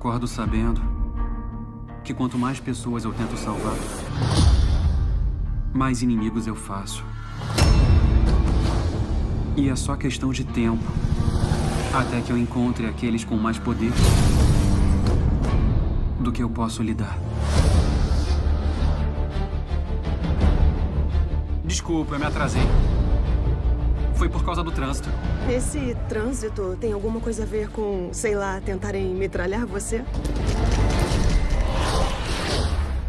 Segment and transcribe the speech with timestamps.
[0.00, 0.80] Acordo sabendo
[2.02, 3.76] que quanto mais pessoas eu tento salvar,
[5.74, 7.04] mais inimigos eu faço.
[9.58, 10.82] E é só questão de tempo
[11.92, 13.92] até que eu encontre aqueles com mais poder
[16.18, 17.18] do que eu posso lidar.
[21.62, 22.62] Desculpa, eu me atrasei.
[24.20, 25.08] Foi por causa do trânsito.
[25.48, 30.04] Esse trânsito tem alguma coisa a ver com, sei lá, tentarem metralhar você?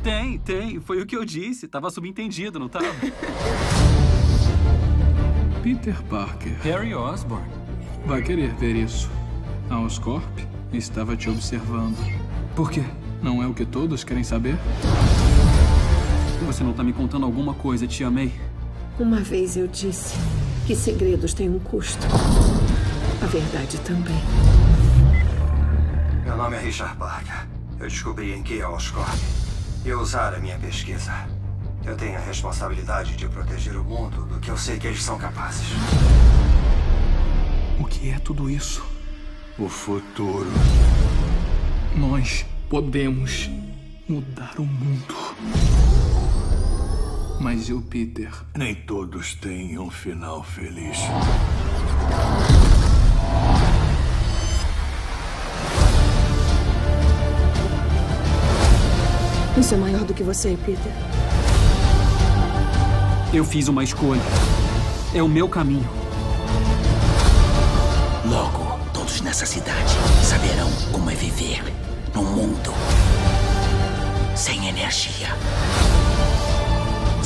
[0.02, 0.80] Tem, tem.
[0.80, 1.68] Foi o que eu disse.
[1.68, 2.86] Tava subentendido, não tava?
[5.62, 6.53] Peter Parker.
[6.62, 7.46] Harry Osborn.
[8.06, 9.12] Vai querer ver isso.
[9.70, 10.40] A Oscorp
[10.72, 11.98] estava te observando.
[12.56, 12.86] Por quê?
[13.22, 14.56] Não é o que todos querem saber?
[16.48, 18.31] Você não tá me contando alguma coisa, Tia May?
[18.98, 20.16] Uma vez eu disse
[20.66, 22.06] que segredos têm um custo.
[23.22, 24.16] A verdade também.
[26.23, 27.48] Meu nome é Richard Parker.
[27.80, 29.20] Eu descobri em que é Oscorp
[29.84, 31.12] e usar a minha pesquisa.
[31.84, 35.18] Eu tenho a responsabilidade de proteger o mundo do que eu sei que eles são
[35.18, 35.68] capazes.
[37.80, 38.86] O que é tudo isso?
[39.58, 40.52] O futuro.
[41.96, 43.50] Nós podemos
[44.08, 45.16] mudar o mundo.
[47.41, 48.31] Mas e o Peter?
[48.56, 51.00] Nem todos têm um final feliz.
[59.57, 60.91] Isso é maior do que você, Peter.
[63.34, 64.22] Eu fiz uma escolha.
[65.16, 65.90] É o meu caminho.
[68.23, 71.63] Logo, todos nessa cidade saberão como é viver
[72.13, 72.72] num mundo
[74.35, 75.35] sem energia,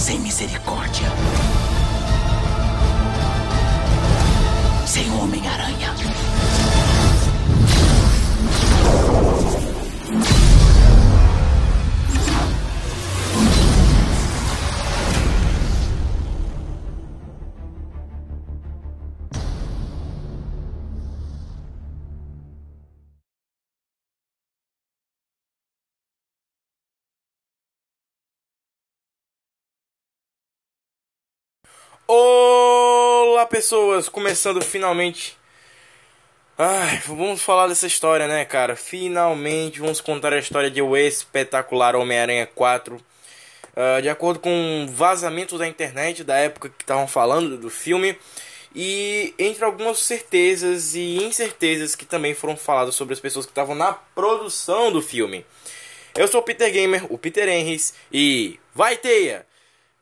[0.06, 1.08] sem misericórdia,
[4.86, 6.55] sem Homem-Aranha.
[32.08, 35.36] Olá pessoas, começando finalmente.
[36.56, 38.76] Ai, vamos falar dessa história, né, cara?
[38.76, 43.04] Finalmente vamos contar a história de O Espetacular Homem-Aranha 4.
[43.76, 48.16] Ah, de acordo com vazamentos da internet da época que estavam falando do filme,
[48.76, 53.74] e entre algumas certezas e incertezas que também foram faladas sobre as pessoas que estavam
[53.74, 55.44] na produção do filme.
[56.16, 59.44] Eu sou o Peter Gamer, o Peter Henrys, e vai teia!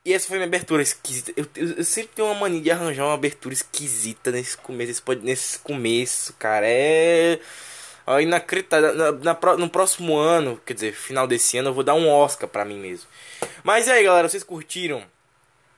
[0.06, 1.32] E essa foi minha abertura esquisita.
[1.38, 5.02] Eu, eu, eu sempre tenho uma mania de arranjar uma abertura esquisita nesse começo.
[5.22, 6.66] Nesse, começo, cara.
[6.68, 7.40] É.
[8.06, 8.94] ó, Inacreditável.
[8.96, 12.50] Na, na no próximo ano, quer dizer, final desse ano, eu vou dar um Oscar
[12.50, 13.08] pra mim mesmo.
[13.64, 15.02] Mas e aí, galera, vocês curtiram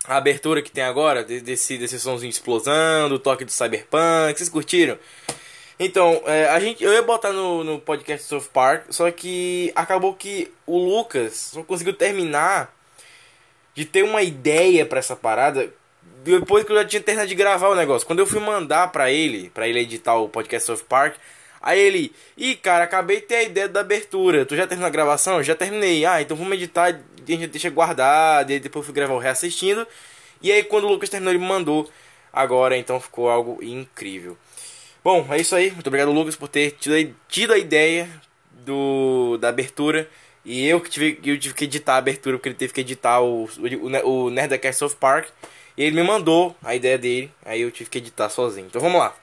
[0.07, 1.23] a abertura que tem agora?
[1.23, 4.37] De- Desse, desse somzinho de explosão, do toque do Cyberpunk?
[4.37, 4.97] Vocês curtiram?
[5.79, 10.15] Então, é, a gente, eu ia botar no, no podcast South Park, só que acabou
[10.15, 12.73] que o Lucas não conseguiu terminar
[13.75, 15.71] de ter uma ideia pra essa parada
[16.23, 18.07] depois que eu já tinha terminado de gravar o negócio.
[18.07, 21.17] Quando eu fui mandar pra ele, pra ele editar o podcast South Park,
[21.61, 24.45] aí ele, ih, cara, acabei de ter a ideia da abertura.
[24.45, 25.43] Tu já terminou a gravação?
[25.43, 26.03] Já terminei.
[26.05, 29.19] Ah, então vamos editar, a gente deixa guardado, e aí depois eu fui gravar o
[29.19, 29.85] reassistindo.
[30.41, 31.87] E aí quando o Lucas terminou, ele me mandou
[32.33, 34.35] agora, então ficou algo incrível.
[35.03, 35.69] Bom, é isso aí.
[35.71, 36.71] Muito obrigado, Lucas, por ter
[37.29, 38.09] tido a ideia
[38.51, 40.09] do, da abertura.
[40.45, 43.19] E eu que tive, eu tive que editar a abertura, porque ele teve que editar
[43.19, 45.27] o, o, o Nerdcast South Park.
[45.75, 48.67] E ele me mandou a ideia dele, aí eu tive que editar sozinho.
[48.67, 49.13] Então vamos lá.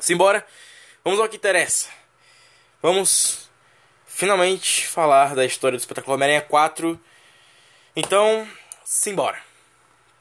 [0.00, 0.44] Simbora.
[1.04, 1.88] Vamos ao que interessa.
[2.82, 3.48] Vamos
[4.06, 6.98] finalmente falar da história do espetáculo Homem-Aranha 4.
[7.94, 8.46] Então,
[8.84, 9.38] simbora.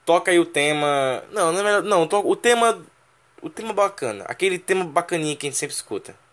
[0.06, 1.24] Toca aí o tema.
[1.32, 1.84] Não, não é melhor.
[1.84, 2.84] Não, to- o tema.
[3.42, 4.26] O tema bacana.
[4.28, 6.27] Aquele tema bacaninha que a gente sempre escuta.「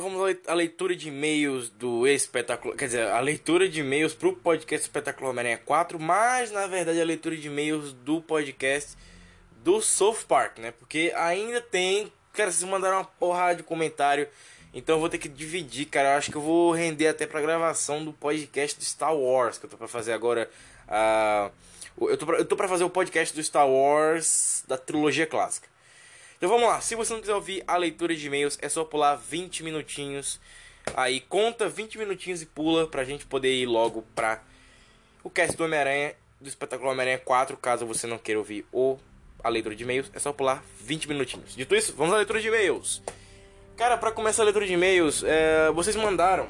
[0.00, 2.74] Vamos à leitura de e-mails do espetacular.
[2.74, 7.04] Quer dizer, a leitura de e-mails pro podcast Espetacular Homem-Aranha 4, mas na verdade a
[7.04, 8.96] leitura de e-mails do podcast
[9.62, 10.72] do South Park, né?
[10.72, 12.10] Porque ainda tem.
[12.32, 14.26] Cara, vocês mandaram uma porrada de comentário.
[14.72, 16.12] Então eu vou ter que dividir, cara.
[16.12, 19.66] Eu acho que eu vou render até pra gravação do podcast do Star Wars, que
[19.66, 20.48] eu tô pra fazer agora.
[20.88, 21.50] ah,
[22.00, 25.69] eu, tô pra, eu tô pra fazer o podcast do Star Wars da trilogia clássica.
[26.40, 29.14] Então vamos lá, se você não quiser ouvir a leitura de e-mails, é só pular
[29.14, 30.40] 20 minutinhos.
[30.94, 34.42] Aí conta 20 minutinhos e pula pra gente poder ir logo pra
[35.22, 38.96] o cast do Homem-Aranha, do Espetacular Homem-Aranha 4, caso você não queira ouvir o,
[39.44, 41.54] a leitura de e-mails, é só pular 20 minutinhos.
[41.54, 43.02] Dito isso, vamos à leitura de e-mails.
[43.76, 46.48] Cara, pra começar a leitura de e-mails, é, vocês mandaram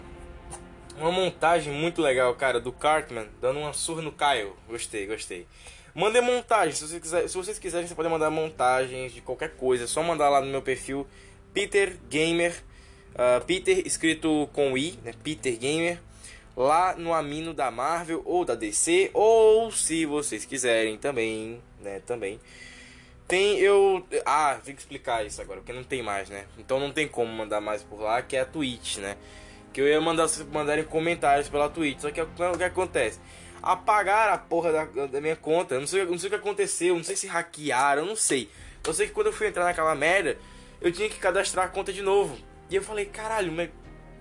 [0.98, 4.52] uma montagem muito legal, cara, do Cartman dando uma surra no Kyle.
[4.68, 5.48] Gostei, gostei.
[5.94, 9.84] Mandem montagem, se vocês, quiser, se vocês quiserem, você pode mandar montagens de qualquer coisa.
[9.84, 11.06] É só mandar lá no meu perfil
[11.52, 12.54] Peter Gamer.
[13.16, 15.12] ah, Peter escrito com I, né?
[15.22, 16.00] Peter Gamer.
[16.56, 19.10] Lá no Amino da Marvel ou da DC.
[19.14, 22.00] Ou se vocês quiserem também, né?
[22.06, 22.40] Também.
[23.26, 24.04] Tem eu.
[24.26, 26.46] Ah, tem que explicar isso agora, porque não tem mais, né?
[26.58, 29.16] Então não tem como mandar mais por lá, que é a Twitch, né?
[29.72, 32.00] Que eu ia mandar vocês mandarem comentários pela Twitch.
[32.00, 32.26] Só que o
[32.58, 33.20] que acontece?
[33.62, 35.74] Apagaram a porra da, da minha conta.
[35.74, 38.50] Eu não sei, não sei o que aconteceu, não sei se hackearam, eu não sei.
[38.86, 40.38] Eu sei que quando eu fui entrar naquela merda,
[40.80, 42.36] eu tinha que cadastrar a conta de novo.
[42.70, 43.70] E eu falei, caralho, mas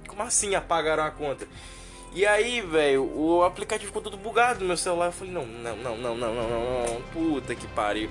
[0.08, 1.48] como assim apagaram a conta?
[2.12, 5.08] E aí, velho, o aplicativo ficou todo bugado no meu celular.
[5.08, 8.10] Eu falei, não, não, não, não, não, não, não, não, puta que pariu.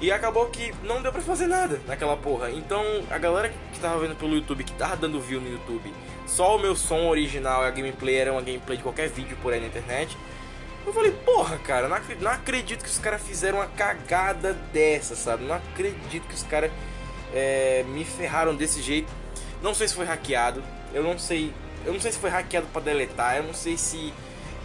[0.00, 2.50] E acabou que não deu pra fazer nada naquela porra.
[2.50, 5.92] Então, a galera que tava vendo pelo YouTube, que tava dando view no YouTube,
[6.26, 9.60] só o meu som original, a gameplay era uma gameplay de qualquer vídeo por aí
[9.60, 10.16] na internet.
[10.86, 15.14] Eu falei, porra, cara, não acredito, não acredito que os caras fizeram uma cagada dessa,
[15.16, 15.44] sabe?
[15.44, 16.70] Não acredito que os caras
[17.32, 19.10] é, me ferraram desse jeito.
[19.62, 20.62] Não sei se foi hackeado,
[20.92, 21.52] eu não sei.
[21.86, 24.12] Eu não sei se foi hackeado pra deletar, eu não sei se.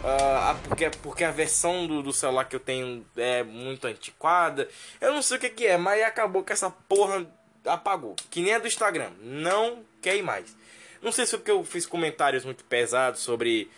[0.04, 4.68] a- porque, porque a versão do, do celular que eu tenho é muito antiquada.
[5.00, 7.26] Eu não sei o que, que é, mas acabou que essa porra
[7.66, 8.16] apagou.
[8.30, 9.12] Que nem a do Instagram.
[9.22, 10.56] Não quer mais.
[11.02, 13.70] Não sei se foi porque eu fiz comentários muito pesados sobre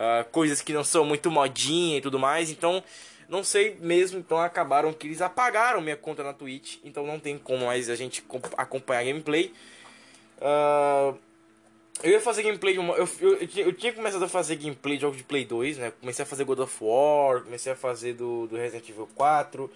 [0.00, 2.50] ah, coisas que não são muito modinha e tudo mais.
[2.50, 2.82] Então,
[3.28, 4.18] não sei mesmo.
[4.18, 6.78] Então, acabaram que eles apagaram minha conta na Twitch.
[6.82, 9.52] Então, não tem como mais a gente com- acompanhar a gameplay.
[10.40, 11.12] Ah,
[12.02, 12.94] eu ia fazer gameplay de uma.
[12.94, 15.76] Eu, eu, eu tinha- eu tinha começado a fazer gameplay de jogos de Play 2,
[15.76, 15.92] né?
[16.00, 19.70] Comecei a fazer God of War, comecei a fazer do, do Resident Evil 4,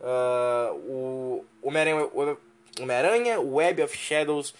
[0.00, 2.36] ah, o Homem-Aranha, o
[2.80, 4.52] Homem-Aranha, Web of Shadows.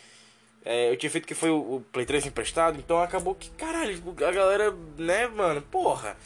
[0.64, 4.00] É, eu tinha feito que foi o, o Play 3 emprestado, então acabou que, caralho,
[4.26, 6.16] a galera, né, mano, porra.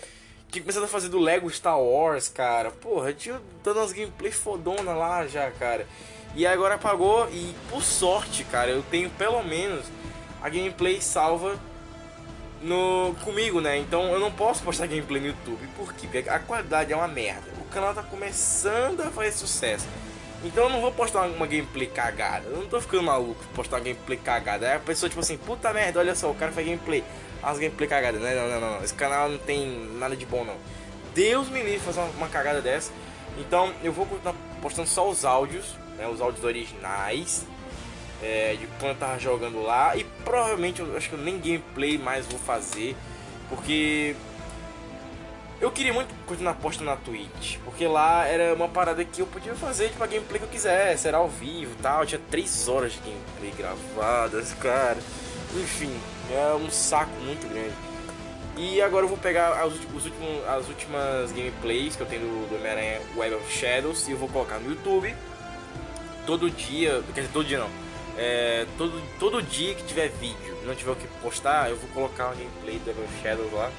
[0.50, 2.70] Tinha começado a fazer do Lego Star Wars, cara.
[2.70, 5.86] Porra, tinha dando umas gameplay fodona lá já, cara.
[6.34, 9.86] E agora apagou e por sorte, cara, eu tenho pelo menos
[10.42, 11.58] a gameplay salva
[12.62, 13.78] no comigo, né?
[13.78, 15.66] Então eu não posso postar gameplay no YouTube.
[15.76, 16.06] Por quê?
[16.10, 17.50] Porque a qualidade é uma merda.
[17.60, 19.86] O canal tá começando a fazer sucesso.
[20.46, 22.46] Então eu não vou postar uma, gameplay cagada.
[22.48, 24.68] Eu não tô ficando maluco postar uma gameplay cagada.
[24.68, 27.02] Aí a pessoa tipo assim, puta merda, olha só, o cara faz gameplay.
[27.42, 28.20] As gameplay cagadas.
[28.20, 28.84] Não, não, não, não, não.
[28.84, 30.56] Esse canal não tem nada de bom não.
[31.14, 32.92] Deus me livre fazer uma, uma cagada dessa.
[33.38, 36.06] Então eu vou continuar postando só os áudios, né?
[36.06, 37.44] Os áudios originais.
[38.22, 39.96] é, de quando eu tava jogando lá.
[39.96, 42.96] E provavelmente eu acho que eu nem gameplay mais vou fazer.
[43.48, 44.14] Porque
[45.60, 47.58] eu queria muito continuar postando na Twitch.
[47.64, 51.08] Porque lá era uma parada que eu podia fazer tipo, a gameplay que eu quisesse.
[51.08, 52.04] Era ao vivo e tal.
[52.04, 54.98] Tinha 3 horas de gameplay gravadas, cara.
[55.54, 55.94] Enfim,
[56.30, 57.74] é um saco muito grande.
[58.56, 62.48] E agora eu vou pegar as, os últimos, as últimas gameplays que eu tenho do,
[62.48, 65.14] do Homem-Aranha Web of Shadows e eu vou colocar no YouTube.
[66.26, 67.70] Todo dia, quer dizer, todo dia não.
[68.18, 72.26] É, todo, todo dia que tiver vídeo não tiver o que postar, eu vou colocar
[72.26, 73.70] uma gameplay do Web of Shadows lá.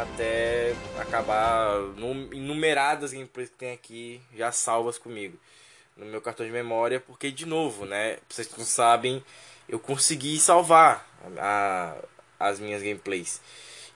[0.00, 5.36] Até acabar num- enumeradas gameplays que tem aqui já salvas comigo
[5.96, 8.18] no meu cartão de memória, porque de novo, né?
[8.28, 9.22] Vocês não sabem,
[9.68, 11.04] eu consegui salvar
[11.38, 11.96] a-
[12.38, 13.40] as minhas gameplays.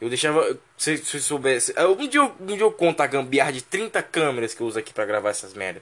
[0.01, 0.59] Eu deixava.
[0.77, 1.73] Se se soubesse.
[1.79, 4.81] Um dia, eu- um dia eu conto a gambiarra de 30 câmeras que eu uso
[4.81, 5.81] aqui pra gravar essas merda.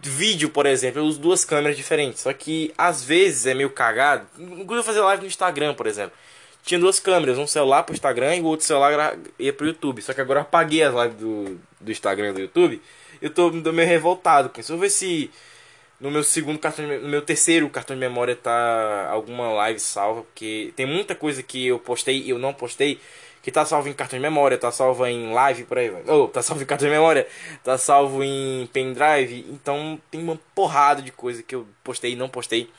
[0.00, 2.22] Vídeo, por exemplo, eu uso duas câmeras diferentes.
[2.22, 4.26] Só que às vezes é meio cagado.
[4.36, 6.16] Inclusive eu fazer live no Instagram, por exemplo.
[6.62, 10.00] Tinha duas câmeras, um celular pro Instagram e o outro celular ia pro YouTube.
[10.00, 12.82] Só que agora eu apaguei as lives do, do Instagram e do YouTube.
[13.20, 14.72] Eu tô, tô meio revoltado com isso.
[14.72, 15.30] Vou ver se
[16.02, 20.22] no meu segundo cartão, de, no meu terceiro cartão de memória tá alguma live salva,
[20.22, 23.00] porque tem muita coisa que eu postei e eu não postei
[23.40, 26.42] que tá salvo em cartão de memória, tá salvo em live por aí, ou tá
[26.42, 27.26] salvo em cartão de memória,
[27.62, 32.28] tá salvo em pendrive, então tem uma porrada de coisa que eu postei e não
[32.28, 32.70] postei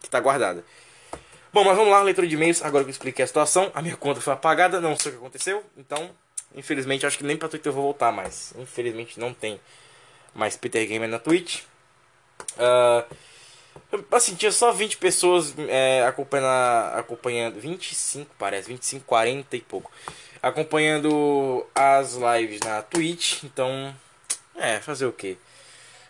[0.00, 0.64] que tá guardada.
[1.52, 3.96] Bom, mas vamos lá, leitura de e-mails, agora que eu expliquei a situação, a minha
[3.96, 6.10] conta foi apagada, não sei o que aconteceu, então,
[6.54, 8.52] infelizmente, acho que nem pra Twitter eu vou voltar mais.
[8.58, 9.58] Infelizmente não tem
[10.34, 11.62] mais Peter Gamer na Twitch.
[12.58, 13.04] Ah,
[14.12, 17.60] assim, tinha só 20 pessoas é, acompanhando, acompanhando.
[17.60, 19.90] 25, parece, 25, 40 e pouco.
[20.42, 23.42] Acompanhando as lives na Twitch.
[23.44, 23.94] Então,
[24.54, 25.38] é, fazer o que?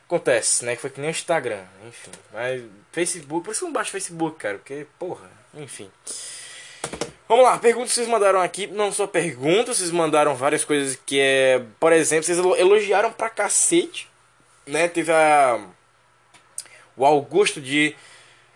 [0.08, 0.74] Acontece, né?
[0.74, 2.10] Que foi que nem o Instagram, enfim.
[2.32, 4.56] Mas Facebook, por isso não baixo Facebook, cara.
[4.56, 5.90] Porque, porra, enfim.
[7.28, 8.66] Vamos lá, perguntas que vocês mandaram aqui.
[8.66, 11.62] Não só perguntas, vocês mandaram várias coisas que é.
[11.78, 14.08] Por exemplo, vocês elo- elogiaram pra cacete.
[14.66, 14.88] Né?
[14.88, 15.60] Teve a.
[16.96, 17.94] O Augusto de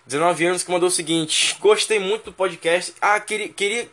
[0.07, 2.95] 19 anos que mandou o seguinte: Gostei muito do podcast.
[2.99, 3.51] Ah, queria.
[3.51, 3.89] queria...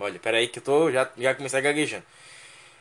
[0.00, 0.90] Olha, peraí que eu tô.
[0.90, 2.02] Já, já comecei gaguejando.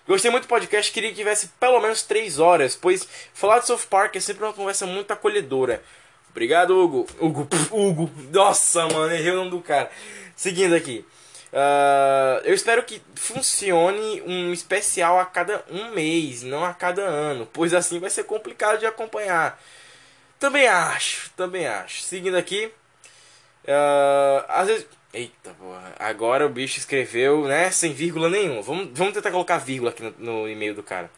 [0.07, 3.87] Gostei muito do podcast, queria que tivesse pelo menos 3 horas, pois falar de South
[3.89, 5.83] Park é sempre uma conversa muito acolhedora.
[6.29, 7.07] Obrigado, Hugo.
[7.19, 8.09] Hugo, pff, Hugo.
[8.31, 9.91] Nossa, mano, errei o nome do cara.
[10.35, 11.05] Seguindo aqui.
[11.51, 17.47] Ah, eu espero que funcione um especial a cada um mês, não a cada ano,
[17.51, 19.59] pois assim vai ser complicado de acompanhar.
[20.39, 22.03] Também acho, também acho.
[22.03, 22.71] Seguindo aqui.
[23.67, 24.87] ah, às vezes.
[25.13, 25.95] Eita porra.
[25.99, 27.71] Agora o bicho escreveu, né?
[27.71, 28.61] Sem vírgula nenhuma.
[28.61, 31.09] Vamos, vamos tentar colocar vírgula aqui no, no e-mail do cara.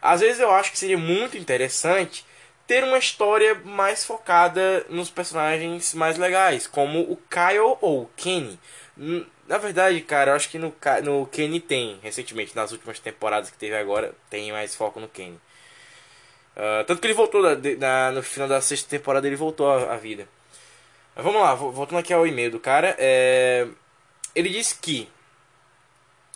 [0.00, 2.24] Às vezes eu acho que seria muito interessante
[2.66, 8.58] ter uma história mais focada nos personagens mais legais, como o Kyle ou o Kenny.
[9.46, 13.56] Na verdade, cara, eu acho que no, no Kenny tem, recentemente, nas últimas temporadas que
[13.58, 15.40] teve agora, tem mais foco no Kenny.
[16.56, 19.94] Ah, tanto que ele voltou da- na- no final da sexta temporada, ele voltou à,
[19.94, 20.28] à vida.
[21.18, 22.94] Mas vamos lá, vo- voltando aqui ao e-mail do cara.
[22.96, 23.66] é,
[24.36, 25.08] Ele disse que.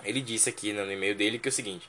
[0.02, 1.88] Ele disse aqui no e-mail dele que é o seguinte: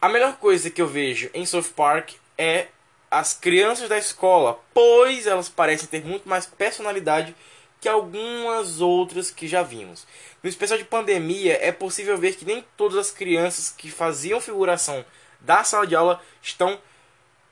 [0.00, 2.68] A melhor coisa que eu vejo em South Park é
[3.10, 7.34] as crianças da escola, pois elas parecem ter muito mais personalidade
[7.80, 10.06] que algumas outras que já vimos.
[10.44, 15.04] No especial de pandemia, é possível ver que nem todas as crianças que faziam figuração
[15.40, 16.78] da sala de aula estão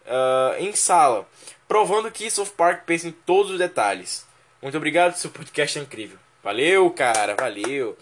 [0.06, 1.28] ah, em sala,
[1.66, 4.24] provando que South Park pensa em todos os detalhes.
[4.64, 6.16] Muito obrigado, seu podcast é incrível.
[6.42, 7.98] Valeu, cara, valeu.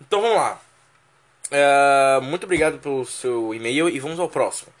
[0.00, 0.60] Então vamos lá.
[1.52, 4.72] Ah, muito obrigado pelo seu e-mail e vamos ao próximo.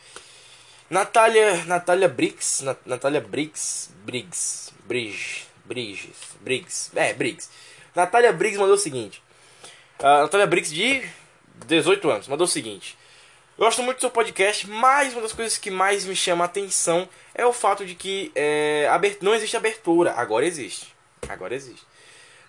[0.90, 7.50] Natália, Natália Briggs, Na- Natália Briggs, Briggs, Bridges, Bridges, Briggs, é, Briggs.
[7.94, 9.22] Natália Briggs mandou o seguinte.
[10.00, 11.08] A Natália Briggs de
[11.66, 12.98] 18 anos mandou o seguinte.
[13.56, 17.08] Gosto muito do seu podcast, mas uma das coisas que mais me chama a atenção
[17.32, 18.88] é o fato de que é,
[19.22, 20.12] não existe abertura.
[20.16, 20.95] Agora existe.
[21.28, 21.84] Agora existe.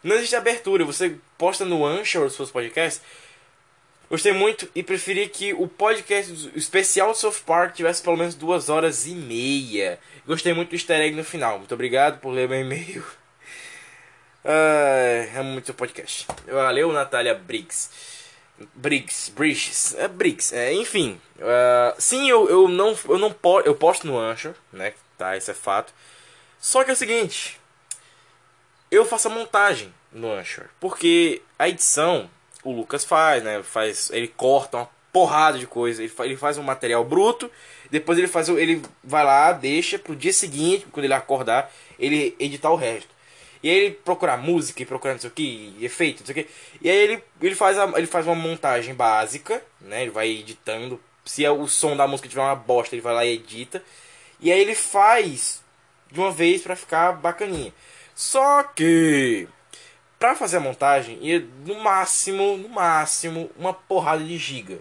[0.03, 0.85] Não existe abertura.
[0.85, 3.01] Você posta no Anchor os seus podcasts.
[4.09, 8.69] Gostei muito e preferi que o podcast especial de South Park tivesse pelo menos duas
[8.69, 9.99] horas e meia.
[10.25, 11.57] Gostei muito do easter egg no final.
[11.57, 13.03] Muito obrigado por ler meu e-mail.
[14.49, 16.25] Ah, é muito podcast.
[16.47, 17.89] Valeu, Natália Briggs.
[18.73, 21.19] Briggs, Bridges, é Briggs, é, enfim.
[21.41, 24.93] ah, sim, eu, eu não, eu não po eu posto no Anchor, né?
[25.17, 25.93] Tá, isso é fato.
[26.59, 27.59] Só que é o seguinte,
[28.89, 32.29] eu faço a montagem no Anchor, porque a edição
[32.63, 33.61] o Lucas faz, né?
[33.63, 37.49] Faz, ele corta uma porrada de coisa, ele, ele faz um material bruto,
[37.89, 42.69] depois ele faz, ele vai lá, deixa pro dia seguinte, quando ele acordar, ele editar
[42.71, 43.09] o resto.
[43.63, 46.45] E aí ele procurar música e procurar não sei o que, efeito, não sei o
[46.45, 46.51] que.
[46.81, 50.03] E aí ele, ele, faz a, ele faz uma montagem básica, né?
[50.03, 51.01] Ele vai editando.
[51.25, 53.83] Se é o som da música tiver uma bosta, ele vai lá e edita.
[54.39, 55.63] E aí ele faz
[56.11, 57.73] de uma vez pra ficar bacaninha.
[58.17, 59.47] Só que
[60.17, 64.79] pra fazer a montagem, ia no máximo, no máximo, uma porrada de giga.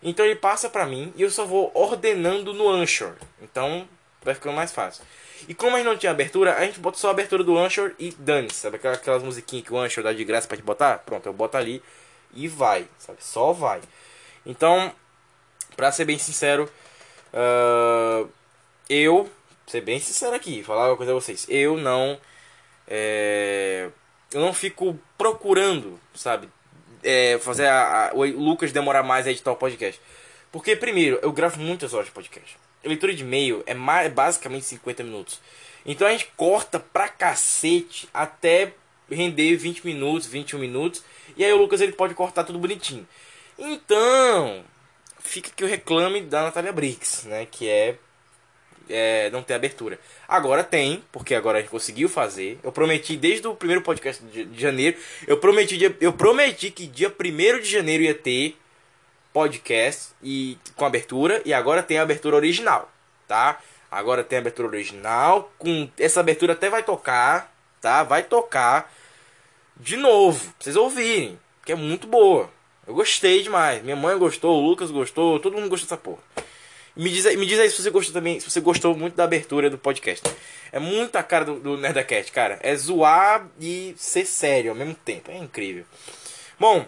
[0.00, 3.14] Então ele passa pra mim e eu só vou ordenando no Anchor.
[3.42, 3.88] Então
[4.22, 5.02] vai ficando mais fácil.
[5.48, 7.92] E como a gente não tinha abertura, a gente bota só a abertura do Anchor
[7.98, 10.98] e dane sabe aquelas, aquelas musiquinhas que o Anchor dá de graça pra te botar?
[10.98, 11.82] Pronto, eu boto ali
[12.32, 13.18] e vai, sabe?
[13.20, 13.80] Só vai.
[14.46, 14.92] Então,
[15.76, 16.70] pra ser bem sincero,
[17.34, 18.24] ah,
[18.88, 19.28] eu,
[19.66, 22.16] ser bem sincero aqui, falar uma coisa a vocês, eu não
[22.88, 23.88] é,
[24.32, 26.48] eu não fico procurando, sabe,
[27.02, 30.00] é, fazer a, a- o Lucas demorar mais a editar o podcast.
[30.52, 32.56] Porque, primeiro, eu gravo muitas horas de podcast.
[32.84, 35.40] A leitura de e-mail é, ma- é basicamente 50 minutos.
[35.84, 38.72] Então a gente corta pra cacete até
[39.10, 41.02] render 20 minutos, 21 minutos.
[41.36, 43.06] E aí o Lucas ele pode cortar tudo bonitinho.
[43.58, 44.64] Então,
[45.20, 47.46] fica que o reclame da Natália Briggs, né?
[47.50, 47.96] Que é
[48.88, 49.98] é, não ter abertura.
[50.28, 52.58] Agora tem, porque agora a gente conseguiu fazer.
[52.62, 54.96] Eu prometi desde o primeiro podcast de, janeiro.
[55.26, 58.56] Eu prometi, eu prometi que dia 1 de janeiro ia ter
[59.32, 61.42] podcast e com abertura.
[61.44, 62.90] E agora tem a abertura original,
[63.28, 63.60] tá?
[63.90, 65.52] Agora tem a abertura original.
[65.58, 68.02] Com essa abertura até vai tocar, tá?
[68.02, 68.92] Vai tocar
[69.76, 71.38] de novo, pra vocês ouvirem.
[71.64, 72.50] Que é muito boa.
[72.86, 73.82] Eu gostei demais.
[73.82, 76.25] Minha mãe gostou, o Lucas gostou, todo mundo gostou dessa porra.
[76.96, 79.24] Me diz, aí- me diz aí se você gostou também, se você gostou muito da
[79.24, 80.26] abertura do podcast.
[80.72, 81.78] É muita cara do, do
[82.32, 82.58] cara.
[82.62, 85.30] É zoar e ser sério ao mesmo tempo.
[85.30, 85.84] É incrível.
[86.58, 86.86] Bom,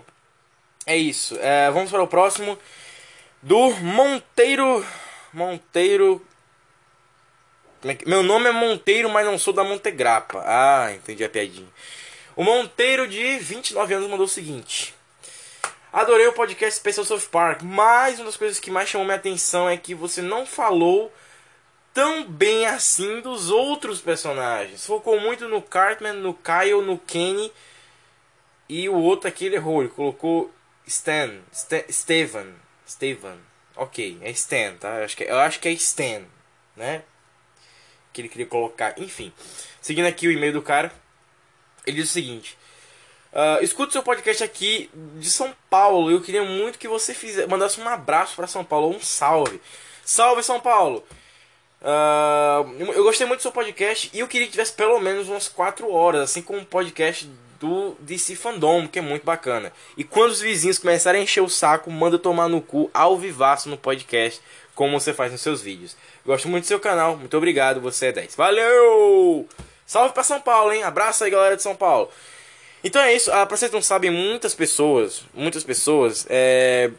[0.87, 1.37] é isso.
[1.41, 2.59] É, vamos para o próximo.
[3.43, 4.85] Do Monteiro.
[5.33, 6.27] Monteiro.
[7.85, 10.43] é Meu nome é Monteiro, mas não sou da Montegrappa.
[10.47, 11.69] Ah, entendi a piadinha.
[12.35, 14.95] O Monteiro de 29 anos mandou o seguinte.
[15.93, 19.69] Adorei o podcast especial South Park, mas uma das coisas que mais chamou minha atenção
[19.69, 21.13] é que você não falou
[21.95, 24.85] tão bem assim dos outros personagens.
[24.85, 27.51] Focou muito no Cartman, no Kyle, no Kenny
[28.69, 30.53] e o outro aqui ele errou, ele colocou
[30.87, 32.55] Stan, Sta Steven,
[32.87, 33.39] Steven.
[33.75, 34.97] Ok, é Stan, tá?
[34.97, 36.23] Eu acho que, eu acho que é Stan,
[36.77, 37.03] né?
[38.13, 39.33] Que ele queria colocar, enfim.
[39.81, 40.93] Seguindo aqui o e-mail do cara,
[41.87, 42.59] ele diz o seguinte:
[43.33, 46.11] ah, escuto seu podcast aqui de São Paulo.
[46.11, 49.61] Eu queria muito que você fizer, mandasse um abraço para São Paulo, um salve.
[50.05, 51.05] Salve São Paulo!
[51.83, 55.49] Ah, eu gostei muito do seu podcast e eu queria que tivesse pelo menos umas
[55.49, 59.73] 4 horas, assim como um podcast do DC Fandom, que é muito bacana.
[59.97, 63.69] E quando os vizinhos começarem a encher o saco, manda tomar no cu ao vivaço
[63.69, 64.41] no podcast,
[64.75, 65.97] como você faz nos seus vídeos.
[66.25, 68.37] Gosto muito do seu canal, muito obrigado, você é 10.
[68.37, 69.49] Valeu!
[69.87, 70.83] Salve pra São Paulo, hein?
[70.83, 72.11] Abraço aí, galera de São Paulo.
[72.83, 76.91] Então é isso, ah, pra vocês não sabem, muitas pessoas, muitas pessoas, é,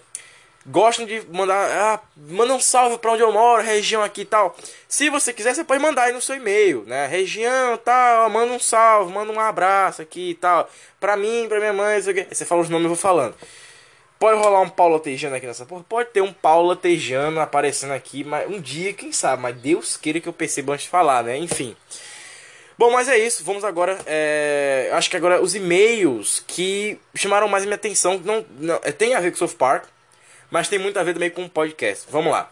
[0.66, 4.56] gostam de mandar, ah, manda um salve pra onde eu moro, região aqui e tal.
[4.88, 7.08] Se você quiser, você pode mandar aí no seu e-mail, né?
[7.08, 10.70] Região tal, manda um salve, manda um abraço aqui e tal.
[11.00, 12.28] Pra mim, pra minha mãe, isso aqui.
[12.30, 13.36] Você fala os nomes eu vou falando.
[14.20, 15.86] Pode rolar um Paulo Latejano aqui nessa porra?
[15.88, 20.20] Pode ter um Paulo Latejano aparecendo aqui, mas um dia, quem sabe, mas Deus queira
[20.20, 21.38] que eu perceba antes de falar, né?
[21.38, 21.74] Enfim.
[22.80, 23.44] Bom, mas é isso.
[23.44, 24.00] Vamos agora.
[24.06, 28.18] é, Acho que agora os e-mails que chamaram mais minha atenção.
[28.20, 29.84] Não, não, é, tem a ver com South Park,
[30.50, 32.08] mas tem muito a ver também com o podcast.
[32.10, 32.50] Vamos lá.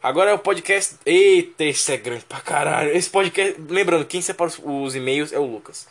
[0.00, 0.94] Agora é o podcast.
[1.04, 2.96] Eita, esse é grande pra caralho.
[2.96, 3.60] Esse podcast.
[3.68, 5.88] Lembrando, quem separa os, e-mails é o Lucas.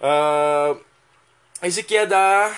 [0.00, 0.74] Ah,
[1.62, 2.52] esse aqui é da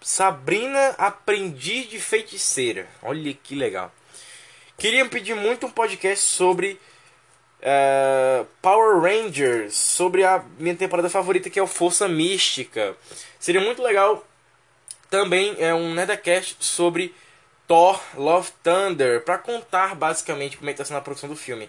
[0.00, 2.88] Sabrina Aprendiz de Feiticeira.
[3.00, 3.92] Olha que legal.
[4.76, 6.80] Queria pedir muito um podcast sobre
[7.64, 12.94] eh, Power Rangers, sobre a minha temporada favorita que é o Força Mística.
[13.40, 14.24] Seria muito legal
[15.10, 17.14] também é um Nerdcast sobre
[17.66, 21.68] Thor Love Thunder para contar basicamente como é que tá sendo a produção do filme.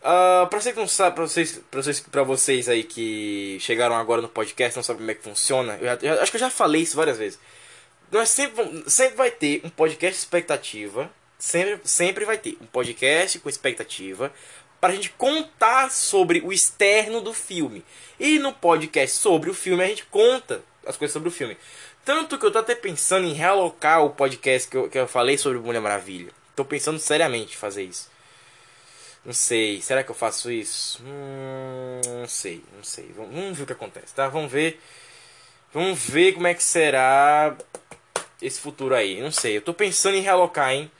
[0.00, 4.20] Uh, pra, você que não sabe, pra, vocês, pra, vocês, vocês aí que chegaram agora
[4.20, 6.50] no podcast não sabem como é que funciona, eu já- já- acho que eu já
[6.50, 7.38] falei isso várias vezes.
[8.12, 13.48] Nós sempre, sempre vai ter um podcast expectativa, sempre, sempre vai ter um podcast com
[13.48, 14.30] expectativa
[14.84, 17.82] pra gente contar sobre o externo do filme.
[18.20, 21.56] E no podcast sobre o filme a gente conta as coisas sobre o filme.
[22.04, 25.38] Tanto que eu tô até pensando em realocar o podcast que eu, que eu falei
[25.38, 26.30] sobre Mulher Maravilha.
[26.54, 28.10] Tô pensando seriamente em fazer isso.
[29.24, 31.02] Não sei, será que eu faço isso?
[31.02, 33.10] Hum, não sei, não sei.
[33.16, 34.28] Vamos, vamos ver o que acontece, tá?
[34.28, 34.78] Vamos ver.
[35.72, 37.56] Vamos ver como é que será
[38.42, 39.18] esse futuro aí.
[39.22, 40.90] Não sei, eu tô pensando em realocar, hein?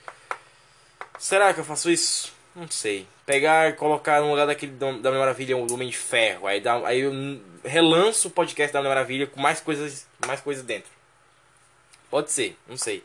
[1.19, 2.34] Será que eu faço isso?
[2.55, 3.05] Não sei.
[3.25, 6.47] Pegar e colocar no lugar daquele da Mulher Maravilha o Homem de Ferro.
[6.47, 7.11] Aí, dá, aí eu
[7.63, 10.89] relanço o podcast da Mulher Maravilha com mais coisas, mais coisas dentro.
[12.09, 13.03] Pode ser, não sei.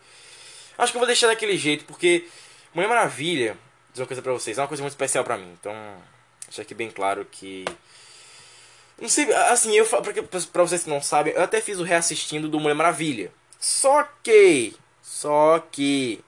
[0.78, 2.28] Acho que eu vou deixar daquele jeito, porque
[2.72, 3.56] Mulher Maravilha,
[3.90, 5.52] dizer uma coisa pra vocês, é uma coisa muito especial pra mim.
[5.60, 5.74] Então,
[6.46, 7.64] deixar aqui bem claro que.
[9.00, 10.00] Não sei, assim, eu pra,
[10.52, 13.32] pra vocês que não sabem, eu até fiz o reassistindo do Mulher Maravilha.
[13.58, 14.76] Só que.
[15.02, 16.22] Só que.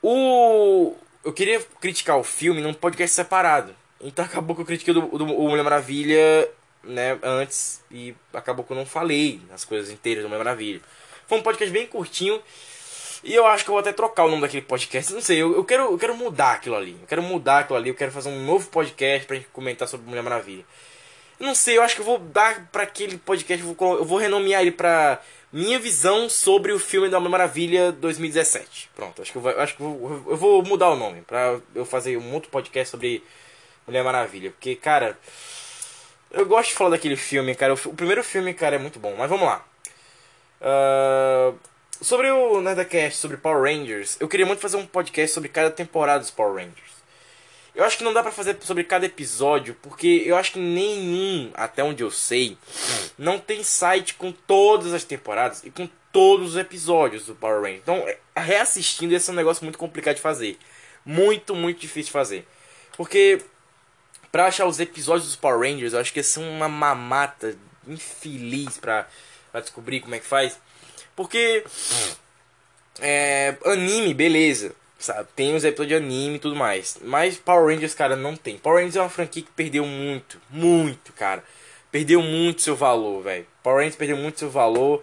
[0.00, 0.94] O.
[1.24, 3.74] Eu queria criticar o filme num podcast separado.
[4.00, 6.48] Então acabou que eu critiquei do, do, o Mulher Maravilha,
[6.82, 7.82] né, antes.
[7.90, 10.80] E acabou que eu não falei as coisas inteiras do Mulher Maravilha.
[11.26, 12.40] Foi um podcast bem curtinho.
[13.22, 15.12] E eu acho que eu vou até trocar o nome daquele podcast.
[15.12, 16.96] Não sei, eu, eu, quero, eu quero mudar aquilo ali.
[17.00, 17.90] Eu quero mudar aquilo ali.
[17.90, 20.64] Eu quero fazer um novo podcast pra gente comentar sobre Mulher Maravilha.
[21.38, 23.64] Não sei, eu acho que eu vou dar pra aquele podcast.
[23.64, 25.20] Eu vou, eu vou renomear ele pra
[25.52, 28.90] Minha Visão sobre o filme da Mulher Maravilha 2017.
[28.94, 31.22] Pronto, acho que eu vou, acho que eu vou, eu vou mudar o nome.
[31.22, 33.22] Pra eu fazer um outro podcast sobre
[33.86, 34.50] Mulher Maravilha.
[34.50, 35.18] Porque, cara.
[36.30, 37.74] Eu gosto de falar daquele filme, cara.
[37.74, 39.14] O, o primeiro filme, cara, é muito bom.
[39.16, 39.64] Mas vamos lá.
[40.60, 41.58] Uh,
[42.00, 46.20] sobre o Nerdcast, sobre Power Rangers, eu queria muito fazer um podcast sobre cada temporada
[46.20, 46.99] dos Power Rangers.
[47.80, 51.50] Eu acho que não dá pra fazer sobre cada episódio, porque eu acho que nenhum,
[51.54, 52.58] até onde eu sei,
[53.16, 57.80] não tem site com todas as temporadas e com todos os episódios do Power Rangers.
[57.82, 58.04] Então,
[58.36, 60.58] reassistindo, esse é um negócio muito complicado de fazer.
[61.06, 62.46] Muito, muito difícil de fazer.
[62.98, 63.40] Porque,
[64.30, 67.56] pra achar os episódios dos Power Rangers, eu acho que são uma mamata
[67.88, 69.08] infeliz pra
[69.50, 70.58] pra descobrir como é que faz.
[71.14, 71.64] Porque
[73.00, 74.74] é, anime, beleza.
[75.00, 75.26] Sabe?
[75.34, 76.98] Tem os episódios de anime e tudo mais.
[77.02, 78.58] Mas Power Rangers, cara, não tem.
[78.58, 81.42] Power Rangers é uma franquia que perdeu muito, muito, cara.
[81.90, 83.46] Perdeu muito seu valor, velho.
[83.62, 85.02] Power Rangers perdeu muito seu valor.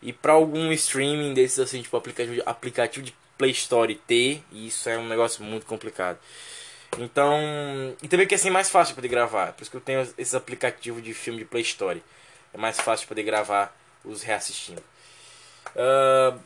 [0.00, 4.96] E pra algum streaming desses assim, tipo aplicativo, aplicativo de Play Store ter, isso é
[4.96, 6.18] um negócio muito complicado.
[6.98, 7.38] Então,
[8.02, 9.52] e também que é assim mais fácil de poder gravar.
[9.52, 12.02] Por isso que eu tenho esses aplicativos de filme de Play Store.
[12.52, 14.82] É mais fácil de poder gravar os reassistindo.
[15.74, 16.38] Uh,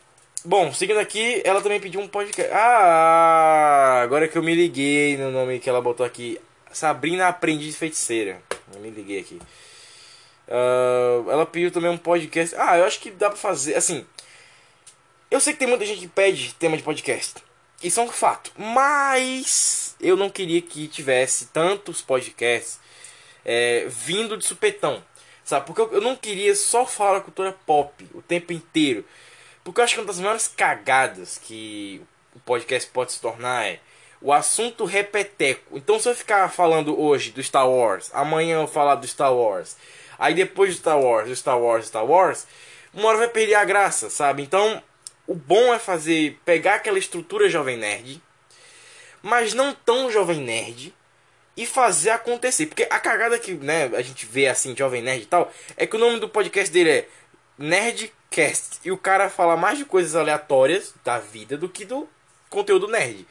[0.45, 2.51] bom, seguindo aqui, ela também pediu um podcast.
[2.53, 6.39] Ah, agora que eu me liguei no nome que ela botou aqui:
[6.71, 8.41] Sabrina Aprendiz Feiticeira.
[8.73, 9.39] Eu me liguei aqui.
[10.47, 12.55] Uh, ela pediu também um podcast.
[12.57, 13.75] Ah, eu acho que dá pra fazer.
[13.75, 14.05] Assim,
[15.29, 17.35] eu sei que tem muita gente que pede tema de podcast.
[17.83, 18.51] Isso é um fato.
[18.57, 22.79] Mas eu não queria que tivesse tantos podcasts
[23.45, 25.03] é, vindo de supetão.
[25.43, 25.65] Sabe?
[25.65, 29.05] Porque eu, não queria só falar cultura pop o tempo inteiro.
[29.69, 32.01] Porque eu acho que uma das maiores cagadas que
[32.35, 33.79] o podcast pode se tornar é
[34.19, 35.77] o assunto repeteco.
[35.77, 39.77] Então se eu ficar falando hoje do Star Wars, amanhã eu falar do Star Wars,
[40.17, 42.47] aí depois do Star Wars, do Star Wars, Star Wars,
[42.91, 44.41] uma hora vai perder a graça, sabe?
[44.41, 44.81] Então
[45.27, 48.19] o bom é fazer, pegar aquela estrutura jovem nerd,
[49.21, 50.95] mas não tão jovem nerd,
[51.59, 52.67] e fazer acontecer.
[52.67, 55.97] Porque a cagada que né, a gente vê assim, Jovem Nerd e tal, é que
[55.97, 57.07] o nome do podcast dele é
[57.59, 58.79] Nerdcast.
[58.83, 62.07] E o cara fala mais de coisas aleatórias da vida do que do
[62.49, 63.27] conteúdo nerd.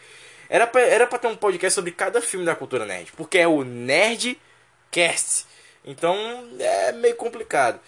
[0.49, 3.11] Era pra, era pra ter um podcast sobre cada filme da cultura nerd.
[3.17, 5.47] Porque é o Nerdcast.
[5.85, 6.17] Então
[6.59, 7.81] é meio complicado.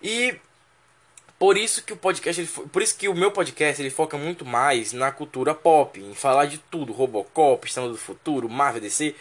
[0.00, 0.36] E
[1.38, 4.44] por isso que o podcast, ele, por isso que o meu podcast ele foca muito
[4.44, 9.14] mais na cultura pop, em falar de tudo, Robocop, Estado do Futuro, Marvel, DC,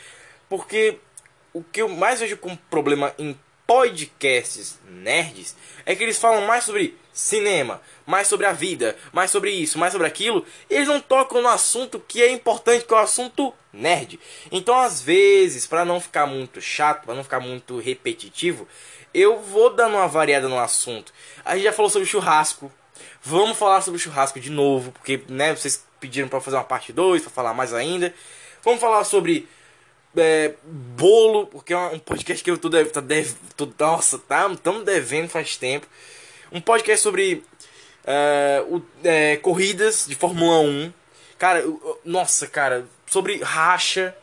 [0.50, 0.98] porque
[1.54, 6.64] o que eu mais vejo como problema em podcasts nerds é que eles falam mais
[6.64, 11.02] sobre cinema, mais sobre a vida, mais sobre isso, mais sobre aquilo, e eles não
[11.02, 14.20] tocam no assunto que é importante, que é o assunto nerd.
[14.52, 18.68] Então, às vezes, para não ficar muito chato, para não ficar muito repetitivo,
[19.14, 21.14] eu vou dando uma variada no assunto.
[21.44, 22.72] A gente já falou sobre churrasco.
[23.22, 27.24] Vamos falar sobre churrasco de novo, porque né, vocês pediram para fazer uma parte 2,
[27.24, 28.14] para falar mais ainda.
[28.64, 29.48] Vamos falar sobre
[30.18, 34.50] é, bolo, porque é um podcast que eu tô, deve, tá deve, tô, nossa, tá,
[34.52, 35.88] estamos devendo faz tempo.
[36.52, 37.44] Um podcast sobre
[38.06, 40.94] é, o, é, corridas de Fórmula 1.
[41.38, 44.16] Cara, eu, nossa, cara, sobre racha.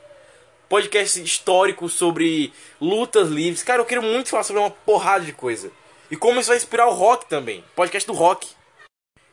[0.69, 3.63] Podcast histórico sobre lutas livres.
[3.63, 5.71] Cara, eu quero muito falar sobre uma porrada de coisa.
[6.11, 7.63] E como isso vai inspirar o rock também.
[7.77, 8.49] Podcast do rock.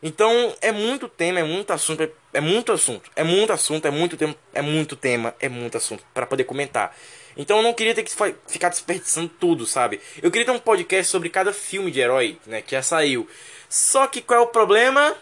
[0.04, 3.92] Então é muito tema, é muito assunto, é, é muito assunto, é muito assunto, é
[3.92, 6.96] muito tempo, é muito tema, é muito assunto para poder comentar.
[7.36, 8.12] Então eu não queria ter que
[8.48, 10.00] ficar desperdiçando tudo, sabe?
[10.22, 13.28] Eu queria ter um podcast sobre cada filme de herói, né, que já saiu.
[13.70, 15.16] Só que qual é o problema?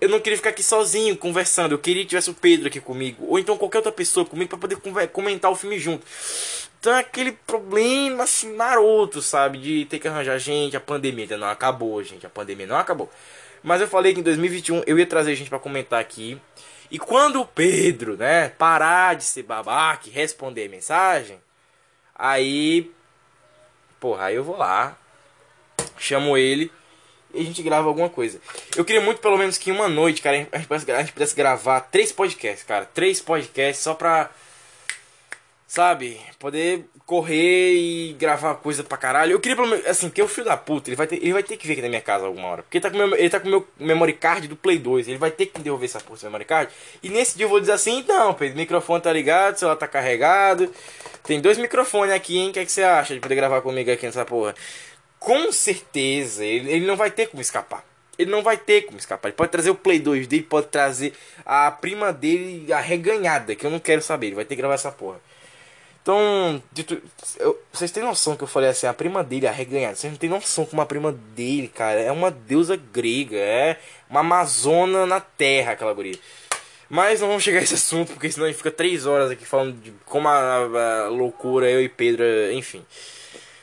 [0.00, 1.72] Eu não queria ficar aqui sozinho conversando.
[1.72, 3.26] Eu queria que tivesse o Pedro aqui comigo.
[3.28, 4.76] Ou então qualquer outra pessoa comigo pra poder
[5.08, 6.06] comentar o filme junto.
[6.78, 9.58] Então é aquele problema assim maroto, sabe?
[9.58, 10.74] De ter que arranjar gente.
[10.74, 12.24] A pandemia ainda não acabou, gente.
[12.24, 13.10] A pandemia não acabou.
[13.62, 16.40] Mas eu falei que em 2021 eu ia trazer gente pra comentar aqui.
[16.90, 21.38] E quando o Pedro, né, parar de ser babaca e responder mensagem,
[22.14, 22.90] aí.
[24.00, 24.96] Porra, aí eu vou lá,
[25.98, 26.72] chamo ele
[27.32, 28.40] e a gente grava alguma coisa.
[28.76, 31.34] Eu queria muito, pelo menos, que uma noite, cara, a gente pudesse, a gente pudesse
[31.34, 32.84] gravar três podcasts, cara.
[32.86, 34.30] Três podcasts só pra.
[35.66, 36.20] Sabe?
[36.38, 39.32] Poder correr e gravar coisa pra caralho.
[39.32, 41.42] Eu queria, pelo menos, assim, porque o filho da puta, ele vai, ter, ele vai
[41.42, 42.62] ter que vir aqui na minha casa alguma hora.
[42.62, 45.08] Porque ele tá com meu, ele tá com meu memory card do Play 2.
[45.08, 46.72] Ele vai ter que devolver essa porra do memory card.
[47.02, 49.74] E nesse dia eu vou dizer assim: não, Pedro, o microfone tá ligado, o celular
[49.74, 50.72] tá carregado.
[51.24, 52.50] Tem dois microfones aqui, hein?
[52.50, 54.54] O que, é que você acha de poder gravar comigo aqui nessa porra?
[55.18, 57.84] Com certeza, ele, ele não vai ter como escapar.
[58.16, 59.30] Ele não vai ter como escapar.
[59.30, 61.12] Ele pode trazer o Play 2 dele, pode trazer
[61.44, 64.28] a prima dele arreganhada, que eu não quero saber.
[64.28, 65.20] Ele vai ter que gravar essa porra.
[66.02, 67.00] Então, dito,
[67.38, 69.94] eu- vocês têm noção que eu falei assim, a prima dele arreganhada.
[69.94, 74.20] Vocês não têm noção como a prima dele, cara, é uma deusa grega, é uma
[74.20, 76.18] amazona na terra, aquela guria.
[76.88, 79.44] Mas não vamos chegar a esse assunto, porque senão a gente fica três horas aqui
[79.44, 82.84] falando de como a, a loucura, eu e Pedro, enfim.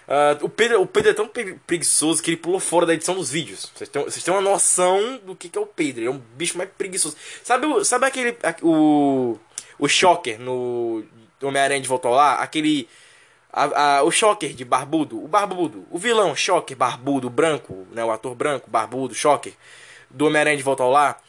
[0.08, 3.15] Ah, o, Pedro, o Pedro é tão pre- preguiçoso que ele pulou fora da edição
[3.15, 3.69] dos vídeos.
[3.76, 6.00] Vocês têm, vocês têm uma noção do que, que é o Pedro.
[6.02, 7.17] Ele é um bicho mais preguiçoso.
[7.43, 8.38] Sabe, sabe aquele.
[8.43, 9.38] a- O.
[9.78, 11.04] O Shocker no.
[11.45, 12.41] Homem-Aranha de Volta Lar?
[12.41, 12.88] Aquele.
[13.52, 15.23] a- a- o Shocker de Barbudo.
[15.23, 15.86] O Barbudo.
[15.89, 17.88] O vilão Shocker, Barbudo, branco.
[17.91, 19.54] Né, o ator branco, Barbudo, Shocker.
[20.10, 21.21] Do Homem-Aranha de Volta ao Lar.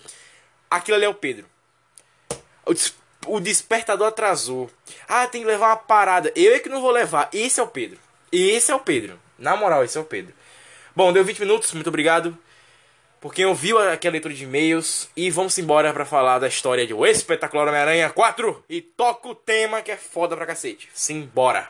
[0.71, 1.47] Aquilo ali é o Pedro.
[2.67, 2.95] O, des-
[3.27, 4.71] o despertador atrasou.
[5.09, 6.31] Ah, tem que levar uma parada.
[6.37, 7.29] Eu é que não vou levar.
[7.33, 7.99] Esse é o Pedro.
[8.31, 9.19] Esse é o Pedro.
[9.39, 10.35] Na moral, esse é o Pedro.
[10.95, 11.73] Bom, deu 20 minutos.
[11.73, 12.37] Muito obrigado
[13.21, 15.09] por quem ouviu aquela leitura de e-mails.
[15.17, 18.65] E vamos embora pra falar da história de O Espetacular Homem-Aranha 4.
[18.69, 20.89] E toca o tema que é foda pra cacete.
[20.93, 21.67] Simbora.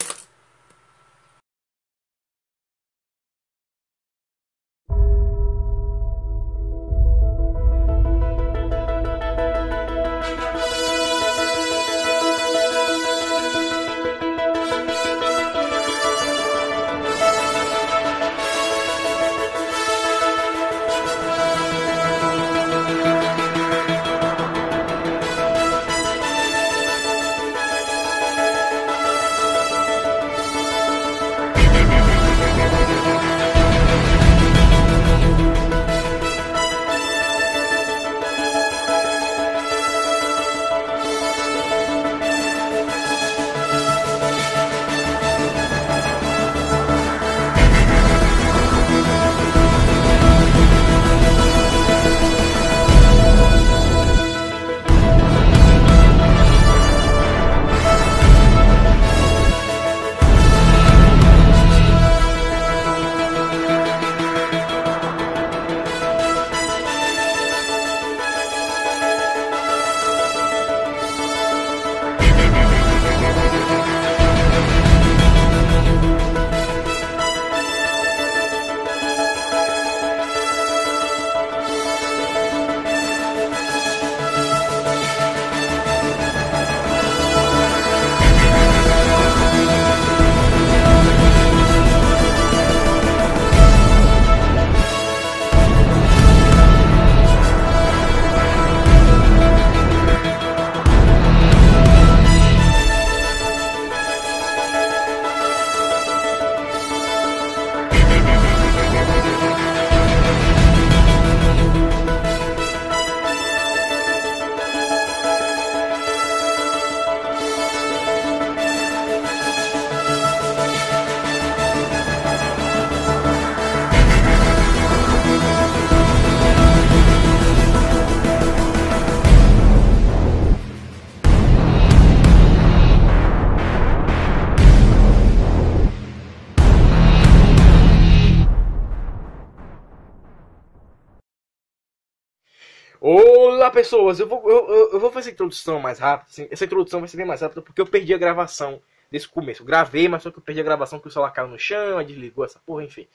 [143.79, 146.29] Pessoas, eu vou, eu, eu- vou fazer a introdução mais rápido.
[146.31, 146.49] assim.
[146.51, 149.62] Essa introdução vai ser bem mais rápida porque eu perdi a gravação desse começo.
[149.62, 152.03] Eu gravei, mas só que eu perdi a gravação que o celular caiu no chão,
[152.05, 153.07] desligou essa porra, enfim.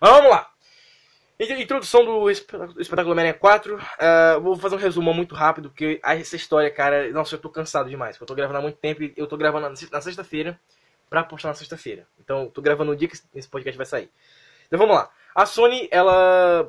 [0.00, 0.50] Mas vamos lá.
[1.38, 3.78] Intro- Introdução do espe- do espetáculo Homem-Aranha 4.
[3.98, 7.88] ah, vou fazer um resumo muito rápido, porque essa história, cara, nossa, eu tô cansado
[7.88, 8.18] demais.
[8.20, 10.58] Eu tô gravando há muito tempo e eu tô gravando na se- na sexta-feira
[11.08, 12.06] pra postar na sexta-feira.
[12.18, 14.10] Então, tô gravando no dia que esse podcast vai sair.
[14.66, 15.08] Então vamos lá.
[15.34, 16.68] A Sony, ela.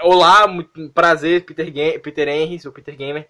[0.00, 3.28] Olá, muito prazer, Peter, Peter Henry, seu Peter Gamer.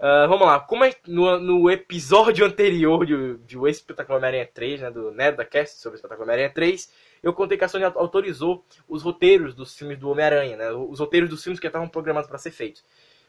[0.00, 4.80] Ah, vamos lá, como é no, no episódio anterior de, de O Espetáculo Homem-Aranha 3,
[4.80, 9.02] né, do NedaCast sobre o Espetáculo Homem-Aranha 3, eu contei que a Sony autorizou os
[9.02, 12.50] roteiros dos filmes do Homem-Aranha, né, os roteiros dos filmes que estavam programados para ser
[12.52, 12.84] feitos.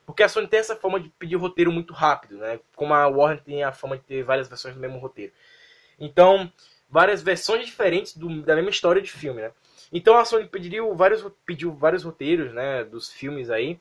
[0.06, 3.44] Porque a Sony tem essa fama de pedir roteiro muito rápido, né, como a Warner
[3.44, 5.34] tem a fama de ter várias versões do mesmo roteiro.
[6.00, 6.52] Então,
[6.90, 9.52] várias versões diferentes do- da mesma história de filme, né.
[9.92, 13.80] Então a Sony pediu vários, pediu vários roteiros, né, dos filmes aí,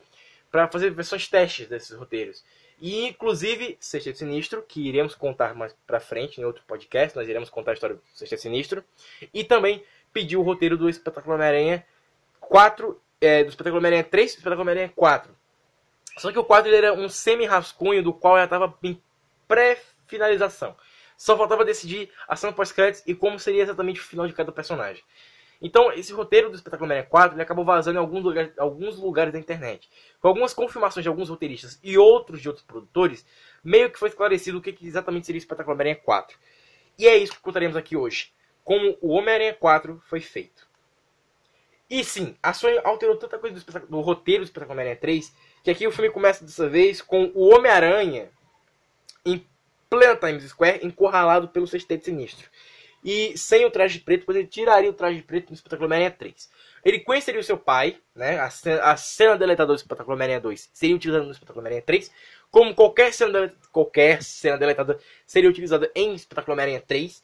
[0.50, 2.44] para fazer versões testes desses roteiros.
[2.80, 7.50] E inclusive Sexteto Sinistro, que iremos contar mais pra frente em outro podcast, nós iremos
[7.50, 8.82] contar a história do Sexteto Sinistro.
[9.34, 11.84] E também pediu o roteiro do Espetáculo Homem-Aranha
[12.40, 15.36] 4, é, do Espetáculo Homem-Aranha 3 e do Espetáculo Homem-Aranha 4.
[16.16, 19.00] Só que o 4 ele era um semi-rascunho do qual já estava em
[19.46, 20.74] pré-finalização.
[21.16, 25.04] Só faltava decidir a cena pós-créditos e como seria exatamente o final de cada personagem.
[25.60, 29.32] Então, esse roteiro do Espetáculo Homem-Aranha 4 ele acabou vazando em alguns lugares, alguns lugares
[29.32, 29.90] da internet.
[30.20, 33.26] Com algumas confirmações de alguns roteiristas e outros de outros produtores,
[33.62, 36.38] meio que foi esclarecido o que, exatamente seria o Espetáculo Homem-Aranha 4.
[36.98, 38.32] E é isso que contaremos aqui hoje.
[38.64, 40.66] Como o Homem-Aranha 4 foi feito.
[41.90, 45.70] E sim, a Sony alterou tanta coisa do, do roteiro do Espetáculo Homem-Aranha 3, que
[45.70, 48.30] aqui o filme começa dessa vez com o Homem-Aranha
[49.26, 49.44] em
[49.90, 52.48] plena Times Square, encurralado pelo Sexteto Sinistro.
[53.02, 56.50] E sem o traje preto, pois ele tiraria o traje preto no Espetáculo Homem-Aranha 3.
[56.84, 58.38] Ele conheceria o seu pai, né?
[58.38, 62.10] A cena, a cena deletadora do Espetáculo Homem-Aranha 2 seria utilizada no Espetáculo Homem-Aranha 3,
[62.50, 67.22] como qualquer cena, dele- qualquer cena deletada seria utilizada em Espetáculo Homem-Aranha 3.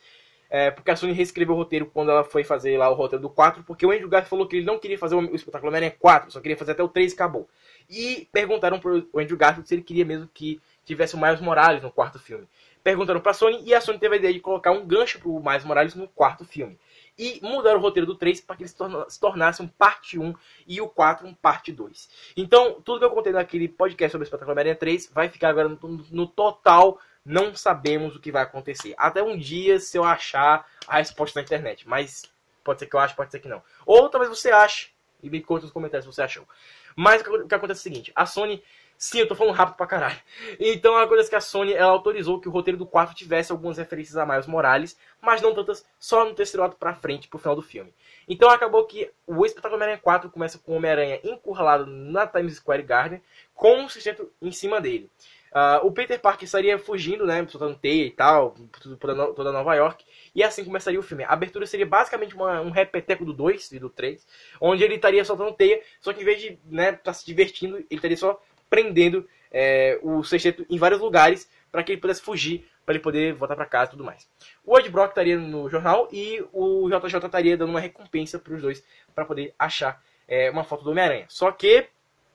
[0.49, 3.29] É, porque a Sony reescreveu o roteiro quando ela foi fazer lá o roteiro do
[3.29, 6.31] 4, porque o Andrew Garfield falou que ele não queria fazer o Espetáculo Homem-Aranha 4,
[6.31, 7.49] só queria fazer até o 3 e acabou.
[7.91, 11.91] E perguntaram pro Andrew Garfield se ele queria mesmo que tivesse o Miles Morales no
[11.91, 12.47] quarto filme.
[12.87, 15.64] Perguntaram pra Sony e a Sony teve a ideia de colocar um gancho pro Miles
[15.64, 16.79] Morales no quarto filme.
[17.18, 20.16] E mudaram o roteiro do 3 para que ele se, torna- se tornasse um parte
[20.20, 20.33] 1
[20.68, 22.09] e o 4 um parte 2.
[22.37, 25.68] Então, tudo que eu contei naquele podcast sobre o espetáculo Homem-Aranha 3 vai ficar agora
[25.68, 25.79] no,
[26.12, 27.01] no total.
[27.25, 28.94] Não sabemos o que vai acontecer.
[28.96, 31.88] Até um dia, se eu achar a resposta na internet.
[31.88, 32.22] Mas
[32.62, 33.64] pode ser que eu ache, pode ser que não.
[33.85, 36.46] Ou talvez você ache e me conte nos comentários se você achou.
[36.94, 38.62] Mas o que acontece é o seguinte: a Sony.
[38.99, 40.17] Sim, eu tô falando rápido pra caralho.
[40.59, 44.17] Então acontece que a Sony ela autorizou que o roteiro do 4 tivesse algumas referências
[44.17, 47.61] a Miles Morales, mas não tantas, só no terceiro ato pra frente, pro final do
[47.63, 47.93] filme.
[48.27, 52.83] Então acabou que o espetáculo Homem-Aranha 4 começa com o Homem-Aranha encurralado na Times Square
[52.83, 53.23] Garden,
[53.55, 55.11] com um sustento em cima dele.
[55.53, 58.55] Ah, o Peter Parker estaria fugindo, né, soltando teia e tal,
[58.99, 60.05] por toda Nova York,
[60.35, 61.25] e assim começaria o filme.
[61.25, 64.27] A abertura seria basicamente uma- um repeteco do 2 e do 3,
[64.61, 67.87] onde ele estaria soltando teia, só que em vez de né, estar se divertindo, ele
[67.91, 72.95] estaria só prendendo é, o sexteto em vários lugares para que ele pudesse fugir, para
[72.95, 74.29] ele poder voltar para casa e tudo mais.
[74.65, 78.63] O Ed Brock estaria no jornal e o JJ estaria dando uma recompensa para os
[78.63, 81.27] dois para poder achar é, uma foto do Homem-Aranha.
[81.29, 81.89] Só que,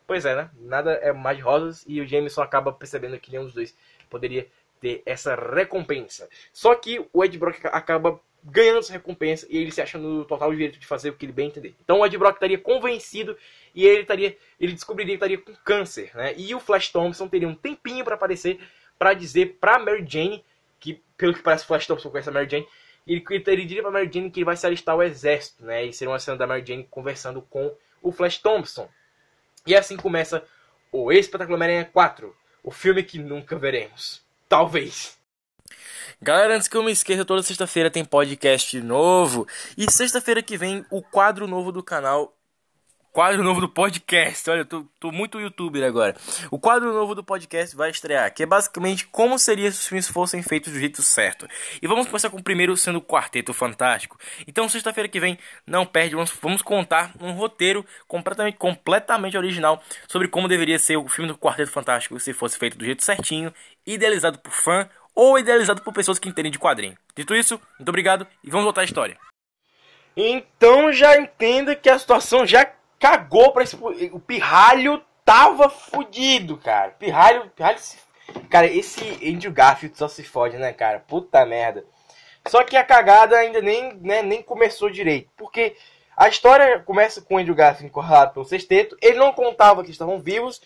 [0.06, 0.50] pois é, né?
[0.60, 3.76] Nada é mais de rosas e o Jameson acaba percebendo que nenhum dos dois
[4.10, 4.48] poderia
[4.80, 6.28] ter essa recompensa.
[6.52, 10.52] Só que o Ed Brock acaba ganhando essa recompensa e ele se acha no total
[10.52, 11.76] direito de fazer o que ele bem entender.
[11.84, 13.38] Então o Ed Brock estaria convencido
[13.74, 16.34] e ele estaria, ele descobriria que estaria com câncer, né?
[16.36, 18.60] E o Flash Thompson teria um tempinho para aparecer
[18.98, 20.44] para dizer para Mary Jane
[20.80, 22.68] que pelo que parece o Flash Thompson conhece a Mary Jane,
[23.08, 25.86] ele, ele diria para Mary Jane que ele vai se alistar ao exército, né?
[25.86, 28.90] E seria uma cena da Mary Jane conversando com o Flash Thompson.
[29.66, 30.44] E assim começa
[30.92, 34.24] o Espetacular Homem-Aranha 4, o filme que nunca veremos.
[34.50, 35.21] Talvez.
[36.24, 39.48] Galera, antes que eu me esqueça, toda sexta-feira tem podcast novo.
[39.76, 42.38] E sexta-feira que vem, o quadro novo do canal.
[43.12, 44.48] Quadro novo do podcast.
[44.48, 46.16] Olha, eu tô, tô muito youtuber agora.
[46.52, 50.08] O quadro novo do podcast vai estrear, que é basicamente como seria se os filmes
[50.08, 51.48] fossem feitos do jeito certo.
[51.82, 54.16] E vamos começar com o primeiro sendo o Quarteto Fantástico.
[54.48, 60.28] Então, sexta-feira que vem, não perde, vamos, vamos contar um roteiro completamente, completamente original sobre
[60.28, 63.52] como deveria ser o filme do Quarteto Fantástico se fosse feito do jeito certinho,
[63.88, 66.98] idealizado por fã ou idealizado por pessoas que entendem de quadrinho.
[67.16, 69.18] Dito isso, muito obrigado e vamos voltar à história.
[70.16, 73.76] Então já entenda que a situação já cagou pra esse.
[74.12, 76.92] O pirralho tava fudido, cara.
[76.92, 77.50] Pirralho.
[77.56, 77.98] pirralho se...
[78.50, 81.00] Cara, esse Andrew Garfield só se fode, né, cara?
[81.00, 81.84] Puta merda.
[82.48, 85.30] Só que a cagada ainda nem, né, nem começou direito.
[85.36, 85.76] Porque
[86.16, 88.98] a história começa com o Andrew Garfield encurralado pelo sexteto.
[89.02, 90.62] Ele não contava que estavam vivos.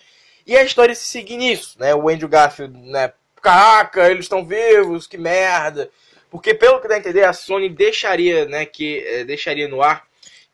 [0.45, 1.95] E a história se segue nisso, né?
[1.95, 3.11] O Andrew Garfield, né?
[3.45, 5.91] Caraca, eles estão vivos, que merda.
[6.31, 10.07] Porque pelo que dá a entender, a Sony deixaria, né, que eh, deixaria no ar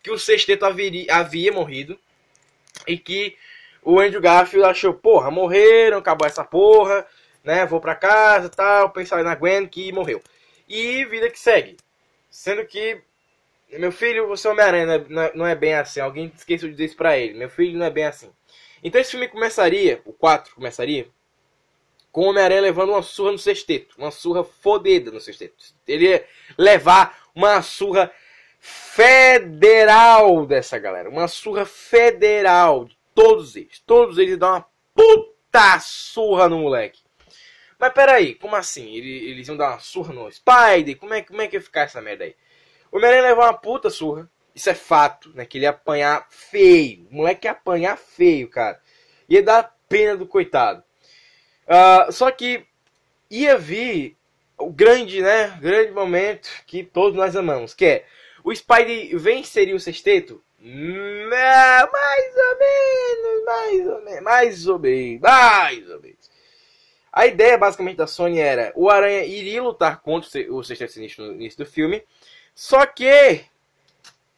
[0.03, 1.97] que o sexteto haveria, havia morrido
[2.85, 3.37] e que
[3.81, 7.07] o Andrew Garfield achou, porra, morreram, acabou essa porra,
[7.45, 7.65] né?
[7.65, 10.21] Vou pra casa tal, pensar na Gwen que morreu.
[10.67, 11.77] E vida que segue.
[12.29, 12.99] Sendo que,
[13.71, 16.01] meu filho, você é Homem-Aranha, é- não é- não é bem assim.
[16.01, 17.35] Alguém esqueceu de dizer isso pra ele.
[17.35, 18.29] Meu filho não é bem assim.
[18.83, 21.07] Então esse filme começaria, o 4 começaria,
[22.12, 23.95] com o Homem-Aranha levando uma surra no sexteto.
[23.97, 25.55] Uma surra fodida no sexteto.
[25.88, 26.26] Ele ia
[26.57, 28.12] levar uma surra
[28.59, 31.09] federal dessa galera.
[31.09, 33.80] Uma surra federal de todos eles.
[33.86, 37.01] Todos eles dão uma puta surra no moleque.
[37.80, 38.93] Mas peraí, como assim?
[38.95, 40.97] Ele- Eles iam dar uma surra no Spider?
[40.97, 42.36] Como é, como é que ia ficar essa merda aí?
[42.91, 44.30] O Homem-Aranha levou uma puta surra.
[44.53, 45.45] Isso é fato, né?
[45.45, 47.07] Que ele ia apanhar feio.
[47.09, 48.80] O moleque ia apanhar feio, cara.
[49.30, 50.84] Ia dar pena do coitado.
[51.68, 52.66] Ah, só que
[53.30, 54.18] ia vir
[54.57, 55.57] o grande, né?
[55.62, 58.05] Grande momento que todos nós amamos, que é
[58.43, 60.43] o Spidey venceria o sexteto?
[60.59, 61.30] Não,
[61.91, 66.32] mais ou menos, mais ou menos, mais ou menos, mais ou menos.
[67.12, 70.93] A ideia basicamente da Sony era o Aranha iria lutar contra o se- o Sexteto
[70.93, 72.03] Sinistro no início do filme,
[72.55, 73.45] só que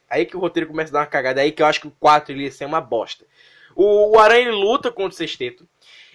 [0.10, 1.96] aí que o roteiro começa a dar uma cagada, aí que eu acho que o
[2.00, 3.26] 4 ele ia ser uma bosta.
[3.76, 5.68] O, o Aranha luta contra o Sexteto,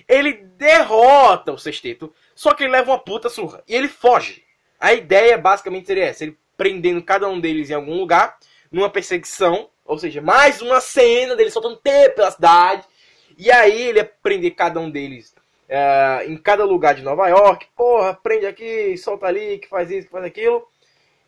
[0.08, 4.42] ele derrota o Sexteto, só que ele leva uma puta surra e ele foge.
[4.80, 8.38] A ideia basicamente seria essa, ele prendendo cada um deles em algum lugar,
[8.70, 12.84] numa perseguição, ou seja, mais uma cena dele soltando teia pela cidade,
[13.36, 15.34] e aí ele ia prender cada um deles
[15.68, 20.06] eh, em cada lugar de Nova York, porra, prende aqui, solta ali, que faz isso,
[20.06, 20.66] que faz aquilo.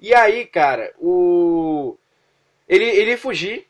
[0.00, 1.96] E aí, cara, o.
[2.66, 3.66] Ele, ele ia fugir.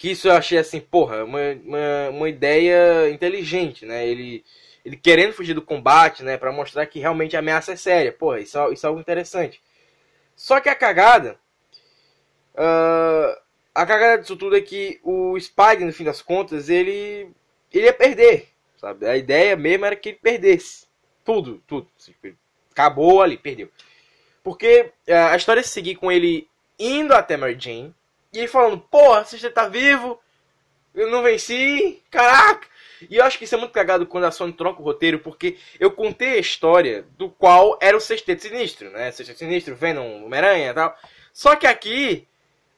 [0.00, 4.06] Que isso eu achei assim, porra, uma, uma, uma ideia inteligente, né?
[4.08, 4.42] Ele,
[4.82, 6.38] ele querendo fugir do combate, né?
[6.38, 8.10] Pra mostrar que realmente a ameaça é séria.
[8.10, 9.60] Porra, isso, é- isso é algo interessante.
[10.34, 11.38] Só que a cagada.
[12.56, 13.38] ah,
[13.74, 17.30] a cagada disso tudo é que o Spider, no fim das contas, ele.
[17.70, 18.48] Ele ia perder.
[18.78, 19.06] Sabe?
[19.06, 20.86] A ideia mesmo era que ele perdesse.
[21.22, 21.86] Tudo, tudo.
[22.72, 23.68] Acabou ali, perdeu.
[24.42, 26.48] Porque eh, a história ia seguir com ele
[26.78, 27.94] indo até Mary Jane
[28.32, 30.20] e ele falando: Porra, você tá vivo,
[30.94, 32.66] eu não venci, caraca.
[33.08, 35.56] E eu acho que isso é muito cagado quando a Sony troca o roteiro, porque
[35.78, 39.10] eu contei a história do qual era o Sexteto Sinistro, né?
[39.10, 40.94] Sexteto Sinistro, Venom, Homem-Aranha e tal.
[41.32, 42.28] Só que aqui,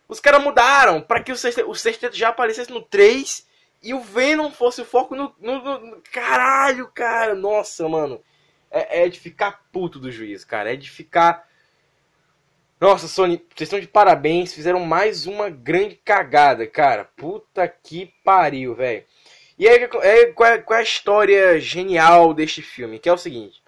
[0.08, 3.46] os caras mudaram para que o sexteto, o sexteto já aparecesse no 3
[3.82, 8.22] e o Venom fosse o foco no, no- no- Caralho, cara, nossa, mano.
[8.70, 10.72] É, é de ficar puto do juiz, cara.
[10.72, 11.48] É de ficar.
[12.82, 14.52] Nossa, Sony, vocês estão de parabéns.
[14.52, 17.04] Fizeram mais uma grande cagada, cara.
[17.16, 19.04] Puta que pariu, velho.
[19.56, 22.98] E aí, é, qual, é, qual é a história genial deste filme?
[22.98, 23.62] Que é o seguinte.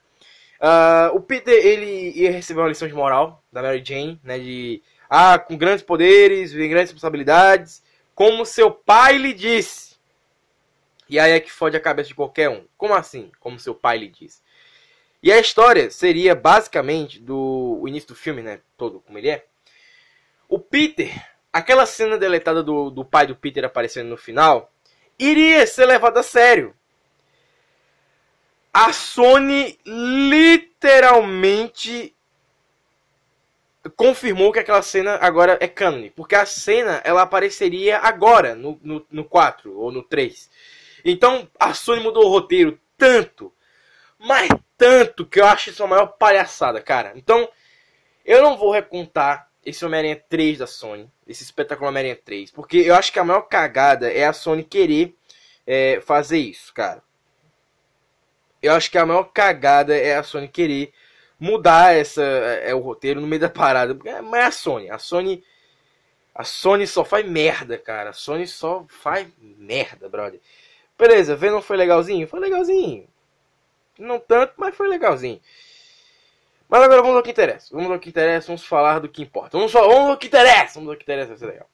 [0.61, 4.37] ah, o Peter, ele ia receber uma lição de moral da Mary Jane, né?
[4.37, 7.85] De, ah, com grandes poderes, vem grandes responsabilidades,
[8.17, 9.95] como seu pai lhe disse.
[11.09, 12.65] E aí é que fode a cabeça de qualquer um.
[12.77, 13.31] Como assim?
[13.39, 14.43] Como seu pai lhe disse.
[15.25, 18.61] E a história seria basicamente do início do filme, né?
[18.77, 19.47] Todo como ele é.
[20.47, 21.11] O Peter,
[21.51, 24.71] aquela cena deletada do, do pai do Peter aparecendo no final,
[25.19, 26.77] iria ser levada a sério.
[28.71, 32.15] A Sony literalmente
[33.97, 36.11] confirmou que aquela cena agora é canon.
[36.15, 40.51] Porque a cena ela apareceria agora, no, no, no 4 ou no 3.
[41.03, 43.51] Então a Sony mudou o roteiro tanto,
[44.25, 47.13] mas tanto, que eu acho isso a maior palhaçada, cara.
[47.17, 47.49] Então
[48.25, 52.95] eu não vou recontar esse Homem-Aranha 3 da Sony, esse espetacular Homem-Aranha 3, porque eu
[52.95, 55.15] acho que a maior cagada é a Sony querer
[55.67, 57.03] é, fazer isso, cara.
[58.63, 60.93] Eu acho que a maior cagada é a Sony querer
[61.39, 64.99] mudar essa é, o roteiro no meio da parada, porque- mas é a Sony, a
[64.99, 65.45] Sony
[66.35, 68.11] a Sony só faz merda, cara.
[68.11, 70.41] A Sony só faz merda, brother.
[70.99, 72.27] Beleza, Venom foi legalzinho?
[72.27, 73.07] Foi legalzinho.
[73.99, 75.41] Não tanto, mas foi legalzinho.
[76.69, 77.69] Mas agora vamos ao que interessa.
[77.75, 79.57] Vamos ao que interessa, vamos falar do que importa.
[79.57, 81.69] Vamos, falar, vamos ao que interessa, vamos ao que interessa, vai ser legal.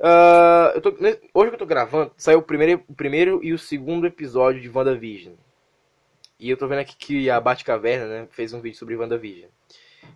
[0.00, 0.90] Ah, eu tô-
[1.32, 4.68] hoje que eu tô gravando, saiu o primeiro, o primeiro e o segundo episódio de
[4.68, 5.34] WandaVision.
[6.38, 9.50] E eu tô vendo aqui que a Batcaverna, né, fez um vídeo sobre WandaVision.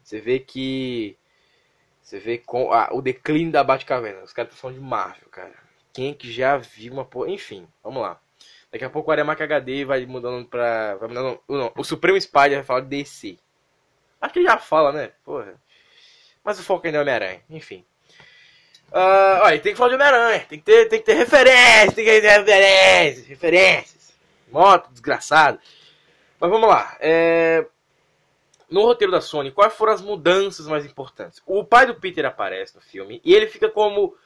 [0.03, 1.17] Você vê que.
[2.03, 4.23] Você vê com, ah, o declínio da Batcaverna.
[4.23, 5.55] Os caras estão falando de Marvel, cara.
[5.93, 7.31] Quem é que já viu uma porra.
[7.31, 8.21] Enfim, vamos lá.
[8.71, 10.97] Daqui a pouco o Aremac HD vai mudando pra.
[10.97, 13.39] Vai mudando, não, o Supremo Spider vai falar de DC.
[14.21, 15.13] Acho que ele já fala, né?
[15.25, 15.55] Porra.
[16.45, 17.41] Mas o foco ainda é Homem-Aranha.
[17.49, 17.85] Enfim.
[18.93, 20.47] Ah, olha, tem que falar de Homem-Aranha.
[20.49, 21.93] Tem que ter, tem que ter referência.
[21.93, 23.27] Tem que ter referências.
[23.27, 24.15] Referências.
[24.51, 25.59] Moto, desgraçado.
[26.41, 26.97] Mas vamos lá.
[27.01, 27.67] É...
[28.71, 31.43] no roteiro da Sony, quais foram as mudanças mais importantes?
[31.47, 34.17] O pai do Peter aparece no filme e ele fica como.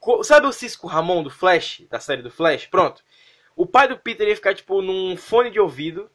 [0.00, 2.66] co- Sabe o Cisco Ramon do Flash, da série do Flash?
[2.66, 3.02] Pronto.
[3.56, 6.10] O pai do Peter ia ficar, tipo, num fone de ouvido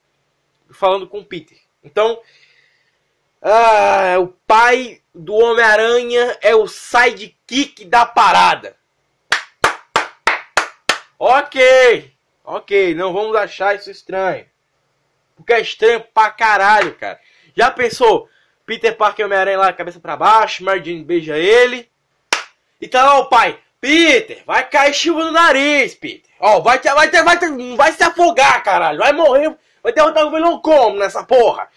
[0.72, 1.58] falando com o Peter.
[1.84, 2.22] Então.
[3.42, 8.76] Ah, o pai do Homem-Aranha é o sidekick da parada.
[11.20, 12.14] Ok,
[12.44, 14.46] ok, não vamos achar isso estranho.
[15.36, 17.20] Porque é estranho pra caralho, cara.
[17.56, 18.30] Já pensou?
[18.66, 21.90] Peter Parker e Homem-Aranha lá, cabeça pra baixo, Mary Jane beija ele.
[22.82, 23.60] E tá lá o pai.
[23.80, 26.32] Peter, vai cair chuva no nariz, Peter.
[26.40, 29.00] Ó, vai, te- vai, te- vai, te- vai se afogar, caralho.
[29.00, 31.68] Vai morrer, vai derrotar o vilão como nessa porra?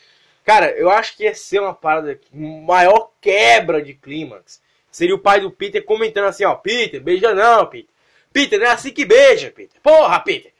[0.44, 4.60] Cara, eu acho que ia ser uma parada, maior quebra de clímax.
[4.90, 6.54] Seria o pai do Peter comentando assim, ó.
[6.54, 7.90] Peter, beija não, Peter.
[8.32, 9.80] Peter, não é assim que beija, Peter.
[9.82, 10.52] Porra, Peter.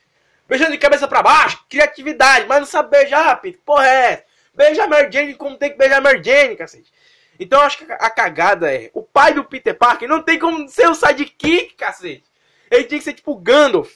[0.49, 3.61] Beijando de cabeça pra baixo, criatividade, mas não sabe beijar, Peter.
[3.65, 4.25] Porra é?
[4.55, 6.93] Beija a Mary Jane como tem que beijar a Mary Jane, cacete.
[7.41, 10.69] Então eu acho que a cagada é, o pai do Peter Parker não tem como
[10.69, 12.25] ser o sidekick, cacete.
[12.71, 13.91] Ele tinha que ser tipo Gandalf,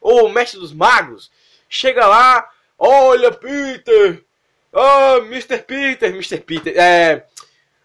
[0.00, 1.30] ou o Mestre dos Magos.
[1.68, 4.24] Chega lá, olha, Peter.
[4.72, 5.58] Oh, Mr.
[5.58, 6.38] Peter, Mr.
[6.40, 6.74] Peter.
[6.74, 7.24] É,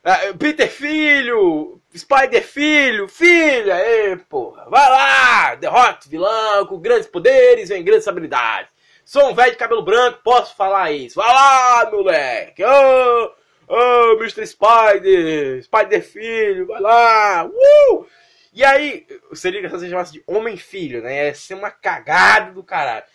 [0.03, 4.65] é, Peter filho, Spider filho, filha, ê, porra.
[4.69, 8.71] Vai lá, derrota vilão, com grandes poderes vem grandes habilidades.
[9.03, 11.15] Sou um velho de cabelo branco, posso falar isso.
[11.15, 12.63] Vai lá, moleque.
[12.63, 13.31] Oh,
[13.71, 14.45] oh, Mr.
[14.45, 17.45] Spider, Spider filho, vai lá.
[17.45, 18.05] Uh!
[18.53, 21.27] E aí, seria que você chamasse de homem-filho, né?
[21.27, 23.05] Ia ser uma cagada do caralho.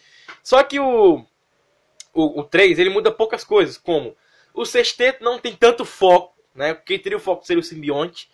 [0.42, 1.24] Só que o,
[2.14, 4.16] o, o 3, ele muda poucas coisas, como
[4.54, 6.74] o sexteto não tem tanto foco, né?
[6.74, 8.30] Quem teria o foco seria o simbionte.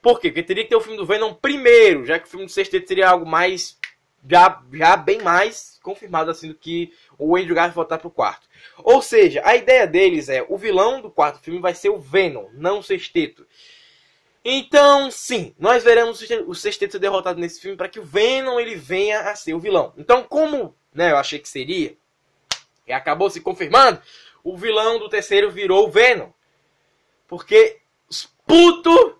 [0.00, 0.28] Por quê?
[0.28, 2.86] Porque teria que ter o filme do Venom primeiro, já que o filme do sexteto
[2.86, 3.77] seria algo mais.
[4.26, 8.48] Já, já bem mais confirmado assim do que o Andrew Garfield voltar pro quarto.
[8.78, 12.48] Ou seja, a ideia deles é o vilão do quarto filme vai ser o Venom,
[12.52, 13.46] não o sexteto.
[14.44, 19.20] Então, sim, nós veremos o sexteto derrotado nesse filme para que o Venom ele venha
[19.20, 19.92] a ser o vilão.
[19.96, 21.96] Então, como né, eu achei que seria,
[22.86, 24.00] e acabou se confirmando,
[24.42, 26.30] o vilão do terceiro virou o Venom.
[27.26, 29.14] Porque os putos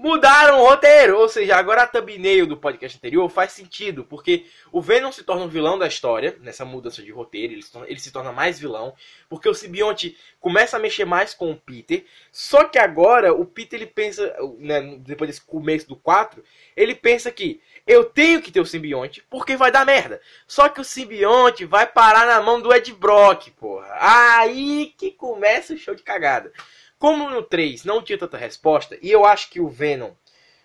[0.00, 1.18] mudaram o roteiro.
[1.18, 4.02] Ou seja, agora a thumbnail do podcast anterior faz sentido.
[4.04, 7.52] Porque o Venom se torna o vilão da história, nessa mudança de roteiro.
[7.52, 8.94] Ele se torna, ele se torna mais vilão.
[9.28, 12.04] Porque o simbionte começa a mexer mais com o Peter.
[12.32, 16.42] Só que agora o Peter ele pensa, né, depois desse começo do 4,
[16.74, 20.20] ele pensa que eu tenho que ter o simbionte porque vai dar merda.
[20.46, 23.88] Só que o simbionte vai parar na mão do Ed Brock, porra.
[24.00, 26.52] Aí que começa o show de cagada.
[27.00, 30.12] Como no 3 não tinha tanta resposta, e eu acho que o Venom.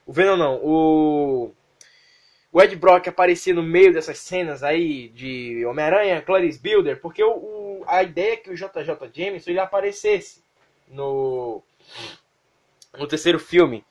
[0.05, 1.51] O Venom não, o.
[2.51, 7.31] O Ed Brock aparecia no meio dessas cenas aí de Homem-Aranha, Clarice Builder, porque o,
[7.31, 10.43] o- a ideia é que o JJ Jameson ele aparecesse
[10.89, 11.63] no.
[12.97, 13.83] no terceiro filme.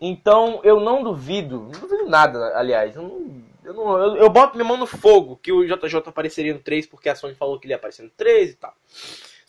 [0.00, 2.96] Então eu não duvido, não duvido nada, aliás.
[2.96, 6.52] Eu, não, eu, não- eu- eu boto minha mão no fogo que o JJ apareceria
[6.52, 8.74] no 3, porque a Sony falou que ele ia aparecer no 3 e tal.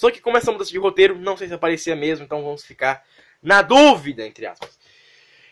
[0.03, 3.05] Só que como essa mudança de roteiro, não sei se aparecia mesmo, então vamos ficar
[3.41, 4.77] na dúvida, entre aspas.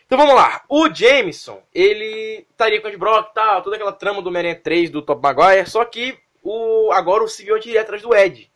[0.04, 0.62] Então vamos lá.
[0.68, 4.60] O Jameson, ele estaria com o Ed Brock e tal, toda aquela trama do Homem-Aranha
[4.62, 8.52] 3 do Top Maguire, só que o, agora o simbionte iria atrás do Ed.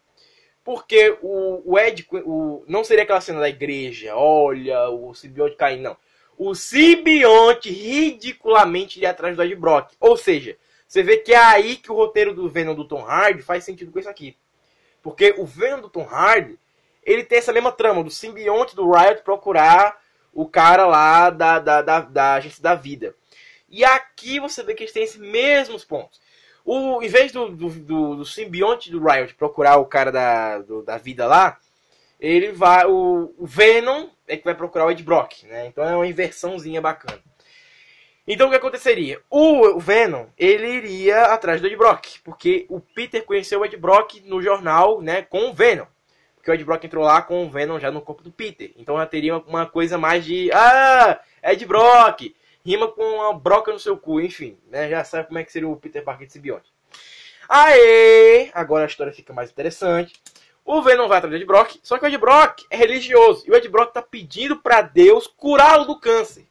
[0.63, 5.81] Porque o, o Ed, o, não seria aquela cena da igreja, olha, o simbionte caindo,
[5.83, 5.97] não.
[6.37, 9.93] O simbionte ridiculamente iria atrás do Ed Brock.
[9.99, 13.41] Ou seja, você vê que é aí que o roteiro do Venom do Tom Hardy
[13.41, 14.37] faz sentido com isso aqui.
[15.07, 16.59] Porque o Venom do Tom Hardy,
[17.05, 19.97] ele tem essa mesma trama do simbionte do Riot procurar
[20.33, 23.15] o cara lá da, da, da, da agência da vida.
[23.69, 26.21] E aqui você vê que eles têm esses mesmos pontos.
[26.65, 30.83] O, em vez do, do, do, do simbionte do Riot procurar o cara da, do-
[30.83, 31.57] da vida lá,
[32.19, 32.85] ele vai.
[32.87, 35.69] O, o Venom é que vai procurar o Ed Brock, né?
[35.69, 37.23] Então é uma inversãozinha bacana.
[38.27, 39.21] Então o que aconteceria?
[39.31, 44.21] O, Venom, ele iria atrás do Ed Brock, porque o Peter conheceu o Ed Brock
[44.25, 45.87] no jornal, né, com o Venom.
[46.35, 48.73] Porque o Ed Brock entrou lá com o Venom já no corpo do Peter.
[48.77, 53.79] Então já teria uma coisa mais de, ah, Ed Brock, rima com uma broca no
[53.79, 56.73] seu cu, enfim, né, já sabe como é que seria o Peter Parker de simbionte.
[57.49, 60.15] Aê, agora a história fica mais interessante.
[60.65, 63.45] O Venom vai atrás do Ed Brock, só que o Ed Brock é religioso.
[63.47, 66.45] E o Ed Brock tá pedindo pra Deus curá-lo do câncer.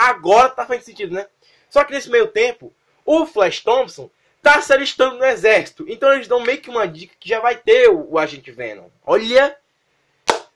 [0.00, 1.26] Agora tá fazendo sentido, né?
[1.68, 2.72] Só que nesse meio tempo,
[3.04, 4.10] o Flash Thompson
[4.42, 5.84] tá se alistando no exército.
[5.86, 8.88] Então eles dão meio que uma dica que já vai ter o, o agente Venom.
[9.04, 9.54] Olha!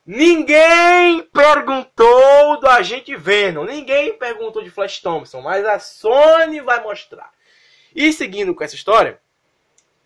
[0.06, 3.64] Ninguém perguntou do agente Venom.
[3.64, 5.42] Ninguém perguntou de Flash Thompson.
[5.42, 7.30] Mas a Sony vai mostrar.
[7.94, 9.20] E seguindo com essa história,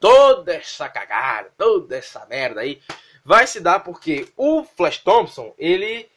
[0.01, 2.83] toda essa cagada, toda essa merda aí,
[3.25, 6.11] vai se dar porque o Flash Thompson, ele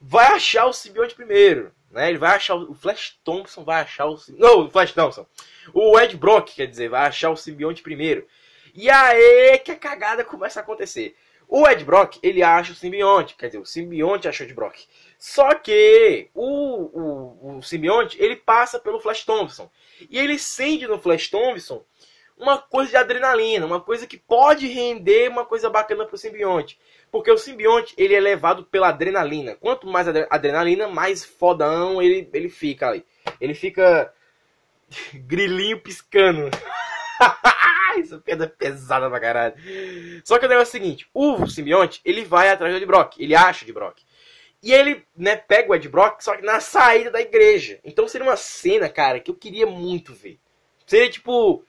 [0.00, 2.10] vai achar o simbionte primeiro, né?
[2.10, 5.26] Ele vai achar o Flash Thompson vai achar o não, o Flash Thompson.
[5.72, 8.26] O Ed Brock, quer dizer, vai achar o simbionte primeiro.
[8.74, 11.16] E aí que a cagada começa a acontecer.
[11.46, 14.76] O Ed Brock, ele acha o simbionte, quer dizer, o simbionte achou o Ed Brock.
[15.18, 16.48] Só que o,
[17.00, 19.70] o, o simbionte, ele passa pelo Flash Thompson.
[20.10, 21.84] E ele sente no Flash Thompson
[22.36, 26.78] uma coisa de adrenalina, uma coisa que pode render uma coisa bacana pro simbionte.
[27.10, 29.54] Porque o simbionte, ele é levado pela adrenalina.
[29.54, 33.04] Quanto mais adre- adrenalina, mais fodão ele, ele fica ali.
[33.40, 34.12] Ele fica
[35.14, 36.50] grilinho piscando.
[37.98, 39.54] Essa pedra é pesada pra caralho.
[40.24, 43.18] Só que o negócio é o seguinte, o simbionte, ele vai atrás do Ed Brock,
[43.20, 44.00] ele acha o Ed Brock.
[44.60, 47.78] E ele, né, pega o Ed Brock, só que na saída da igreja.
[47.84, 50.40] Então seria uma cena, cara, que eu queria muito ver.
[50.86, 51.64] Seria tipo,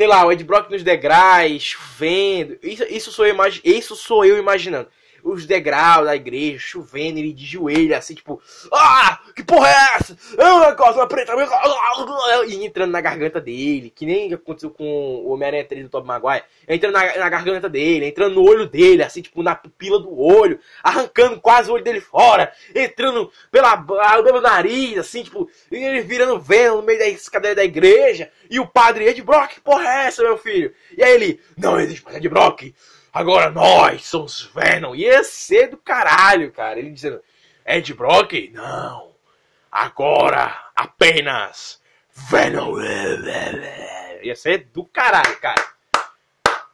[0.00, 2.56] sei lá, o Ed Brock nos degraus, chovendo.
[2.62, 4.88] Isso, isso, sou eu isso sou eu imaginando.
[5.22, 8.40] Os degraus da igreja, chovendo, ele de joelho, assim, tipo,
[8.72, 10.16] ah, que porra é essa?
[10.36, 11.32] Negócio, uma preta,
[12.46, 16.44] e entrando na garganta dele, que nem aconteceu com o Homem-Aranha 3 do Tobey Maguire,
[16.68, 20.58] entrando na, na garganta dele, entrando no olho dele, assim, tipo, na pupila do olho,
[20.82, 23.76] arrancando quase o olho dele fora, entrando pela,
[24.22, 28.66] pelo nariz, assim, tipo, ele virando vendo no meio da escadaria da igreja, e o
[28.66, 30.72] padre, Ed Brock, porra é essa, meu filho?
[30.96, 32.74] E aí ele, não existe mais Ed Brock,
[33.12, 34.94] agora nós somos Venom.
[34.94, 36.78] Ia ser do caralho, cara.
[36.78, 37.22] Ele dizendo,
[37.66, 39.12] Ed Brock, não,
[39.70, 41.80] agora apenas
[42.30, 42.76] Venom.
[44.22, 45.70] Ia ser do caralho, cara.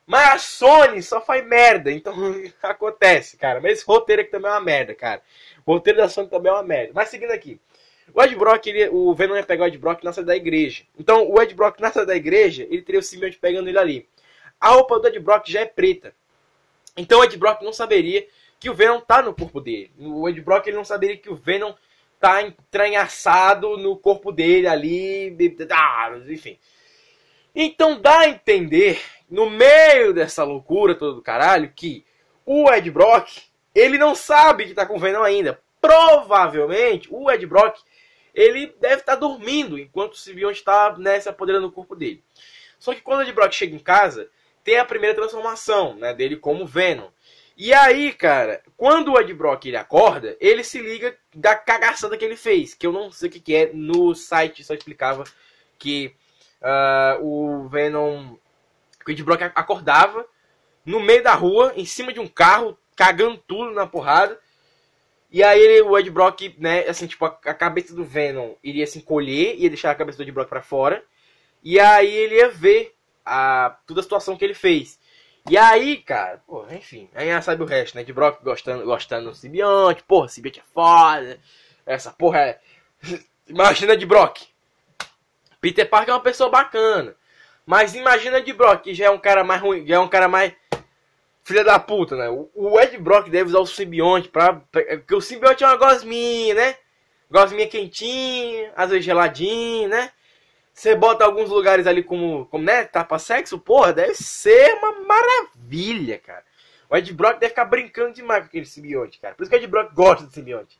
[0.06, 2.14] Mas a Sony só faz merda, então
[2.62, 3.60] acontece, cara.
[3.60, 5.20] Mas esse roteiro aqui também é uma merda, cara.
[5.64, 6.92] O roteiro da Sony também é uma merda.
[6.94, 7.60] Mas seguindo aqui.
[8.14, 10.84] O Ed Brock, ele, o Venom ia pegar o Ed Brock na saída da igreja.
[10.96, 14.08] Então, o Ed Brock na saída da igreja, ele teria o simbionte pegando ele ali.
[14.60, 16.14] A roupa do Ed Brock já é preta.
[16.96, 18.26] Então, o Ed Brock não saberia
[18.58, 19.90] que o Venom tá no corpo dele.
[19.98, 21.74] O Ed Brock ele não saberia que o Venom
[22.18, 25.36] tá entranhaçado no corpo dele ali.
[26.28, 26.58] Enfim.
[27.54, 32.04] Então, dá a entender, no meio dessa loucura toda do caralho, que
[32.44, 33.42] o Ed Brock,
[33.74, 35.60] ele não sabe que tá com o Venom ainda.
[35.80, 37.78] Provavelmente, o Ed Brock,
[38.34, 42.22] ele deve estar dormindo enquanto o simbionte está né, se apoderando do corpo dele.
[42.78, 44.30] Só que quando o Ed Brock chega em casa,
[44.66, 47.08] tem a primeira transformação né, dele como Venom.
[47.56, 52.24] E aí, cara, quando o Ed Brock ele acorda, ele se liga da cagaçada que
[52.24, 55.22] ele fez, que eu não sei o que, que é, no site só explicava
[55.78, 56.12] que
[56.60, 58.34] ah, o Venom,
[59.06, 60.26] o Ed Brock acordava
[60.84, 64.36] no meio da rua, em cima de um carro, cagando tudo na porrada.
[65.30, 68.98] E aí o Ed Brock, né, assim, tipo, a, a cabeça do Venom iria se
[68.98, 71.04] encolher, ia deixar a cabeça do Ed Brock pra fora.
[71.62, 72.95] E aí ele ia ver
[73.26, 74.98] a, toda a situação que ele fez.
[75.48, 78.02] E aí, cara, enfim, aí já sabe o resto, né?
[78.02, 81.38] Ed Brock gostando, gostando do simbionte, porra, simbionte é foda.
[81.84, 82.60] Essa porra é.
[83.46, 84.42] Imagina Ed Brock.
[85.60, 87.14] Peter Parker é uma pessoa bacana.
[87.64, 90.28] Mas imagina Ed Brock, que já é um cara mais ruim, já é um cara
[90.28, 90.52] mais
[91.42, 92.28] filha da puta, né?
[92.54, 94.54] O, Ed Brock deve usar o simbionte pra.
[94.54, 96.76] Porque o simbionte é uma gosminha, né?
[97.30, 100.10] Gosminha quentinha, às vezes geladinho, né?
[100.76, 102.84] Você bota alguns lugares ali como, como né?
[102.84, 106.44] Tapa sexo, porra, deve ser uma maravilha, cara.
[106.90, 109.34] O Ed Brock deve ficar brincando demais com aquele simbionte, cara.
[109.34, 110.78] Por isso que o Ed Brock gosta do simbionte.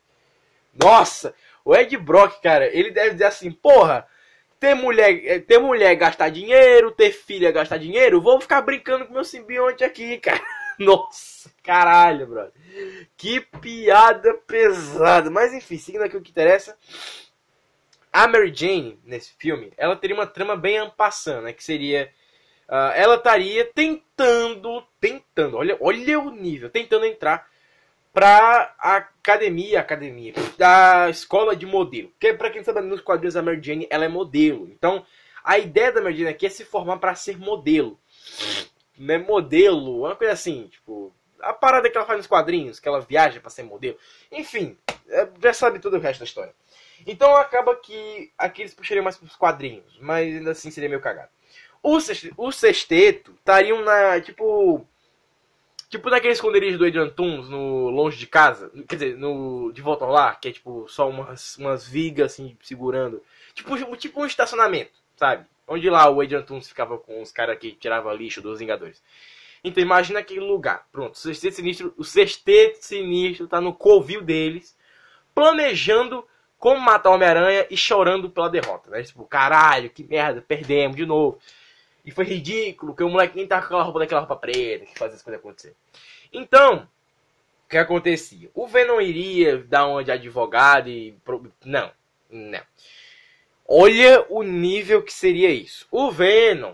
[0.79, 1.33] Nossa,
[1.65, 4.07] o Ed Brock, cara, ele deve dizer assim, porra,
[4.59, 9.15] ter mulher, eh, ter mulher gastar dinheiro, ter filha gastar dinheiro, vou ficar brincando com
[9.15, 10.45] meu simbionte aqui, cara.
[10.77, 12.53] Nossa, caralho, brother.
[13.17, 15.31] Que piada pesada.
[15.31, 16.77] Mas enfim, seguindo aqui o que interessa.
[18.11, 21.53] A Mary Jane, nesse filme, ela teria uma trama bem ampassando, né?
[21.53, 22.11] Que seria.
[22.67, 27.47] ah, ela estaria tentando, tentando, olha, olha o nível, tentando entrar
[28.13, 32.09] pra academia, academia, da escola de modelo.
[32.09, 34.67] Porque pra quem sabe, nos quadrinhos a Mary Jane, ela é modelo.
[34.71, 35.05] Então,
[35.43, 37.99] a ideia da Mary Jane aqui é se formar pra ser modelo.
[38.97, 43.01] Né, modelo, uma coisa assim, tipo, a parada que ela faz nos quadrinhos, que ela
[43.01, 43.97] viaja pra ser modelo.
[44.31, 44.75] Enfim,
[45.07, 46.53] é, já sabe todo o resto da história.
[47.07, 51.29] Então acaba que aqui eles puxariam mais pros quadrinhos, mas ainda assim seria meio cagado.
[51.81, 54.85] O, sexte- o sexteto estariam na, tipo,
[55.89, 60.03] tipo naquele esconderijo do Adrian Toons, no Longe de Casa, quer dizer, no De Volta
[60.03, 64.91] ao Lar, que é tipo só umas, umas vigas assim, segurando, tipo, tipo um estacionamento,
[65.15, 65.45] sabe?
[65.65, 69.01] Onde lá o Adrian Toons ficava com os caras que tiravam lixo dos Vingadores.
[69.63, 70.85] Então imagina aquele lugar.
[70.91, 74.77] Pronto, o sexteto sinistro, o sexteto sinistro tá no covil deles,
[75.33, 76.25] planejando
[76.59, 79.03] como matar o Homem-Aranha e chorando pela derrota, né?
[79.03, 81.39] Tipo, caralho, que merda, perdemos de novo.
[82.03, 84.97] E foi ridículo, que o moleque nem tá com aquela roupa daquela roupa preta, que
[84.97, 85.75] faz as coisas acontecer.
[86.31, 86.87] Então,
[87.65, 88.49] o que acontecia?
[88.53, 91.17] O Venom iria dar uma de advogado e.
[91.65, 91.91] Não,
[92.29, 92.61] não.
[93.67, 95.85] Olha o nível que seria isso.
[95.91, 96.73] O Venom.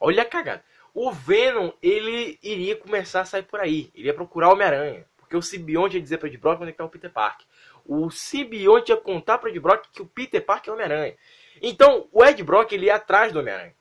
[0.00, 0.62] Olha a cagada.
[0.94, 3.90] O Venom, ele iria começar a sair por aí.
[3.92, 5.04] Ele ia procurar o Homem-Aranha.
[5.16, 7.44] Porque o simbionte ia dizer pra Ed Brock onde é que tá o Peter Parker.
[7.88, 11.16] O simbionte ia contar pra Ed Brock que o Peter Parker é o Homem-Aranha.
[11.62, 13.74] Então, o Ed Brock, ele ia atrás do Homem-Aranha.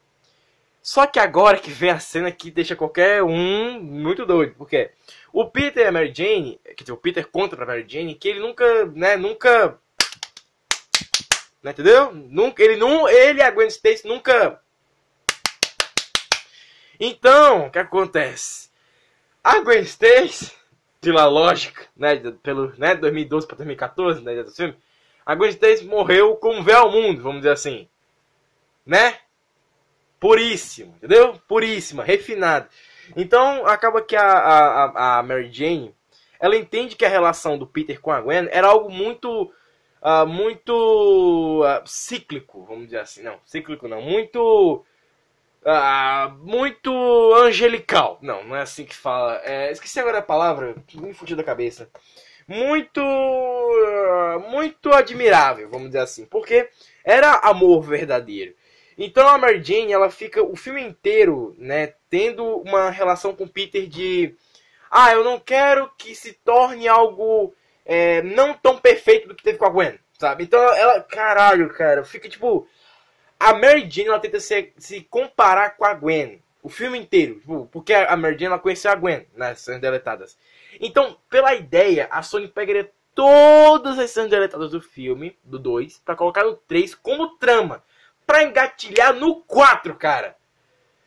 [0.81, 4.55] Só que agora que vem a cena que deixa qualquer um muito doido.
[4.57, 4.91] Porque
[5.33, 8.39] o Peter e a Mary Jane, dizer, o Peter conta pra Mary Jane que ele
[8.39, 9.77] nunca, né, nunca...
[11.61, 12.13] Né, entendeu?
[12.13, 14.61] Nunca, ele, não, ele a Gwen Stacy nunca...
[16.97, 18.69] Então, o que acontece?
[19.43, 20.53] A Gwen Stacy,
[21.01, 24.75] pela lógica, né, pelo, né, 2012 pra 2014, né, do filme,
[25.25, 27.87] a Gwen Stacy morreu como véu ao mundo, vamos dizer assim.
[28.85, 29.19] Né?
[30.19, 31.39] Puríssimo, entendeu?
[31.47, 32.67] Puríssima, refinada.
[33.15, 35.93] Então, acaba que a, a, a- Mary Jane,
[36.39, 39.51] ela entende que a relação do Peter com a Gwen era algo muito,
[40.01, 43.21] ah, muito ah, cíclico, vamos dizer assim.
[43.21, 44.83] Não, cíclico não, muito,
[45.65, 46.91] ah, muito
[47.35, 48.19] angelical.
[48.21, 49.41] Não, não é assim que fala.
[49.43, 51.89] É, esqueci agora a palavra, me fugiu da cabeça.
[52.47, 56.69] Muito, ah, muito admirável, vamos dizer assim, porque
[57.03, 58.53] era amor verdadeiro.
[58.97, 63.87] Então a Mary Jane, ela fica o filme inteiro, né, tendo uma relação com Peter
[63.87, 64.35] de
[64.89, 67.53] ah, eu não quero que se torne algo
[67.85, 70.43] é, não tão perfeito do que teve com a Gwen, sabe?
[70.43, 72.67] Então ela, caralho, cara, fica tipo
[73.39, 77.67] a Mary Jane, ela tenta se, se comparar com a Gwen o filme inteiro, tipo,
[77.71, 80.37] porque a Mary Jane ela conheceu a Gwen nas cenas deletadas.
[80.79, 86.15] Então, pela ideia, a Sony pegaria todas as cenas deletadas do filme, do 2, pra
[86.15, 87.83] colocar no 3 como trama
[88.25, 90.35] pra engatilhar no 4, cara.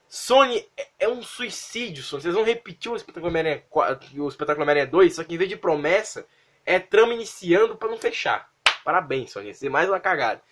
[0.09, 2.22] Sony é- é um suicídio, Sony.
[2.22, 5.49] Vocês vão repetir o Espetáculo Homem-Aranha 4 o Espetáculo Homem-Aranha 2, só que em vez
[5.49, 6.26] de promessa,
[6.66, 8.51] é trama iniciando pra não fechar.
[8.85, 9.51] Parabéns, Sony.
[9.51, 10.43] Isso é mais uma cagada.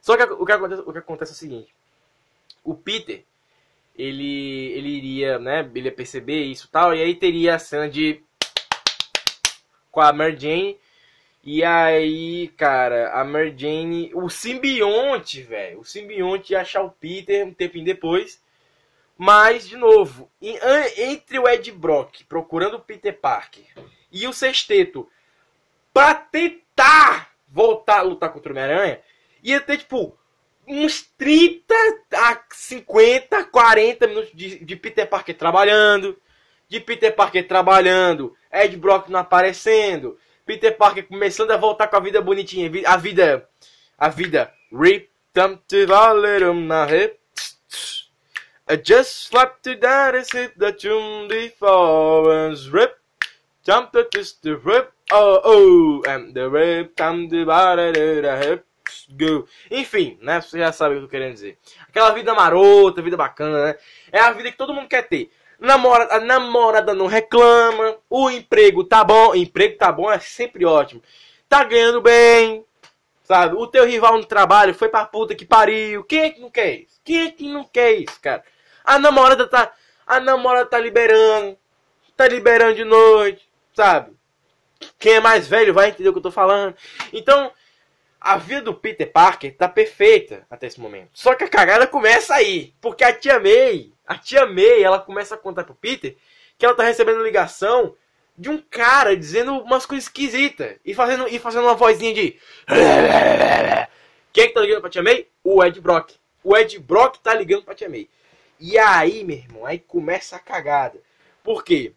[0.00, 1.74] Só que o que acontece, o que acontece é o seguinte.
[2.64, 3.24] O Peter,
[3.96, 7.88] ele, ele iria, né, ele ia perceber isso e tal, e aí teria a cena
[7.88, 8.22] de...
[9.90, 10.78] Com a Mary Jane
[11.42, 17.46] e aí, cara, a Mary Jane, o simbionte, velho, o simbionte ia achar o Peter
[17.46, 18.42] um tempinho depois.
[19.16, 23.64] Mas, de novo, entre o Ed Brock procurando o Peter Parker
[24.12, 25.08] e o Sexteto
[25.92, 29.00] pra tentar voltar a lutar contra o Homem-Aranha,
[29.42, 30.16] ia ter, tipo,
[30.66, 31.74] uns 30
[32.14, 36.16] a 50, 40 minutos de, de Peter Parker trabalhando,
[36.68, 40.16] de Peter Parker trabalhando, Ed Brock não aparecendo,
[40.46, 43.48] Peter Parker começando a voltar com a vida bonitinha, a vida,
[43.98, 47.18] a vida, rip, to the na hip,
[48.68, 53.00] I just slapped to that is it the tune before and rip,
[53.64, 58.66] jump to just the rip, oh oh, and the rip, body, the hip,
[59.10, 59.46] go.
[59.70, 61.58] Enfim, né, você já sabe o que eu tô querendo dizer.
[61.88, 63.76] Aquela vida marota, vida bacana, né?
[64.12, 65.30] É a vida que todo mundo quer ter.
[65.58, 71.02] Namora, a namorada não reclama, o emprego tá bom, emprego tá bom é sempre ótimo.
[71.48, 72.64] Tá ganhando bem,
[73.22, 73.56] sabe?
[73.56, 76.02] O teu rival no trabalho foi pra puta que pariu.
[76.04, 77.00] Quem é que não quer isso?
[77.04, 78.42] Quem é que não quer isso, cara?
[78.82, 79.72] A namorada tá,
[80.06, 81.58] a namorada tá liberando,
[82.16, 84.12] tá liberando de noite, sabe?
[84.98, 86.74] Quem é mais velho vai entender o que eu tô falando.
[87.12, 87.52] Então,
[88.20, 91.10] a vida do Peter Parker tá perfeita até esse momento.
[91.14, 92.74] Só que a cagada começa aí.
[92.80, 96.16] Porque a tia May, a tia May, ela começa a contar pro Peter
[96.58, 97.94] que ela tá recebendo ligação
[98.36, 100.76] de um cara dizendo umas coisas esquisitas.
[100.84, 102.38] E fazendo, e fazendo uma vozinha de.
[104.32, 105.26] Quem é que tá ligando pra tia May?
[105.42, 106.12] O Ed Brock.
[106.44, 108.08] O Ed Brock tá ligando pra tia May.
[108.58, 111.00] E aí, meu irmão, aí começa a cagada.
[111.42, 111.94] Por quê?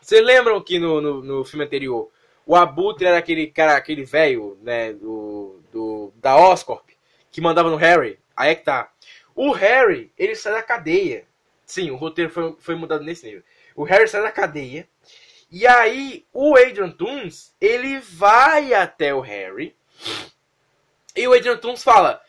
[0.00, 2.10] Vocês lembram que no, no, no filme anterior
[2.46, 6.88] o Abutre era aquele cara, aquele velho, né, do, do, da Oscorp,
[7.30, 8.20] que mandava no Harry.
[8.36, 8.88] Aí é que tá.
[9.34, 11.26] O Harry, ele sai da cadeia.
[11.66, 13.42] Sim, o roteiro foi, foi mudado nesse nível.
[13.74, 14.88] O Harry sai da cadeia.
[15.50, 19.74] E aí, o Adrian Toomes, ele vai até o Harry.
[21.16, 22.22] E o Adrian Toomes fala: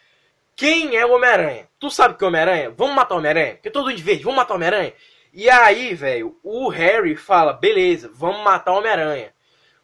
[0.55, 1.69] Quem é o Homem-Aranha?
[1.79, 2.71] Tu sabe que é o Homem-Aranha?
[2.71, 3.53] Vamos matar o Homem-Aranha?
[3.55, 4.93] Porque todo mundo de verde, vamos matar o Homem-Aranha?
[5.31, 9.36] E aí, velho, o Harry fala: Beleza, vamos matar o Homem-Aranha.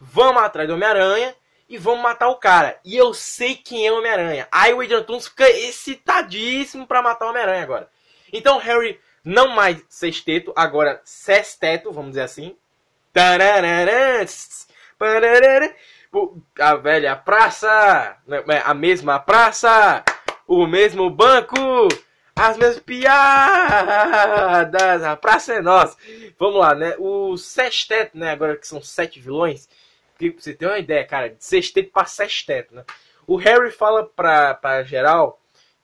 [0.05, 1.33] Vamos atrás do Homem-Aranha
[1.69, 2.77] e vamos matar o cara.
[2.83, 4.49] E eu sei quem é o Homem-Aranha.
[4.51, 7.89] Aí o Adrian Toomes fica excitadíssimo pra matar o Homem-Aranha agora.
[8.31, 12.57] Então Harry, não mais sexteto, agora sexteto, vamos dizer assim.
[16.59, 20.03] A velha praça, né, a mesma praça,
[20.45, 21.55] o mesmo banco,
[22.35, 23.13] as minhas piadas.
[25.03, 25.95] A praça é nossa.
[26.37, 26.93] Vamos lá, né?
[26.99, 28.31] O sexteto, né?
[28.31, 29.69] Agora que são sete vilões.
[30.17, 32.83] Pra você ter uma ideia, cara, de sexteto pra sexteto, né?
[33.25, 35.39] O Harry fala pra, pra geral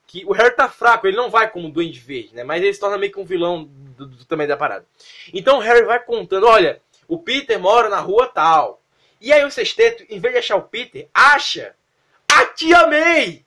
[0.06, 2.42] que o Harry tá fraco, ele não vai como Duende Verde, né?
[2.42, 4.84] Mas ele se torna meio que um vilão do, do tamanho da parada.
[5.32, 8.82] Então o Harry vai contando, olha, o Peter mora na rua tal.
[9.20, 11.76] E aí o sexteto, em vez de achar o Peter, acha
[12.28, 13.44] a Tia May!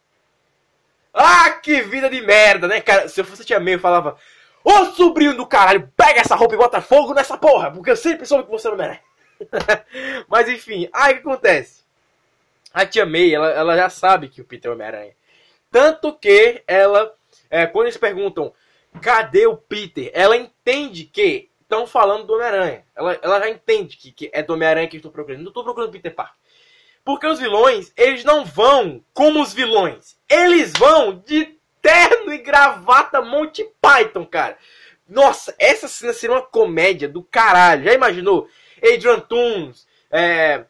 [1.14, 3.08] Ah, que vida de merda, né, cara?
[3.08, 4.18] Se eu fosse a Tia May, eu falava,
[4.64, 8.26] ô sobrinho do caralho, pega essa roupa e bota fogo nessa porra, porque eu sempre
[8.26, 9.02] soube que você não merece.
[10.28, 11.84] Mas enfim, aí o que acontece?
[12.74, 15.14] A Tia May, ela, ela já sabe que o Peter é Homem-Aranha.
[15.70, 17.14] Tanto que ela,
[17.50, 18.54] é, quando eles perguntam
[19.02, 22.86] cadê o Peter, ela entende que estão falando do Homem-Aranha.
[22.96, 25.42] Ela, ela já entende que, que é do Homem-Aranha que eu estou procurando.
[25.42, 26.36] Não estou procurando o Peter Parker.
[27.04, 30.18] Porque os vilões, eles não vão como os vilões.
[30.30, 34.58] Eles vão de terno e gravata Monty Python, cara.
[35.08, 37.84] Nossa, essa cena seria uma comédia do caralho.
[37.84, 38.48] Já imaginou?
[38.84, 40.66] Adrian Toons, é,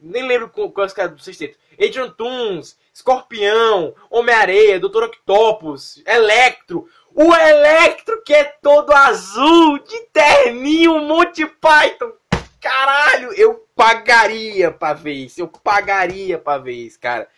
[0.00, 1.58] nem lembro qual é caras do sexteto.
[1.74, 5.04] Adrian Toons, Escorpião, Homem-Areia, Dr.
[5.04, 6.88] Octopus, Electro.
[7.14, 12.12] O Electro que é todo azul, de terninho, Monty Python.
[12.60, 15.40] Caralho, eu pagaria pra ver isso.
[15.40, 17.28] Eu pagaria pra ver isso, cara.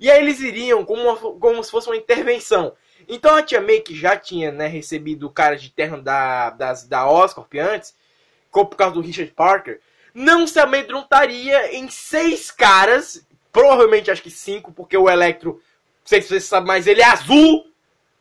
[0.00, 2.72] E aí eles iriam como, uma- como se fosse uma intervenção.
[3.08, 6.86] Então a Tia May, que já tinha né, recebido o cara de terno da, das,
[6.88, 7.94] da Oscorp antes,
[8.56, 9.80] co- por causa do Richard Parker,
[10.14, 15.60] não se amedrontaria em seis caras, provavelmente acho que cinco, porque o Electro, não
[16.06, 17.70] sei se você sabe, mas ele é azul,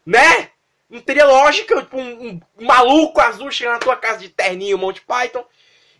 [0.05, 0.49] né?
[0.89, 2.27] Não teria lógica, tipo, um,
[2.57, 5.45] um- maluco azul chegar na tua casa de terninho, Monty Python.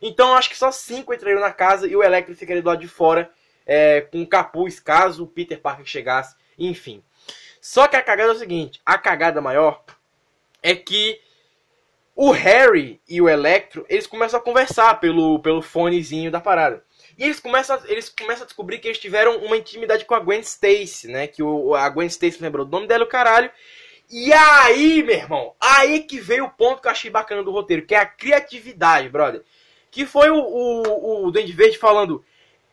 [0.02, 2.88] Então acho que só cinco entrariam na casa e o Electro ficaria do lado de
[2.90, 3.32] fora
[3.66, 7.02] é, com um capuz caso o Peter Parker chegasse, enfim.
[7.62, 9.82] Só que a cagada é o seguinte, a cagada maior
[10.62, 11.20] é que
[12.16, 16.82] o Harry e o Electro, eles começam a conversar pelo, pelo fonezinho da parada.
[17.18, 20.40] E eles começam, eles começam a descobrir que eles tiveram uma intimidade com a Gwen
[20.40, 21.28] Stacy, né?
[21.28, 23.52] Que o, a Gwen Stacy lembrou do nome dela o caralho.
[24.10, 27.86] E aí, meu irmão, aí que veio o ponto que eu achei bacana do roteiro,
[27.86, 29.44] que é a criatividade, brother.
[29.92, 32.24] Que foi o, o, o Duende Verde falando,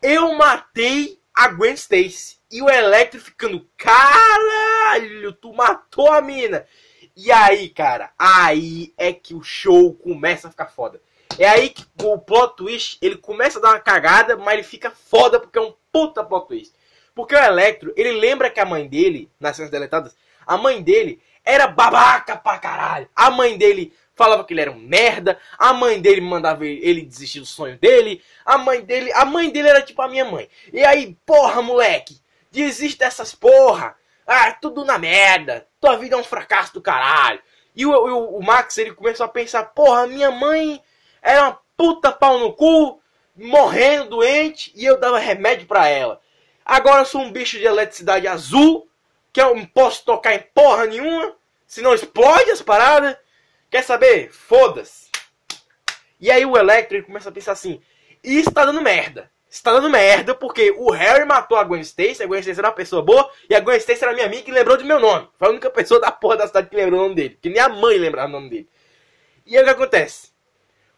[0.01, 2.37] eu matei a Gwen Stacy.
[2.51, 6.65] E o Electro ficando, caralho, tu matou a mina.
[7.15, 10.99] E aí, cara, aí é que o show começa a ficar foda.
[11.37, 14.91] É aí que o plot twist, ele começa a dar uma cagada, mas ele fica
[14.91, 16.73] foda porque é um puta plot twist.
[17.13, 21.21] Porque o Electro, ele lembra que a mãe dele, nas cenas deletadas, a mãe dele
[21.45, 23.07] era babaca pra caralho.
[23.15, 27.39] A mãe dele falava que ele era um merda, a mãe dele mandava ele desistir
[27.39, 30.49] do sonho dele, a mãe dele, a mãe dele era tipo a minha mãe.
[30.71, 32.19] E aí, porra, moleque,
[32.51, 33.95] desiste dessas porra.
[34.25, 35.67] Ah, tudo na merda.
[35.79, 37.41] Tua vida é um fracasso do caralho.
[37.75, 40.81] E o, o, o Max, ele começou a pensar, porra, minha mãe
[41.21, 43.01] era uma puta pau no cu,
[43.35, 46.21] morrendo doente, e eu dava remédio pra ela.
[46.65, 48.87] Agora eu sou um bicho de eletricidade azul,
[49.31, 53.17] que eu não posso tocar em porra nenhuma, senão explode as paradas.
[53.69, 54.31] Quer saber?
[54.31, 55.09] Foda-se.
[56.19, 57.81] E aí o Electro ele começa a pensar assim:
[58.23, 59.31] isso tá dando merda.
[59.53, 62.69] Isso tá dando merda porque o Harry matou a Gwen Stacy, a Gwen Stacy era
[62.69, 65.29] uma pessoa boa, e a Gwen Stacy era minha amiga que lembrou do meu nome.
[65.37, 67.37] Foi a única pessoa da porra da cidade que lembrou o nome dele.
[67.39, 68.69] Que nem a mãe lembrava o nome dele.
[69.45, 70.31] E aí o que acontece?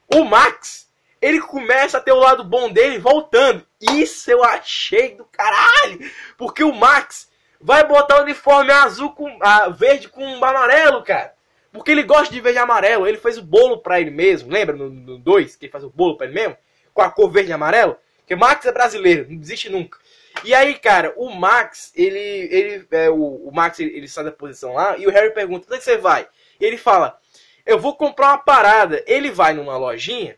[0.07, 0.89] O Max,
[1.21, 3.67] ele começa a ter o lado bom dele voltando.
[3.81, 6.09] Isso eu achei do caralho.
[6.37, 7.29] Porque o Max
[7.59, 11.33] vai botar o uniforme azul com ah, verde com amarelo, cara.
[11.73, 13.05] Porque ele gosta de verde e amarelo.
[13.05, 14.49] Ele fez o bolo pra ele mesmo.
[14.49, 16.55] Lembra no 2 que ele faz o bolo pra ele mesmo?
[16.93, 17.97] Com a cor verde e amarelo?
[18.25, 19.99] Porque Max é brasileiro, não desiste nunca.
[20.43, 22.19] E aí, cara, o Max, ele.
[22.19, 25.67] ele é, o, o Max ele, ele sai da posição lá e o Harry pergunta:
[25.67, 26.27] onde é que você vai?
[26.59, 27.19] E ele fala:
[27.65, 29.03] Eu vou comprar uma parada.
[29.05, 30.35] Ele vai numa lojinha.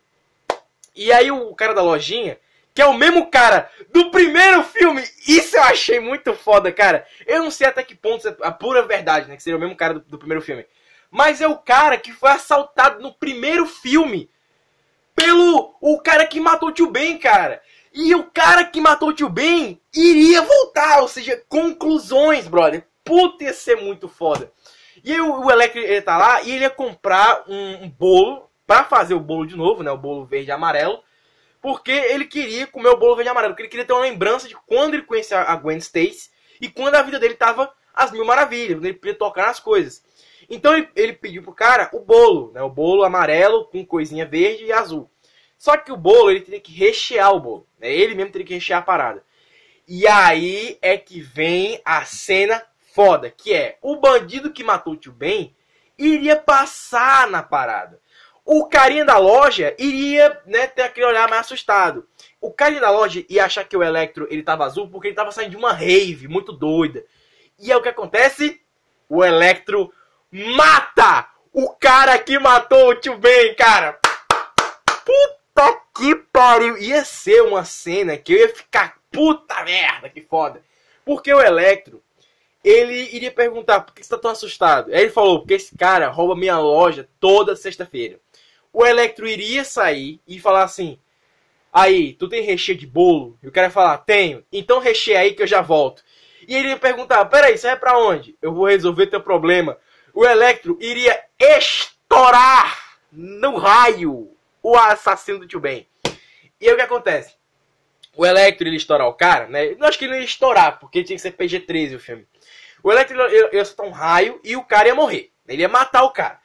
[0.93, 2.37] E aí o cara da lojinha,
[2.75, 7.07] que é o mesmo cara do primeiro filme, isso eu achei muito foda, cara.
[7.25, 9.37] Eu não sei até que ponto é a pura verdade, né?
[9.37, 10.65] Que seria o mesmo cara do, do primeiro filme.
[11.09, 14.29] Mas é o cara que foi assaltado no primeiro filme
[15.17, 17.59] pelo o cara que matou o tio Ben, cara.
[17.99, 22.85] E o cara que matou o tio Ben iria voltar, ou seja, conclusões, brother.
[23.03, 24.51] Puta, ser muito foda.
[25.03, 29.15] E aí o, o ele tá lá e ele ia comprar um, bolo pra fazer
[29.15, 29.89] o bolo de novo, né?
[29.89, 31.01] O bolo verde e amarelo.
[31.59, 33.53] Porque ele queria comer o bolo verde e amarelo.
[33.53, 36.29] Porque ele queria ter uma lembrança de quando ele conhecia a Gwen Stacy
[36.61, 40.03] e quando a vida dele tava às mil maravilhas, quando ele podia tocar nas coisas.
[40.47, 42.61] Então ele, ele pediu pro cara o bolo, né?
[42.61, 45.09] O bolo amarelo com coisinha verde e azul.
[45.57, 47.67] Só que o bolo ele teria que rechear o bolo.
[47.79, 47.91] Né?
[47.91, 49.23] Ele mesmo teria que rechear a parada.
[49.87, 52.61] E aí é que vem a cena
[52.93, 55.55] foda, que é o bandido que matou o tio Ben
[55.97, 57.99] iria passar na parada.
[58.45, 62.07] O carinha da loja iria né, ter aquele olhar mais assustado.
[62.39, 65.31] O carinha da loja ia achar que o Electro ele tava azul porque ele tava
[65.31, 67.03] saindo de uma rave muito doida.
[67.59, 68.61] E é o que acontece?
[69.09, 69.91] O Electro
[70.31, 73.99] mata o cara que matou o tio Ben, cara.
[75.03, 75.36] Puta
[75.97, 76.77] que pariu.
[76.77, 80.61] Ia ser uma cena que eu ia ficar puta merda, que foda.
[81.03, 82.01] Porque o Electro,
[82.63, 84.93] ele iria perguntar por que você tá tão assustado.
[84.93, 88.19] Aí ele falou, porque esse cara rouba minha loja toda sexta-feira.
[88.71, 90.99] O Electro iria sair e falar assim,
[91.71, 93.37] aí, tu tem recheio de bolo?
[93.41, 94.43] E o cara ia falar, tenho.
[94.51, 96.03] Então recheia aí que eu já volto.
[96.47, 98.37] E ele ia perguntar, peraí, você vai pra onde?
[98.41, 99.77] Eu vou resolver teu problema.
[100.13, 104.36] O Electro iria estourar no raio
[104.67, 105.87] o assassino do tio Ben.
[106.59, 107.35] E aí o que acontece?
[108.17, 109.71] O Electro ele estourar o cara, né?
[109.71, 112.27] Eu acho que ele ia estourar, porque tinha que ser PG-13 o filme.
[112.83, 115.31] O Electro ia, ia soltar um raio e o cara ia morrer.
[115.47, 116.37] Ele ia matar o cara.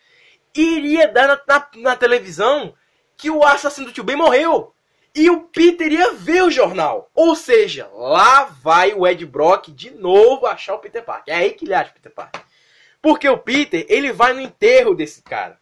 [0.54, 2.72] Iria dar na, na, na televisão
[3.16, 4.72] que o assassino do tio Ben morreu.
[5.12, 7.10] E o Peter ia ver o jornal.
[7.16, 11.34] Ou seja, lá vai o Ed Brock de novo achar o Peter Parker.
[11.34, 12.40] É aí que ele acha o Peter Parker.
[13.00, 15.60] Porque o Peter, ele vai no enterro desse cara.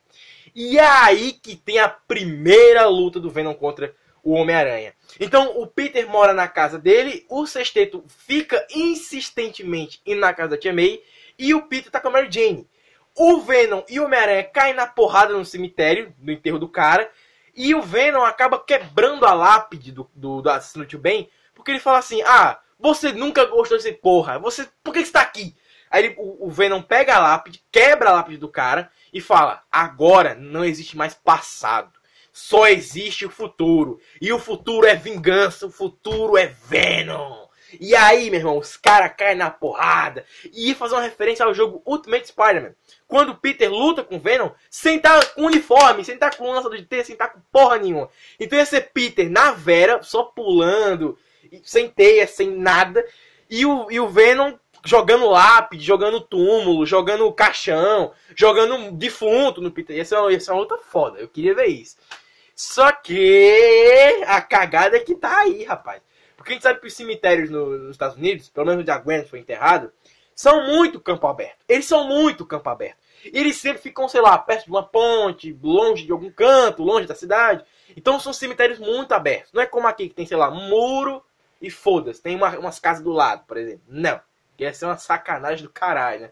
[0.55, 4.95] E é aí que tem a primeira luta do Venom contra o Homem-Aranha.
[5.19, 10.57] Então o Peter mora na casa dele, o sexteto fica insistentemente indo na casa da
[10.59, 11.03] Tia May
[11.39, 12.69] e o Peter tá com a Mary Jane.
[13.17, 17.11] O Venom e o Homem-Aranha caem na porrada no cemitério, no enterro do cara,
[17.55, 21.81] e o Venom acaba quebrando a lápide do, do, do assassino Tio Ben, porque ele
[21.81, 25.55] fala assim: Ah, você nunca gostou desse porra, você, por que você tá aqui?
[25.91, 29.63] Aí ele- o, o Venom pega a lápide, quebra a lápide do cara e fala:
[29.71, 31.99] Agora não existe mais passado.
[32.33, 34.01] Só existe o futuro.
[34.21, 37.49] E o futuro é vingança, o futuro é Venom.
[37.79, 40.25] E aí, meu irmão, os caras caem na porrada.
[40.53, 42.75] E fazer uma referência ao jogo Ultimate Spider-Man.
[43.07, 47.05] Quando Peter luta com Venom, sem estar com uniforme, sem estar com lançador de teia,
[47.05, 48.09] sem estar com porra nenhuma.
[48.39, 51.19] Então ia ser Peter na Vera, só pulando,
[51.65, 53.05] sem teia, sem nada.
[53.49, 59.97] E o, e o Venom jogando lápide, jogando túmulo, jogando caixão, jogando defunto no Peter.
[59.97, 61.97] Ia ser, uma, ser uma luta foda, eu queria ver isso.
[62.55, 66.03] Só que a cagada é que tá aí, rapaz.
[66.37, 68.99] Porque a gente sabe que os cemitérios no- nos Estados Unidos, pelo menos onde a
[68.99, 69.93] Gwen foi enterrado,
[70.35, 71.59] são muito campo aberto.
[71.69, 72.97] Eles são muito campo aberto.
[73.25, 77.07] E eles sempre ficam, sei lá, perto de uma ponte, longe de algum canto, longe
[77.07, 77.63] da cidade.
[77.95, 79.53] Então são cemitérios muito abertos.
[79.53, 81.23] Não é como aqui que tem, sei lá, muro
[81.61, 82.23] e foda-se.
[82.23, 83.83] Tem uma- umas casas do lado, por exemplo.
[83.87, 84.19] Não.
[84.61, 86.31] Ia ser uma sacanagem do caralho, né?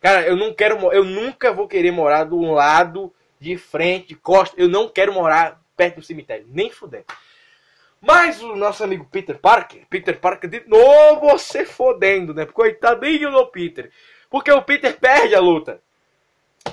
[0.00, 4.54] Cara, eu não quero, eu nunca vou querer morar do lado, de frente, de costa.
[4.58, 7.04] Eu não quero morar perto do cemitério, nem fudendo.
[8.00, 12.46] Mas o nosso amigo Peter Parker, Peter Parker de novo você fodendo, né?
[12.46, 13.90] Coitadinho do Peter.
[14.30, 15.82] Porque o Peter perde a luta.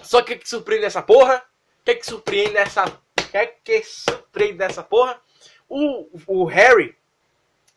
[0.01, 1.43] Só que o que surpreende nessa porra?
[1.81, 2.85] O que que surpreende nessa...
[2.85, 5.19] O que que surpreende nessa porra?
[5.67, 6.95] O, o Harry,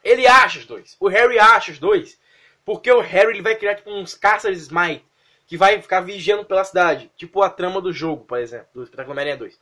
[0.05, 0.97] ele acha os dois.
[1.01, 2.19] O Harry acha os dois.
[2.69, 5.03] Porque o Harry ele vai criar tipo uns caças de Smite.
[5.47, 7.11] Que vai ficar vigiando pela cidade.
[7.17, 8.67] Tipo a trama do jogo, por exemplo.
[8.75, 9.59] Do Espetáculo Homem-Aranha 2.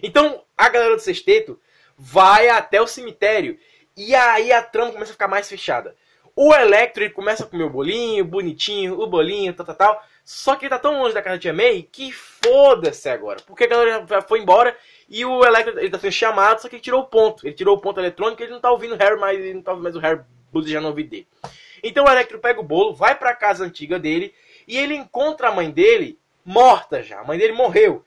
[0.00, 1.58] Então, a galera do sexteto
[1.98, 3.58] vai até o cemitério.
[3.96, 5.96] E aí a trama começa a ficar mais fechada.
[6.36, 10.04] O Electro ele começa a comer o bolinho, bonitinho, o bolinho, tal, tal, tal.
[10.24, 13.42] Só que ele tá tão longe da casa da Tia May que foda-se agora.
[13.44, 14.78] Porque a galera já foi embora
[15.08, 17.44] e o Electro ele tá sendo chamado, só que ele tirou o ponto.
[17.44, 19.62] Ele tirou o ponto eletrônico e ele não tá ouvindo o Harry mais, ele não
[19.62, 20.20] tá ouvindo mais o Harry
[20.52, 21.26] buzejando no ouvido dele.
[21.86, 24.34] Então o Electro pega o bolo, vai pra casa antiga dele
[24.66, 27.20] e ele encontra a mãe dele morta já.
[27.20, 28.02] A mãe dele morreu.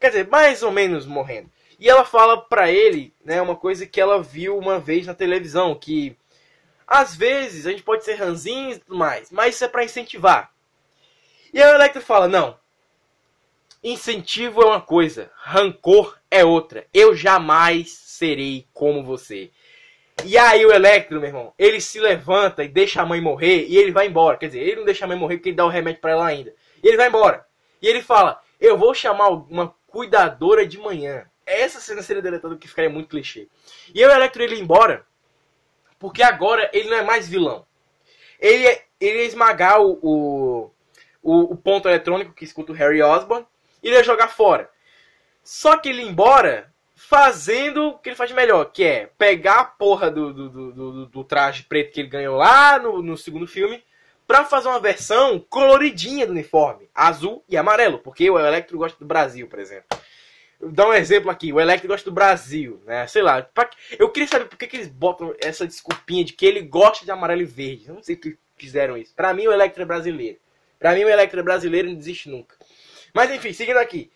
[0.00, 1.48] Quer dizer, mais ou menos morrendo.
[1.78, 5.72] E ela fala pra ele, né, uma coisa que ela viu uma vez na televisão,
[5.76, 6.16] que
[6.84, 10.52] às vezes a gente pode ser ranzinho e tudo mais, mas isso é pra incentivar.
[11.54, 12.58] E o Electro fala, não,
[13.82, 16.86] incentivo é uma coisa, rancor é outra.
[16.92, 19.50] Eu jamais serei como você.
[20.24, 23.76] E aí o Electro, meu irmão, ele se levanta e deixa a mãe morrer e
[23.76, 24.36] ele vai embora.
[24.36, 26.26] Quer dizer, ele não deixa a mãe morrer porque ele dá o remédio pra ela
[26.26, 26.54] ainda.
[26.82, 27.44] E ele vai embora.
[27.80, 31.26] E ele fala, eu vou chamar uma cuidadora de manhã.
[31.44, 33.48] Essa cena seria deletada que ficaria muito clichê.
[33.92, 35.04] E o Electro ele embora
[36.02, 37.64] porque agora ele não é mais vilão.
[38.40, 40.70] Ele, é- ele ia esmagar o, o,
[41.22, 43.46] o, o ponto eletrônico que escuta o Harry Osborn
[43.80, 44.68] e ele ia jogar fora.
[45.44, 46.71] Só que ele embora
[47.08, 50.72] fazendo o que ele faz de melhor, que é pegar a porra do, do, do,
[50.72, 53.82] do- do traje preto que ele ganhou lá no, no segundo filme
[54.26, 59.04] pra fazer uma versão coloridinha do uniforme, azul e amarelo, porque o Electro gosta do
[59.04, 59.98] Brasil, por exemplo.
[60.64, 63.06] Dar um exemplo aqui, o Electro gosta do Brasil, né?
[63.08, 63.46] Sei lá,
[63.98, 67.10] eu queria saber por que, que eles botam essa desculpinha de que ele gosta de
[67.10, 67.88] amarelo e verde.
[67.88, 69.12] Eu não sei por que fizeram isso.
[69.14, 70.38] Pra mim, o Electro é brasileiro.
[70.78, 72.54] Pra mim, o Electro é brasileiro não desiste nunca.
[73.12, 74.12] Mas enfim, seguindo aqui.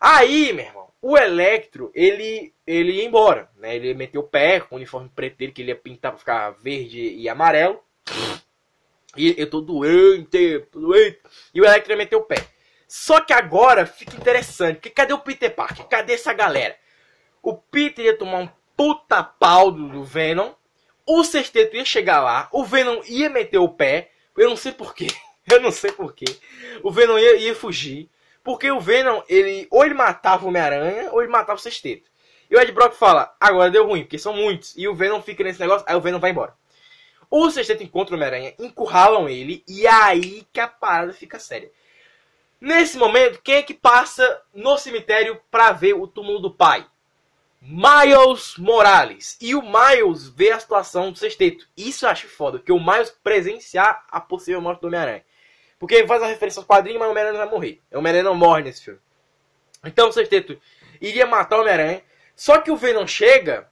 [0.00, 3.76] Aí, meu irmão, o Electro, ele, ele ia embora, né?
[3.76, 6.50] Ele meteu o pé com o uniforme preto dele, que ele ia pintar pra ficar
[6.52, 7.78] verde e amarelo.
[9.14, 11.20] E eu tô doente, doente.
[11.52, 12.36] E o Electro ia meter o pé.
[12.88, 15.84] Só que agora fica interessante, porque cadê o Peter Parker?
[15.88, 16.74] Cadê essa galera?
[17.42, 20.52] O Peter ia tomar um puta pau do, do Venom.
[21.06, 24.10] O sexteto ia chegar lá, o Venom ia meter o pé.
[24.34, 25.08] Eu não sei porquê.
[25.52, 26.24] Eu não sei porquê.
[26.82, 28.08] O Venom ia, ia fugir.
[28.44, 32.10] Porque o Venom, ele ou ele matava o Homem-Aranha, ou ele matava o sexteto.
[32.50, 34.76] E o Ed Brock fala, agora deu ruim, porque são muitos.
[34.76, 36.54] E o Venom fica nesse negócio, aí o Venom vai embora.
[37.30, 41.72] O sexteto encontra o Homem-Aranha, encurralam ele, e aí que a parada fica séria.
[42.60, 46.86] Nesse momento, quem é que passa no cemitério pra ver o túmulo do pai?
[47.60, 49.38] Miles Morales.
[49.40, 51.66] E o Miles vê a situação do sexteto.
[51.74, 55.24] Isso eu acho foda, que o Miles presenciar a possível morte do Homem-Aranha.
[55.78, 57.80] Porque faz uma referência aos quadrinhos, mas o Homem-Aranha vai morrer.
[57.92, 59.00] O Homem-Aranha não morre nesse filme.
[59.84, 60.58] Então o sexteto
[61.00, 62.02] iria matar o Homem-Aranha.
[62.34, 63.68] Só que o Venom chega,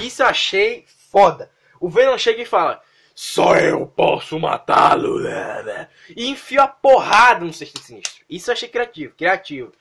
[0.00, 1.50] isso eu achei foda.
[1.80, 2.80] O Venom chega e fala:
[3.14, 5.20] Só eu posso matá-lo.
[5.20, 8.24] né, né?" E enfia a porrada no sexteto sinistro.
[8.28, 9.72] Isso eu achei criativo, criativo.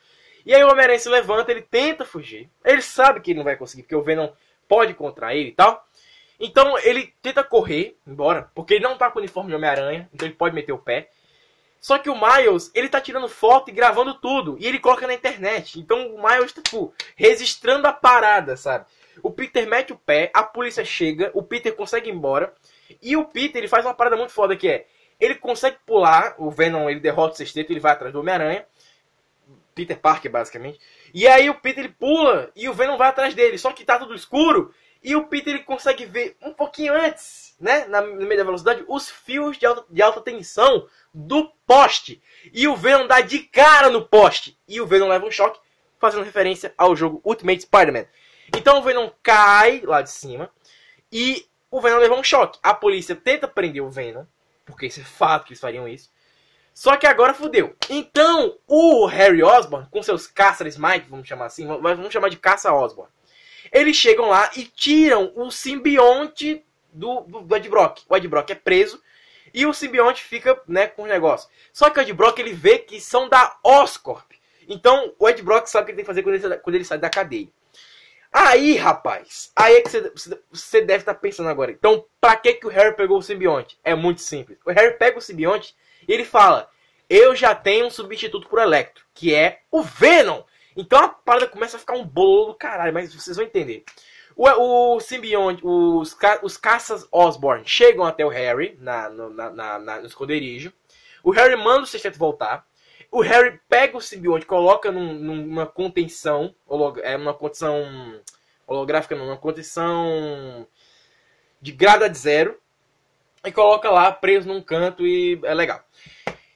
[0.45, 2.49] E aí o Homem-Aranha se levanta, ele tenta fugir.
[2.65, 4.29] Ele sabe que ele não vai conseguir, porque o Venom
[4.67, 5.85] pode contra ele e tal.
[6.39, 10.27] Então ele tenta correr, embora, porque ele não tá com o uniforme de Homem-Aranha, então
[10.27, 11.11] ele pode meter o pé.
[11.81, 14.55] Só que o Miles, ele tá tirando foto e gravando tudo.
[14.59, 15.79] E ele coloca na internet.
[15.79, 18.85] Então o Miles tá, tipo, registrando a parada, sabe?
[19.23, 22.53] O Peter mete o pé, a polícia chega, o Peter consegue ir embora.
[23.01, 24.85] E o Peter, ele faz uma parada muito foda que é...
[25.19, 28.65] Ele consegue pular, o Venom, ele derrota o sexteto, ele vai atrás do Homem-Aranha.
[29.73, 30.79] Peter Parker, basicamente.
[31.13, 33.57] E aí o Peter ele pula e o Venom vai atrás dele.
[33.57, 34.73] Só que tá tudo escuro.
[35.03, 37.85] E o Peter ele consegue ver um pouquinho antes, né?
[37.87, 42.21] Na, no da velocidade, os fios de alta, de alta tensão do poste.
[42.51, 44.57] E o Venom dá de cara no poste.
[44.67, 45.59] E o Venom leva um choque,
[45.99, 48.05] fazendo referência ao jogo Ultimate Spider-Man.
[48.57, 50.49] Então o Venom cai lá de cima.
[51.11, 52.59] E o Venom leva um choque.
[52.63, 54.25] A polícia tenta prender o Venom.
[54.65, 56.09] Porque isso é fato que eles fariam isso.
[56.73, 57.75] Só que agora fudeu.
[57.89, 62.37] Então, o Harry Osborn, com seus caça Smite, vamos chamar assim, vamos vamos chamar de
[62.37, 63.11] caça Osborn.
[63.71, 67.99] Eles chegam lá e tiram o simbionte do, do, do Ed Brock.
[68.07, 69.01] O Ed Brock é preso
[69.53, 71.49] e o simbionte fica né, com o negócio.
[71.73, 74.31] Só que o Ed Brock ele vê que são da Oscorp.
[74.67, 76.85] Então o Ed Brock sabe o que ele tem que fazer quando ele, quando ele
[76.85, 77.49] sai da cadeia.
[78.33, 79.89] Aí, rapaz, aí é que
[80.49, 81.71] você- deve estar pensando agora.
[81.71, 83.77] Então, pra que, que o Harry pegou o simbionte?
[83.83, 84.57] É muito simples.
[84.65, 85.75] O Harry pega o simbionte
[86.07, 86.69] e ele fala:
[87.09, 90.43] Eu já tenho um substituto pro Electro, que é o Venom.
[90.77, 93.83] Então a parada começa a ficar um bolo do caralho, mas vocês vão entender.
[94.35, 99.79] O, o simbionte, os, ca- os caças Osborn chegam até o Harry na, no, na,
[99.79, 100.71] na- no esconderijo.
[101.23, 102.65] O Harry manda o sexteto voltar.
[103.11, 106.55] O Harry pega o simbionte, coloca num- numa contenção,
[107.03, 108.21] é uma contenção
[108.65, 110.65] holográfica, não, uma contenção
[111.61, 112.57] de grada de zero,
[113.45, 115.83] e coloca lá preso num canto e é legal.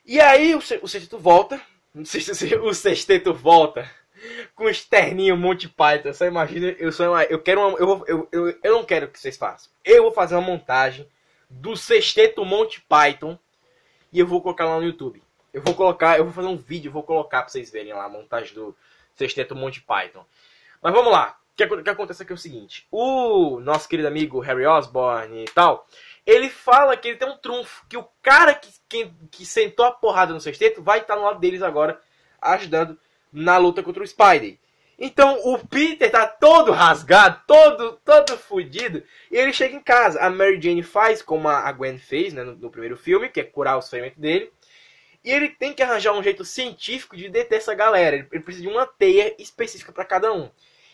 [0.06, 1.60] E aí o, o sexteto volta,
[1.94, 3.89] o sexteto, o sexteto volta
[4.55, 6.13] com externinho Monty Python.
[6.13, 9.37] Você imagina, eu uma, eu quero uma, eu, eu, eu, eu não quero que vocês
[9.37, 9.71] façam.
[9.83, 11.08] Eu vou fazer uma montagem
[11.50, 13.37] do sexteto Monty Python
[14.12, 15.21] e eu vou colocar lá no YouTube.
[15.54, 18.09] Eu vou colocar, eu vou fazer um vídeo, vou colocar pra vocês verem lá a
[18.09, 18.75] montagem do
[19.16, 20.25] sexteto Monty Python.
[20.82, 21.37] Mas vamos lá.
[21.54, 25.46] O que, que acontece aqui é o seguinte: o nosso querido amigo Harry Osborn e
[25.46, 25.87] tal,
[26.25, 29.92] ele fala que ele tem um trunfo, que o cara que, que, que sentou a
[29.92, 32.01] porrada no sexteto vai estar no lado deles agora,
[32.42, 33.00] ajudando
[33.36, 34.57] na luta contra o Spidey.
[34.97, 40.21] Então o Peter tá todo rasgado, todo todo fudido, e ele chega em casa.
[40.21, 43.43] A Mary Jane faz como a Gwen fez né, no, no primeiro filme, que é
[43.43, 44.49] curar os ferimentos dele.
[45.21, 48.16] E ele tem que arranjar um jeito científico de deter essa galera.
[48.16, 50.49] Ele ele precisa de uma teia específica para cada um.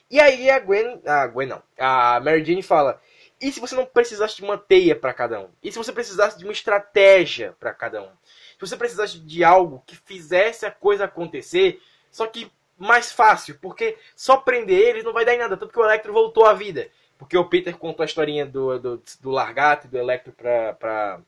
[0.09, 2.99] E aí a Gwen, a Gwen não, a Mary Jane fala:
[3.39, 5.49] "E se você não precisasse de uma teia para cada um?
[5.63, 8.09] E se você precisasse de uma estratégia para cada um?
[8.53, 11.80] Se você precisasse de algo que fizesse a coisa acontecer,
[12.12, 15.80] só que mais fácil, porque só prender eles não vai dar em nada, tanto que
[15.80, 16.90] o Electro voltou à vida.
[17.18, 21.22] Porque o Peter contou a historinha do, do, do Largato e do Electro pra, pra,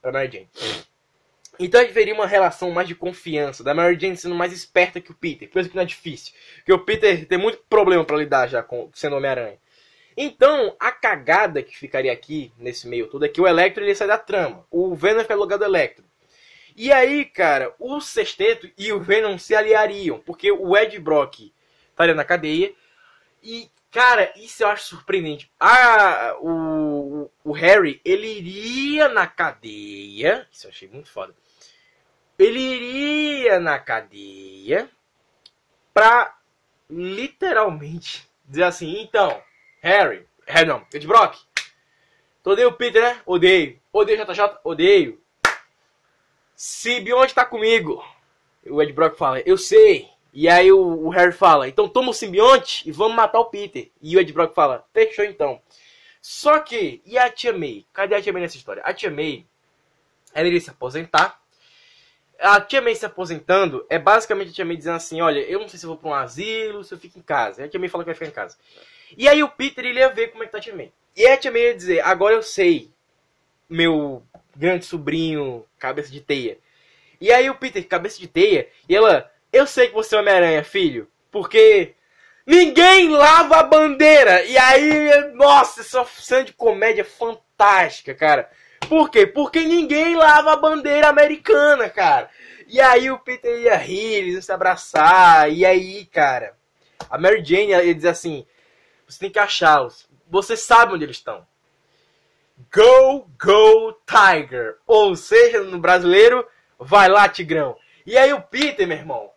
[0.00, 0.48] pra Mary Jane.
[1.58, 5.00] Então a gente veria uma relação mais de confiança, da Mary Jane sendo mais esperta
[5.00, 6.32] que o Peter, coisa que não é difícil.
[6.56, 9.58] Porque o Peter tem muito problema pra lidar já com sendo Homem-Aranha.
[10.16, 14.06] Então, a cagada que ficaria aqui, nesse meio todo, é que o Electro ele sai
[14.06, 14.64] da trama.
[14.70, 16.04] O Venom fica no lugar do Electro.
[16.76, 21.52] E aí, cara, o Sexteto e o Venom se aliariam, porque o Ed Brock
[21.90, 22.74] estaria na cadeia.
[23.42, 25.50] E, cara, isso eu acho surpreendente.
[25.60, 30.48] Ah, o, o Harry, ele iria na cadeia.
[30.50, 31.34] Isso eu achei muito foda.
[32.38, 34.90] ele iria na cadeia
[35.92, 36.36] pra
[36.90, 39.40] literalmente dizer assim, então,
[39.80, 41.38] Harry, Harry não, Ed Brock,
[42.42, 43.20] tu odeia o Peter, né?
[43.24, 43.80] Odeio.
[43.92, 44.58] Odeio o JJ?
[44.64, 45.23] Odeio.
[46.54, 48.04] Simbionte tá comigo.
[48.66, 50.08] O Ed Brock fala, eu sei.
[50.32, 53.90] E aí o, Harry fala, então toma o simbionte e vamos matar o Peter.
[54.02, 55.60] E o Ed Brock fala, fechou então.
[56.20, 57.86] Só que, e a tia May?
[57.92, 58.82] Cadê a tia May nessa história?
[58.82, 59.46] A tia May,
[60.32, 61.40] ela iria se aposentar.
[62.40, 65.68] A tia May se aposentando é basicamente a tia May dizendo assim, olha, eu não
[65.68, 67.62] sei se vou pra um asilo, se eu fico em casa.
[67.62, 68.56] E a tia May fala que vai ficar em casa.
[69.16, 70.92] E aí o Peter ele ia ver como é que tá a tia May.
[71.16, 72.90] E a tia May ia dizer, agora eu sei,
[73.68, 74.24] meu
[74.56, 76.58] grande sobrinho, cabeça de teia.
[77.20, 80.64] E aí o Peter, cabeça de teia, e ela, eu sei que você é Homem-Aranha,
[80.64, 81.94] filho, porque
[82.46, 84.44] ninguém lava a bandeira.
[84.44, 88.50] E aí, nossa, essa cena de comédia fantástica, cara.
[88.88, 89.26] Por quê?
[89.26, 92.28] Porque ninguém lava a bandeira americana, cara.
[92.66, 96.56] E aí o Peter ia rir, iam se abraçar, e aí, cara,
[97.08, 98.46] a Mary Jane ia dizer assim,
[99.06, 100.06] você tem que achá-los.
[100.28, 101.46] Você sabe onde eles estão.
[102.72, 104.76] Go, go, Tiger.
[104.86, 106.46] Ou seja, no brasileiro,
[106.78, 107.76] vai lá, Tigrão.
[108.06, 109.30] E aí o Peter, meu irmão,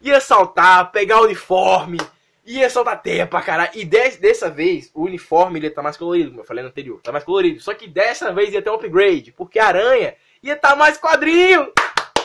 [0.00, 1.98] ia saltar, pegar o uniforme,
[2.44, 3.70] ia soltar teia pra caralho.
[3.74, 7.00] E des, dessa vez, o uniforme ele tá mais colorido, como eu falei no anterior.
[7.02, 7.60] Tá mais colorido.
[7.60, 11.72] Só que dessa vez ia ter um upgrade, porque a aranha ia tá mais quadrinho.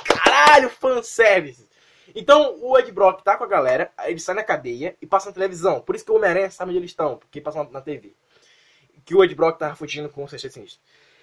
[0.05, 1.67] Caralho, fanservice.
[2.15, 5.33] Então, o Ed Brock tá com a galera, ele sai na cadeia e passa na
[5.33, 5.81] televisão.
[5.81, 8.15] Por isso que o Homem-Aranha sabe onde eles estão, porque passa na TV.
[9.07, 10.59] Que o Ed Brock tava fugindo com o Sexteto.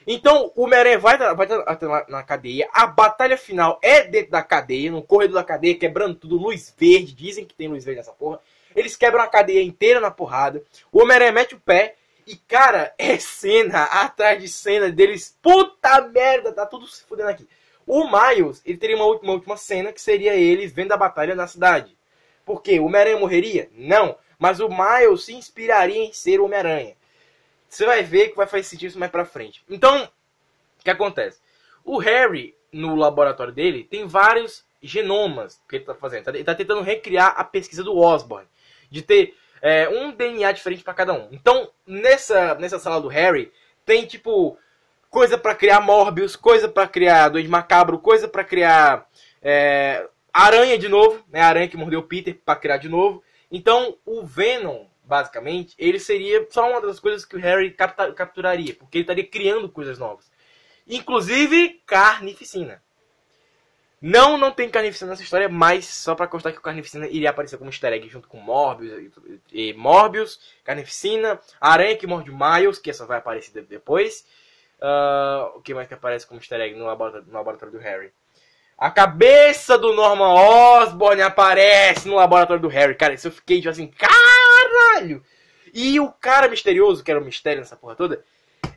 [0.06, 2.66] Então, o Homem-Aranha vai, vai até lá na cadeia.
[2.72, 7.12] A batalha final é dentro da cadeia, no corredor da cadeia, quebrando tudo, luz verde.
[7.12, 8.40] Dizem que tem luz verde nessa porra.
[8.74, 10.62] Eles quebram a cadeia inteira na porrada.
[10.90, 11.94] O Homem-Aranha mete o pé.
[12.26, 15.36] E, cara, é cena atrás de cena deles.
[15.42, 17.46] Puta merda, tá tudo se fudendo aqui.
[17.86, 21.34] O Miles, ele teria uma última, uma última cena que seria ele vendo a batalha
[21.34, 21.94] na cidade.
[22.44, 22.80] Por quê?
[22.80, 23.68] O Homem-Aranha morreria?
[23.76, 24.16] Não.
[24.38, 26.94] Mas o Miles se inspiraria em ser o Homem-Aranha.
[27.74, 29.64] Você vai ver que vai fazer sentido isso mais pra frente.
[29.68, 30.04] Então,
[30.80, 31.40] o que acontece?
[31.84, 36.28] O Harry, no laboratório dele, tem vários genomas que ele tá fazendo.
[36.28, 38.46] Ele tá tentando recriar a pesquisa do Osborn.
[38.88, 41.28] De ter é, um DNA diferente pra cada um.
[41.32, 43.52] Então, nessa, nessa sala do Harry,
[43.84, 44.56] tem tipo
[45.10, 49.08] coisa pra criar Morbius, coisa pra criar Doente Macabro, coisa pra criar
[49.42, 51.40] é, Aranha de novo, né?
[51.40, 53.20] A Aranha que mordeu Peter pra criar de novo.
[53.50, 58.74] Então, o Venom, basicamente, ele seria só uma das coisas que o Harry capta- capturaria,
[58.74, 60.30] porque ele estaria criando coisas novas.
[60.86, 62.82] Inclusive, carnificina.
[64.00, 67.56] Não, não tem carnificina nessa história, mas só pra constar que o carnificina iria aparecer
[67.56, 69.10] como easter egg junto com Morbius
[69.50, 74.26] e, Morbius, carnificina, aranha que morde Miles, que essa vai aparecer de- depois.
[74.78, 78.12] Ah, o que mais que aparece como easter egg no laboratório, no laboratório do Harry?
[78.76, 82.94] A cabeça do Norman Osborn aparece no laboratório do Harry.
[82.96, 83.86] Cara, isso eu fiquei tipo assim,
[84.84, 85.22] caralho!
[85.72, 88.24] E o cara misterioso, que era o mistério nessa porra toda,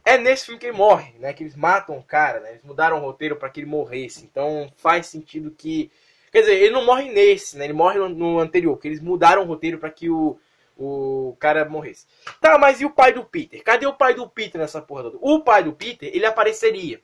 [0.04, 1.34] é nesse filme que ele morre, né?
[1.34, 2.52] Que eles matam o cara, né?
[2.52, 4.24] Eles mudaram o roteiro pra que ele morresse.
[4.24, 5.92] Então faz sentido que.
[6.32, 7.66] Quer dizer, ele não morre nesse, né?
[7.66, 10.40] Ele morre no, anterior, porque eles mudaram o roteiro pra que o,
[10.76, 12.06] o cara morresse.
[12.42, 13.62] Tá, mas e o pai do Peter?
[13.64, 15.18] Cadê o pai do Peter nessa porra toda?
[15.22, 17.02] O pai do Peter, ele apareceria.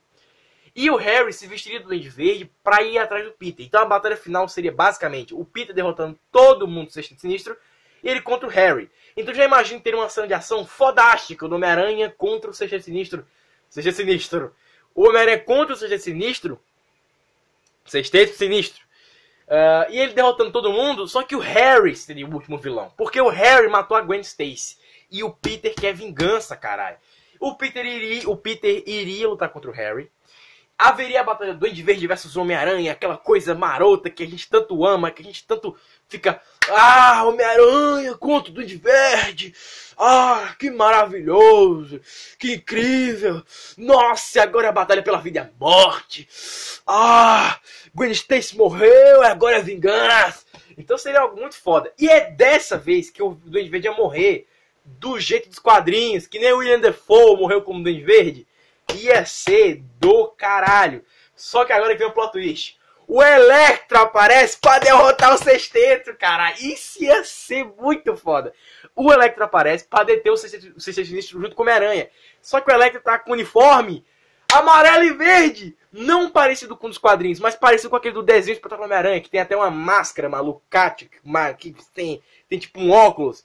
[0.76, 3.64] E o Harry se vestiria do Duende Verde pra ir atrás do Peter.
[3.64, 7.56] Então a batalha final seria basicamente o Peter derrotando todo mundo do Sexteto Sinistro
[8.04, 8.90] e ele contra o Harry.
[9.16, 13.26] Então já imagino ter uma cena de ação fodástica do Homem-Aranha contra o Sexteto Sinistro.
[13.70, 14.54] Sexteto Sinistro.
[14.94, 16.60] O Homem-Aranha contra o Sexteto Sinistro.
[17.86, 18.84] Sexteto Sinistro.
[19.48, 22.92] Ah, e ele derrotando todo mundo, só que o Harry seria o último vilão.
[22.96, 24.76] Porque o Harry matou a Gwen Stacy.
[25.10, 26.98] E o Peter quer vingança, caralho.
[27.40, 30.10] O Peter iria, o Peter iria lutar contra o Harry.
[30.76, 34.84] Haveria a batalha do Duende Verde versus Homem-Aranha, aquela coisa marota que a gente tanto
[34.84, 35.76] ama, que a gente tanto
[36.08, 36.40] fica.
[36.68, 39.54] Ah, Homem-Aranha contra o Duende Verde!
[39.96, 42.00] Ah, que maravilhoso!
[42.38, 43.42] Que incrível!
[43.78, 46.28] Nossa, agora é a batalha pela vida e a morte!
[46.84, 47.60] Ah,
[47.94, 50.44] Gwen Stacy morreu, agora é vingança!
[50.76, 51.92] Então seria algo muito foda.
[51.96, 54.48] E é dessa vez que o Duende Verde ia morrer
[54.84, 58.46] do jeito dos quadrinhos, que nem o William Defoe morreu como Duende Verde.
[58.94, 61.04] Ia ser do caralho.
[61.34, 62.78] Só que agora vem o plot twist.
[63.06, 66.52] O Electro aparece pra derrotar o sexteto, cara.
[66.58, 68.52] Isso ia ser muito foda.
[68.96, 72.08] O Electro aparece pra deter o sexteto, o sexteto junto com o Homem-Aranha.
[72.40, 74.04] Só que o Electro tá com uniforme
[74.52, 75.76] amarelo e verde.
[75.92, 79.30] Não parecido com um dos quadrinhos, mas parecido com aquele do desenho espetáculo Homem-Aranha, que
[79.30, 83.44] tem até uma máscara malucate, ma- que tem, tem tipo um óculos.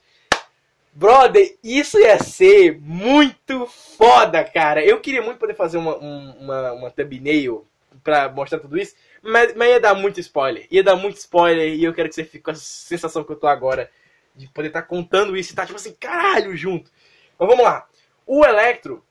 [0.92, 4.84] Brother, isso ia ser muito foda, cara.
[4.84, 7.66] Eu queria muito poder fazer uma, um- uma, uma thumbnail
[8.02, 10.66] pra mostrar tudo isso, mas, mas ia dar muito spoiler.
[10.70, 13.36] Ia dar muito spoiler e eu quero que você fique com essa sensação que eu
[13.36, 13.90] tô agora
[14.34, 16.90] de poder estar contando isso e tá tipo assim, caralho, junto.
[17.38, 17.86] Mas vamos lá.
[18.26, 19.04] O Electro,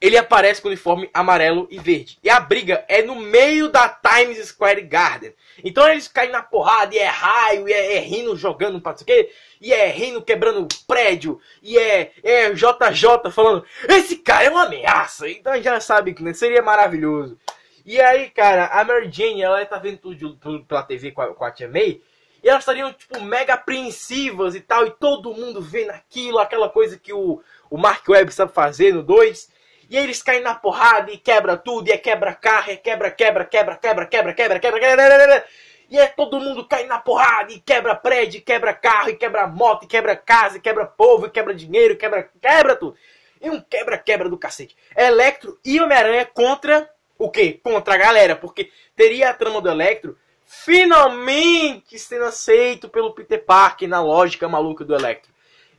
[0.00, 2.18] ele aparece com o uniforme amarelo e verde.
[2.22, 5.34] E a briga é no meio da Times Square Garden.
[5.62, 8.98] Então eles caem na porrada, e é raio, e é, é rindo jogando pra não
[8.98, 14.50] o quê, e é rindo quebrando prédio, e é, é JJ falando, esse cara é
[14.50, 15.28] uma ameaça.
[15.28, 17.38] Então já sabe que né, seria maravilhoso.
[17.84, 21.34] E aí, cara, a Mary Jane, ela tá vendo tudo, tudo pela TV com a,
[21.34, 22.00] com a Tia May,
[22.42, 26.96] e elas estariam, tipo, mega apreensivas e tal, e todo mundo vendo aquilo, aquela coisa
[26.96, 29.59] que o, o Mark Webb sabe fazer no 2.
[29.90, 33.10] E aí eles caem na porrada e quebra tudo, e é quebra carro, é quebra,
[33.10, 35.44] quebra, quebra, quebra, quebra, quebra, quebra, quebra.
[35.90, 39.82] E é todo mundo cai na porrada, e quebra prédio, quebra carro, e quebra moto,
[39.82, 42.96] e quebra casa, e quebra povo, e quebra dinheiro, quebra, quebra tudo.
[43.42, 44.76] E um quebra-quebra do cacete.
[44.96, 46.88] Electro e Homem-Aranha contra
[47.18, 47.58] o quê?
[47.60, 53.88] Contra a galera, porque teria a trama do Electro finalmente sendo aceito pelo Peter Parker
[53.88, 55.29] na lógica maluca do Electro.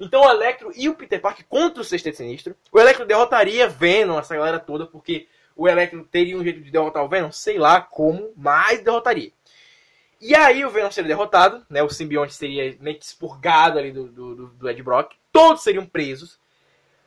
[0.03, 2.55] Então o Electro e o Peter Parker contra o Sexteto Sinistro.
[2.71, 7.03] O Electro derrotaria Venom, essa galera toda, porque o Electro teria um jeito de derrotar
[7.03, 9.31] o Venom, sei lá como, mas derrotaria.
[10.19, 11.81] E aí o Venom seria derrotado, né?
[11.83, 15.13] O simbionte seria meio que expurgado ali do, do, do- Ed Brock.
[15.31, 16.39] Todos seriam presos.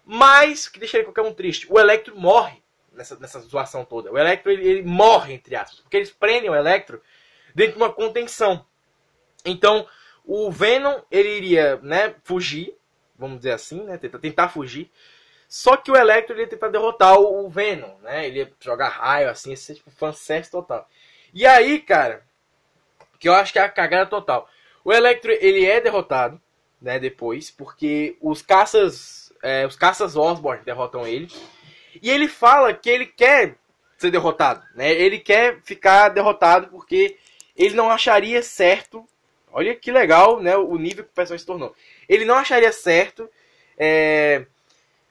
[0.05, 2.63] Mas, que deixaria qualquer um triste, o Electro morre
[2.93, 4.11] nessa, nessa zoação toda.
[4.13, 5.81] O Electro, ele, ele morre, entre aspas.
[5.81, 7.01] Porque eles prendem o Electro
[7.55, 8.67] dentro de uma contenção.
[9.45, 9.87] Então,
[10.25, 12.75] o Venom, ele iria, né, fugir,
[13.17, 14.91] vamos dizer assim, né, tentar, tentar fugir.
[15.49, 18.27] Só que o Electro ele ia tentar derrotar o, o Venom, né?
[18.27, 20.89] Ele ia jogar raio, assim, ia ser tipo fanservice total.
[21.33, 22.23] E aí, cara,
[23.19, 24.49] que eu acho que é a cagada total.
[24.85, 26.41] O Electro, ele é derrotado,
[26.81, 31.29] né, depois, porque os caças, é, os caças Osborn derrotam ele.
[32.03, 33.57] E ele fala que ele quer
[33.97, 34.93] ser derrotado, né?
[34.93, 37.17] Ele quer ficar derrotado porque
[37.57, 39.07] ele não acharia certo.
[39.53, 40.57] Olha que legal, né?
[40.57, 41.75] O nível que o pessoal se tornou.
[42.09, 43.29] Ele não acharia certo
[43.77, 44.47] é,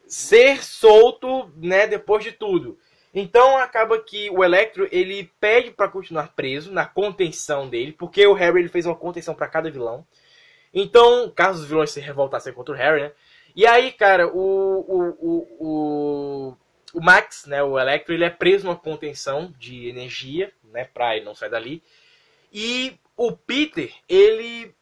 [0.07, 1.87] ser solto, né?
[1.87, 2.77] Depois de tudo.
[3.13, 8.33] Então acaba que o Electro ele pede para continuar preso na contenção dele, porque o
[8.33, 10.05] Harry ele fez uma contenção para cada vilão.
[10.73, 13.11] Então, caso os vilões se revoltassem contra o Harry, né?
[13.55, 16.57] E aí, cara, o, o, o,
[16.91, 21.25] o, Max, né, o Electro, ele é preso numa contenção de energia, né, pra ele
[21.25, 21.83] não sair dali.
[22.51, 24.73] E o Peter, ele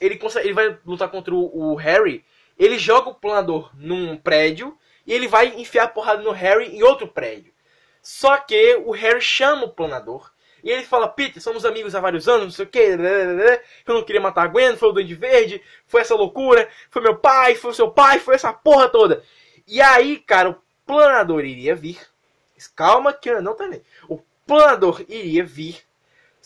[0.00, 2.24] ele consegue, ele vai lutar contra o, o Harry,
[2.58, 6.82] ele joga o planador num prédio e ele vai enfiar a porrada no Harry em
[6.82, 7.52] outro prédio.
[8.02, 10.30] Só que o Harry chama o planador
[10.62, 12.78] e ele fala: Peter, somos amigos há vários anos, não sei o que.
[13.86, 17.16] Eu não queria matar a Gwen, foi o Duende Verde, foi essa loucura, foi meu
[17.16, 19.22] pai, foi seu pai, foi essa porra toda.
[19.66, 22.00] E aí, cara, o planador iria vir.
[22.74, 23.84] Calma que eu não terminei.
[24.08, 25.85] O planador iria vir.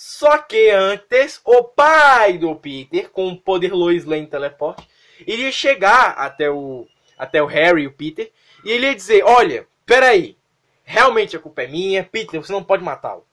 [0.02, 4.88] Só que antes, o pai do Peter, com o poder Lois Lane teleporte,
[5.26, 8.32] iria chegar até o, até o Harry e o Peter.
[8.64, 10.38] E ele ia dizer: Olha, peraí,
[10.84, 13.26] realmente a culpa é minha, Peter, você não pode matá-lo.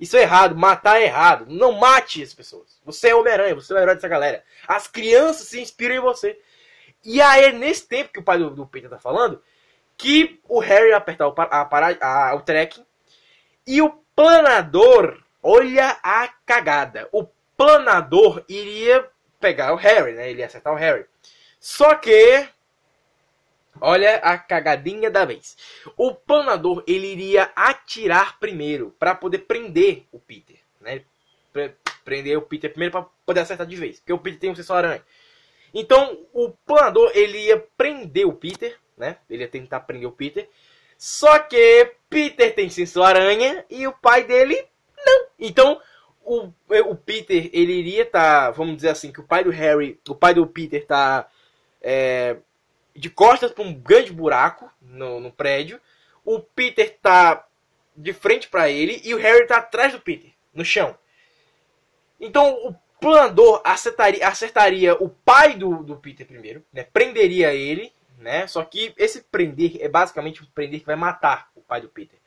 [0.00, 1.44] Isso é errado, matar é errado.
[1.50, 2.80] Não mate as pessoas.
[2.86, 4.42] Você é Homem-Aranha, você é o herói dessa galera.
[4.66, 6.40] As crianças se inspiram em você.
[7.04, 9.42] E aí é nesse tempo que o pai do, do Peter tá falando
[9.98, 12.86] que o Harry apertar o, a, para- a- o tracking
[13.66, 17.08] e o planador, olha a cagada.
[17.12, 17.24] O
[17.56, 19.08] planador iria
[19.40, 20.30] pegar o Harry, né?
[20.30, 21.06] Ele ia acertar o Harry.
[21.60, 22.48] Só que
[23.80, 25.56] Olha a cagadinha da vez.
[25.96, 31.02] O planador ele iria atirar primeiro para poder prender o Peter, né?
[31.52, 31.74] Pre-
[32.04, 34.76] Prender o Peter primeiro para poder acertar de vez, porque o Peter tem um sensor
[34.76, 35.04] aranha.
[35.74, 39.16] Então o planador ele ia prender o Peter, né?
[39.28, 40.48] Ele ia tentar prender o Peter.
[40.96, 44.66] Só que Peter tem sensor aranha e o pai dele
[45.06, 45.26] não.
[45.38, 45.80] Então
[46.24, 50.14] o, o Peter ele iria estar, vamos dizer assim, que o pai do Harry, o
[50.14, 51.28] pai do Peter tá
[51.80, 52.36] é,
[52.94, 55.80] de costas para um grande buraco no, no prédio.
[56.24, 57.46] O Peter tá
[57.96, 60.98] de frente para ele e o Harry tá atrás do Peter, no chão.
[62.20, 66.82] Então o planador acertaria, acertaria o pai do, do Peter primeiro, né?
[66.82, 68.46] Prenderia ele, né?
[68.46, 72.18] Só que esse prender é basicamente um prender que vai matar o pai do Peter.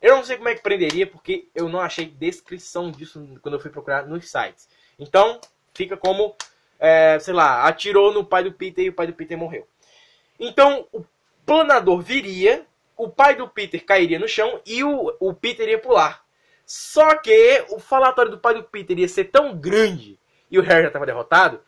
[0.00, 3.60] Eu não sei como é que prenderia, porque eu não achei descrição disso quando eu
[3.60, 4.68] fui procurar nos sites.
[4.98, 5.40] Então,
[5.74, 6.34] fica como,
[6.78, 9.66] é, sei lá, atirou no pai do Peter e o pai do Peter morreu.
[10.38, 11.04] Então, o
[11.44, 12.66] planador viria,
[12.96, 16.24] o pai do Peter cairia no chão e o, o Peter ia pular.
[16.64, 20.18] Só que o falatório do pai do Peter ia ser tão grande
[20.50, 21.60] e o Harry já estava derrotado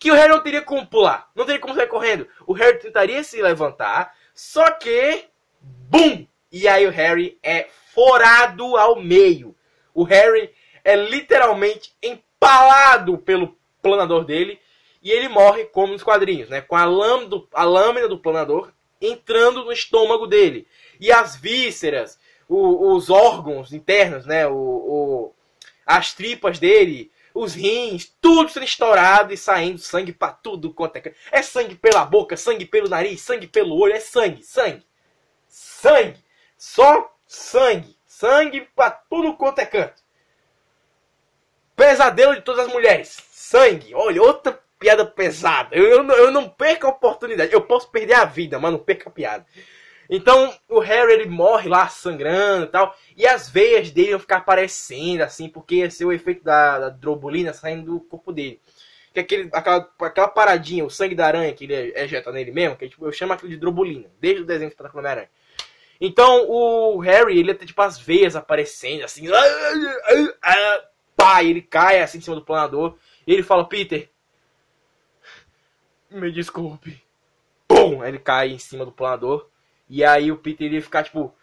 [0.00, 2.26] que o Harry não teria como pular, não teria como sair correndo.
[2.46, 5.26] O Harry tentaria se levantar, só que,
[5.60, 6.26] bum!
[6.50, 9.54] E aí o Harry é forado ao meio.
[9.94, 10.50] O Harry
[10.84, 14.58] é literalmente empalado pelo planador dele
[15.02, 16.60] e ele morre como nos quadrinhos, né?
[16.60, 20.66] Com a, lâmina do, a lâmina do planador entrando no estômago dele.
[21.00, 22.18] E as vísceras,
[22.48, 24.46] o- os órgãos internos, né?
[24.46, 25.34] O, o-
[25.86, 31.14] as tripas dele, os rins, tudo sendo estourado e saindo sangue pra tudo quanto é.
[31.32, 34.84] É sangue pela boca, sangue pelo nariz, sangue pelo olho, é sangue, sangue.
[35.48, 36.18] Sangue.
[36.60, 37.96] Só sangue.
[38.04, 40.02] Sangue pra tudo quanto é canto.
[41.74, 43.16] Pesadelo de todas as mulheres.
[43.30, 43.94] Sangue.
[43.94, 45.74] Olha, outra piada pesada.
[45.74, 47.50] Eu, eu, eu não perco a oportunidade.
[47.50, 49.46] Eu posso perder a vida, mas não perco a piada.
[50.10, 52.94] Então, o Harry, ele morre lá sangrando e tal.
[53.16, 56.88] E as veias dele vão ficar aparecendo, assim, porque ia ser o efeito da, da
[56.90, 58.60] drobulina saindo do corpo dele.
[59.14, 62.76] Que é aquele, aquela, aquela paradinha, o sangue da aranha que ele ejeta nele mesmo,
[62.76, 65.30] que tipo, eu chamo aquilo de drobulina, desde o desenho do Espetacular Homem-Aranha.
[66.00, 69.26] Então, o Harry, ele tem tipo as veias aparecendo, assim.
[69.26, 69.30] E
[71.50, 72.96] ele cai assim em cima do planador.
[73.26, 74.08] E ele fala, Peter,
[76.10, 77.02] me desculpe.
[77.68, 78.02] Pum!
[78.02, 79.46] Ele cai em cima do planador.
[79.88, 81.34] E aí o Peter iria ficar tipo,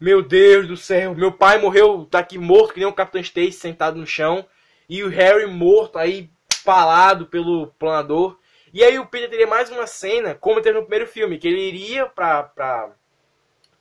[0.00, 3.52] meu Deus do céu, meu pai morreu, tá aqui morto, que nem um Capitão Stacy
[3.52, 4.46] sentado no chão.
[4.88, 6.30] E o Harry morto aí,
[6.64, 8.38] palado pelo planador.
[8.72, 11.68] E aí o Peter teria mais uma cena, como teve no primeiro filme, que ele
[11.68, 12.90] iria pra, pra,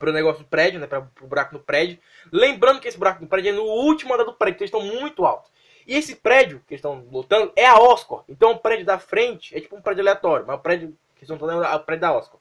[0.06, 1.98] pro negócio do prédio, né, pra, pro buraco no prédio.
[2.32, 5.02] Lembrando que esse buraco no prédio é no último andar do prédio, então eles estão
[5.02, 5.52] muito altos.
[5.88, 8.23] E esse prédio que eles estão lutando é a Oscar.
[8.30, 11.30] Então o prédio da frente é tipo um prédio aleatório, mas o prédio que eles
[11.30, 12.40] estão lutando é o prédio da Oscar.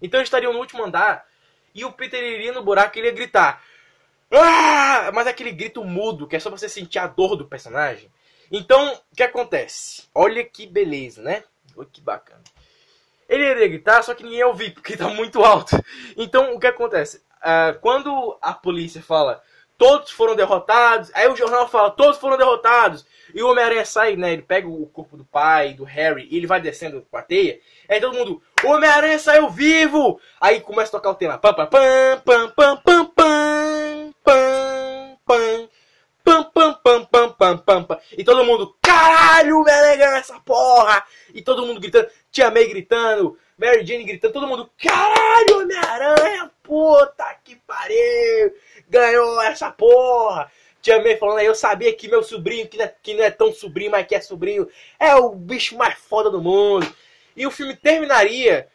[0.00, 1.26] Então eles estariam no último andar
[1.74, 3.62] e o Peter iria no buraco e ele ia gritar.
[4.30, 5.10] Ah!
[5.12, 8.10] Mas aquele grito mudo, que é só você sentir a dor do personagem.
[8.50, 10.04] Então, o que acontece?
[10.14, 11.44] Olha que beleza, né?
[11.76, 12.42] Olha que bacana.
[13.28, 15.76] Ele iria gritar, só que ninguém ia ouvir, porque tá muito alto.
[16.16, 17.22] Então, o que acontece?
[17.42, 19.42] Ah, quando a polícia fala
[19.78, 23.04] todos foram derrotados, aí o jornal fala todos foram derrotados,
[23.34, 24.32] e o Homem-Aranha sai, né?
[24.32, 27.60] Ele pega o corpo do pai, do Harry, e ele vai descendo com a teia.
[27.88, 30.18] Aí todo mundo, o Homem-Aranha saiu vivo!
[30.40, 31.36] Aí começa a tocar o tema.
[31.38, 32.48] Pam, pam, pam, pam,
[32.78, 35.68] pam, pam, pam, pam.
[36.26, 38.00] Pam, pam, pam, pam, pam, pam, pam.
[38.18, 41.04] E todo mundo, caralho, Homem-Aranha ganhou essa porra!
[41.32, 47.24] E todo mundo gritando, Tia May gritando, Mary Jane gritando, todo mundo, caralho, Homem-Aranha, puta
[47.44, 48.52] que pariu!
[48.88, 50.50] Ganhou essa porra!
[50.82, 53.30] Tia May falando aí, eu sabia que meu sobrinho, que não, é, que não é
[53.30, 56.92] tão sobrinho, mas que é sobrinho, é o bicho mais foda do mundo.
[57.36, 58.66] E o filme terminaria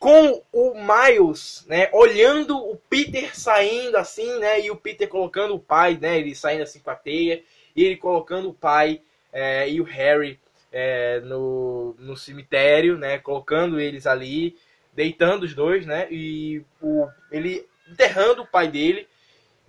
[0.00, 5.60] com o Miles, né, olhando o Peter saindo assim, né, e o Peter colocando o
[5.60, 7.42] pai, né, ele saindo assim com a teia,
[7.76, 10.40] e ele colocando o pai é, e o Harry
[10.72, 14.56] é, no, no cemitério, né, colocando eles ali,
[14.94, 19.06] deitando os dois, né, e o, ele enterrando o pai dele,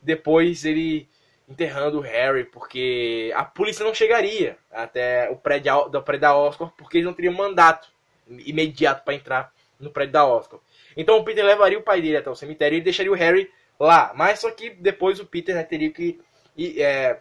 [0.02, 1.10] depois ele
[1.46, 6.72] enterrando o Harry, porque a polícia não chegaria até o prédio, do prédio da Oscar,
[6.78, 7.90] porque eles não teriam mandato
[8.30, 10.60] imediato para entrar no prédio da Oscar.
[10.96, 13.50] Então o Peter levaria o pai dele até o cemitério e deixaria o Harry
[13.80, 14.14] lá.
[14.16, 16.20] Mas só que depois o Peter né, teria que
[16.56, 17.20] ir, é,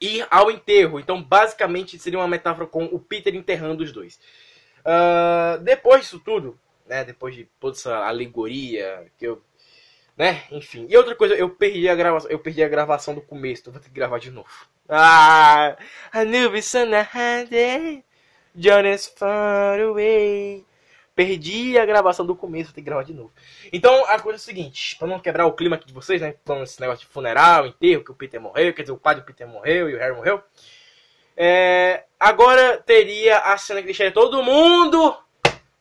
[0.00, 0.98] ir ao enterro.
[1.00, 4.20] Então basicamente seria uma metáfora com o Peter enterrando os dois.
[4.84, 9.42] Ah, depois disso tudo, né, depois de toda essa alegoria que eu
[10.18, 10.42] né?
[10.50, 10.86] Enfim.
[10.90, 13.80] E outra coisa, eu perdi a gravação, eu perdi a gravação do começo, então vou
[13.80, 14.48] ter que gravar de novo.
[14.88, 15.76] Ah,
[16.12, 16.90] Anubis on
[18.92, 20.64] is far away.
[21.18, 23.32] Perdi a gravação do começo, vou ter que gravar de novo.
[23.72, 26.36] Então, a coisa é a seguinte, pra não quebrar o clima aqui de vocês, né?
[26.44, 29.22] Com esse negócio de funeral, enterro, que o Peter morreu, quer dizer, o pai do
[29.22, 30.40] Peter morreu e o Harry morreu.
[31.36, 35.18] É, agora teria a cena que deixaria todo mundo,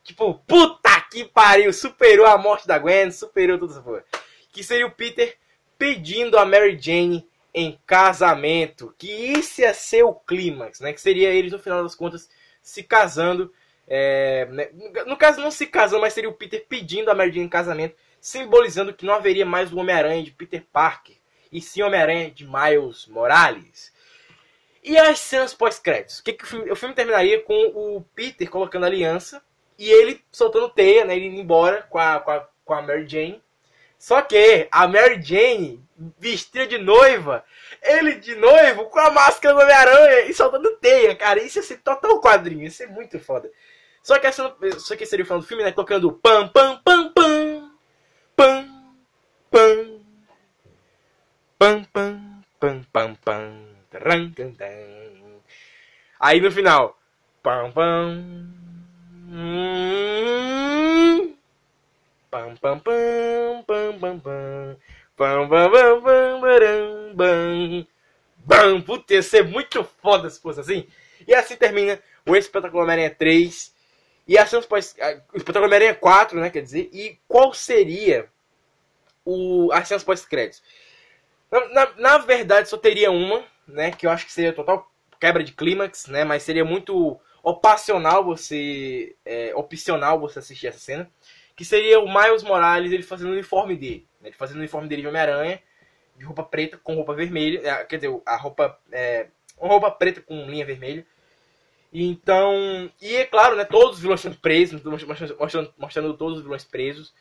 [0.03, 4.03] tipo, puta que pariu, superou a morte da Gwen, superou tudo essa porra.
[4.51, 5.37] Que seria o Peter
[5.77, 8.91] pedindo a Mary Jane em casamento.
[8.97, 10.93] Que isso ia ser o clímax, né?
[10.93, 12.27] Que seria eles, no final das contas,
[12.59, 13.53] se casando.
[13.87, 14.69] É, né?
[15.05, 17.95] No caso, não se casando, mas seria o Peter pedindo a Mary Jane em casamento,
[18.19, 21.15] simbolizando que não haveria mais o Homem-Aranha de Peter Parker,
[21.51, 23.93] e sim o Homem-Aranha de Miles Morales.
[24.83, 26.19] E as cenas pós-créditos?
[26.19, 29.41] O, que que o, filme, o filme terminaria com o Peter colocando a aliança
[29.77, 31.15] e ele soltando teia, né?
[31.15, 33.43] Ele indo embora com a, com a, com a Mary Jane.
[33.97, 35.83] Só que a Mary Jane,
[36.19, 37.43] vestida de noiva,
[37.81, 41.41] ele de noivo com a máscara do Homem-Aranha e soltando teia, cara.
[41.41, 43.51] Isso ia ser total quadrinho, ia ser muito foda.
[44.07, 45.71] Só que, essa, só que seria o final do filme, né?
[45.73, 47.69] Tocando pam, pam, pam, pam,
[48.37, 48.65] pam,
[49.51, 49.99] pam,
[51.59, 54.65] pam, pam, pam, pam, pam, taran, tan, tan.
[56.21, 56.97] Aí no final,
[57.43, 58.23] pam, pam,
[59.29, 59.67] hum,
[62.31, 64.77] Pam, pam, pam, pam, pam, pam.
[65.17, 67.85] Pam, pam, pam, pam, baram, bam.
[68.45, 68.81] Bam!
[68.83, 70.87] Putz, ia ser muito foda se fosse assim.
[71.27, 73.75] E assim termina o Espetacular Homem-Aranha 3.
[74.27, 76.49] E assim o Espetacular Homem-Aranha 4, né?
[76.49, 78.27] Quer dizer, e qual seria
[79.23, 80.61] o, as cenas pós-créditos?
[81.49, 83.91] Na, na, na verdade, só teria uma, né?
[83.91, 86.23] Que eu acho que seria total quebra de clímax, né?
[86.23, 89.15] Mas seria muito opcional você.
[89.25, 91.09] É, opcional você assistir essa cena.
[91.55, 94.07] Que seria o Miles Morales ele fazendo o uniforme dele.
[94.21, 95.61] Né, ele fazendo o uniforme dele de Homem-Aranha.
[96.17, 97.61] De roupa preta com roupa vermelha.
[97.63, 98.77] é, Quer dizer, a roupa.
[98.91, 99.27] É,
[99.57, 101.05] uma roupa preta com linha vermelha.
[101.91, 102.91] Então.
[103.01, 103.65] E é claro, né?
[103.65, 104.83] Todos os vilões sendo presos.
[104.83, 107.13] Mostrando, mostrando, mostrando todos os vilões presos.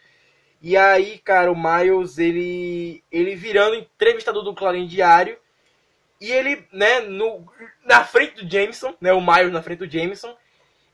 [0.61, 3.03] E aí, cara, o Miles, ele.
[3.11, 5.39] ele virando entrevistador do Clarim Diário.
[6.21, 7.47] E ele, né, no,
[7.85, 10.35] na frente do Jameson, né, o Miles na frente do Jameson,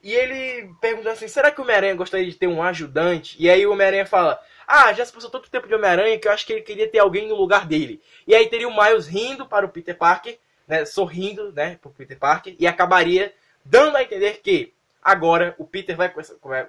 [0.02, 3.36] e ele perguntando assim, será que o Homem-Aranha gostaria de ter um ajudante?
[3.38, 6.32] E aí o Homem-Aranha fala, ah, já se passou tanto tempo de Homem-Aranha que eu
[6.32, 8.02] acho que ele queria ter alguém no lugar dele.
[8.26, 11.94] E aí teria o Miles rindo para o Peter Parker, né, sorrindo, né, para o
[11.94, 13.32] Peter Parker, e acabaria
[13.64, 16.12] dando a entender que agora o Peter vai,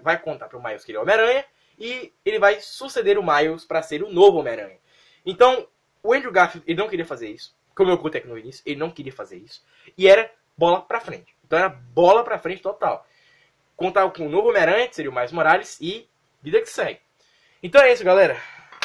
[0.01, 1.45] vai- contar para o Miles que ele é Homem-Aranha,
[1.77, 4.77] e ele vai suceder o Miles para ser o novo Homem-Aranha.
[5.25, 5.67] Então,
[6.01, 7.55] o Andrew Garfield, ele não queria fazer isso.
[7.75, 9.63] Como eu contei aqui no início, ele não queria fazer isso.
[9.97, 11.33] E era bola pra frente.
[11.45, 13.05] Então era bola pra frente total.
[13.75, 16.07] Contava com o novo Homem-Aranha, que seria o Miles Morales, e
[16.41, 16.99] vida que segue.
[17.61, 18.39] Então é isso, galera.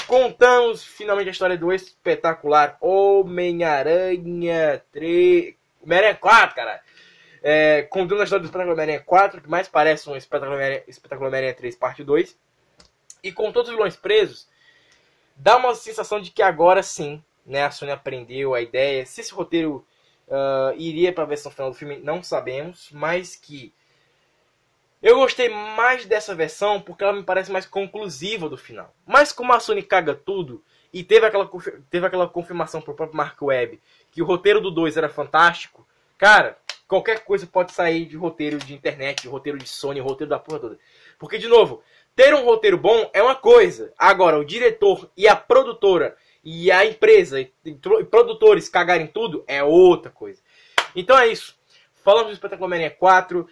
[0.07, 5.55] Contamos finalmente a história do espetacular Homem-Aranha 3.
[5.83, 6.81] Homem-Aranha 4, cara.
[7.43, 11.29] É, contando a história do Espetacular Homem-Aranha 4, que mais parece um Espetacular Homem-Aranha Espetacular
[11.29, 12.37] Homem-Aranha 3, parte 2.
[13.23, 14.49] E com todos os vilões presos,
[15.37, 19.05] dá uma sensação de que agora sim, né, a Sony aprendeu a ideia.
[19.07, 19.85] Se esse roteiro
[20.31, 23.73] ah, iria para a versão final do filme, não sabemos, mas que
[25.03, 28.95] eu gostei mais dessa versão porque ela me parece mais conclusiva do final.
[29.07, 30.63] Mas como a Sony caga tudo
[30.93, 31.49] e teve aquela,
[31.89, 35.87] teve aquela confirmação pro próprio Mark Webb que o roteiro do 2 era fantástico,
[36.17, 36.59] cara,
[36.89, 40.59] qualquer coisa pode sair de roteiro de internet, de roteiro de Sony, roteiro da porra
[40.59, 40.79] toda.
[41.19, 41.83] Porque, de novo,
[42.17, 43.93] ter um roteiro bom é uma coisa.
[43.97, 47.53] Agora, o diretor e a produtora e a empresa e,
[48.11, 50.41] produtores cagarem tudo é outra coisa.
[50.97, 51.57] Então é isso.
[52.03, 53.47] Falamos do Espetáculo Homem-Aranha 4.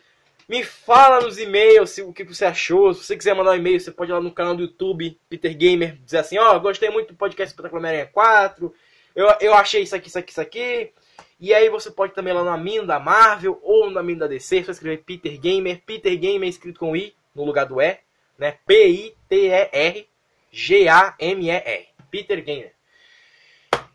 [0.48, 2.94] Me fala nos e-mails se- o que você achou.
[2.94, 5.54] Se você quiser mandar um e-mail, você pode ir lá no canal do YouTube, Peter
[5.56, 8.72] Gamer, dizer assim, ó, gostei muito do podcast Espetáculo Homem-Aranha 4.
[9.14, 10.92] Eu, eu achei isso aqui, isso aqui, isso aqui.
[11.38, 14.64] E aí você pode também lá na mina da Marvel ou na mina da DC,
[14.64, 15.82] só escrever Peter Gamer.
[15.84, 17.98] Peter Gamer escrito com I no lugar do E,
[18.38, 18.58] né?
[18.66, 20.08] P-I-T-E-R
[20.56, 21.88] G-A-M-E-R.
[22.10, 22.72] Peter Gamer.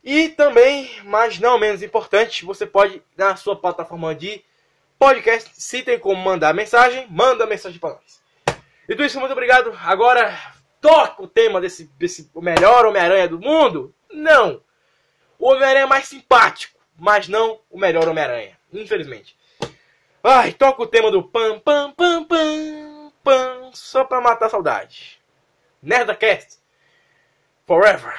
[0.03, 4.43] E também, mas não menos importante, você pode, na sua plataforma de
[4.99, 8.22] podcast, se tem como mandar mensagem, manda mensagem para nós.
[8.88, 9.76] E tudo isso, muito obrigado.
[9.84, 10.38] Agora,
[10.80, 13.93] toca o tema desse, desse melhor Homem-Aranha do mundo?
[14.11, 14.61] Não.
[15.39, 19.35] O Homem-Aranha mais simpático, mas não o melhor Homem-Aranha, infelizmente.
[20.23, 25.19] Ai, toca o tema do pam, pam, pam, pam, pam, só pra matar a saudade.
[25.81, 26.59] Nerdcast.
[27.65, 28.13] Forever.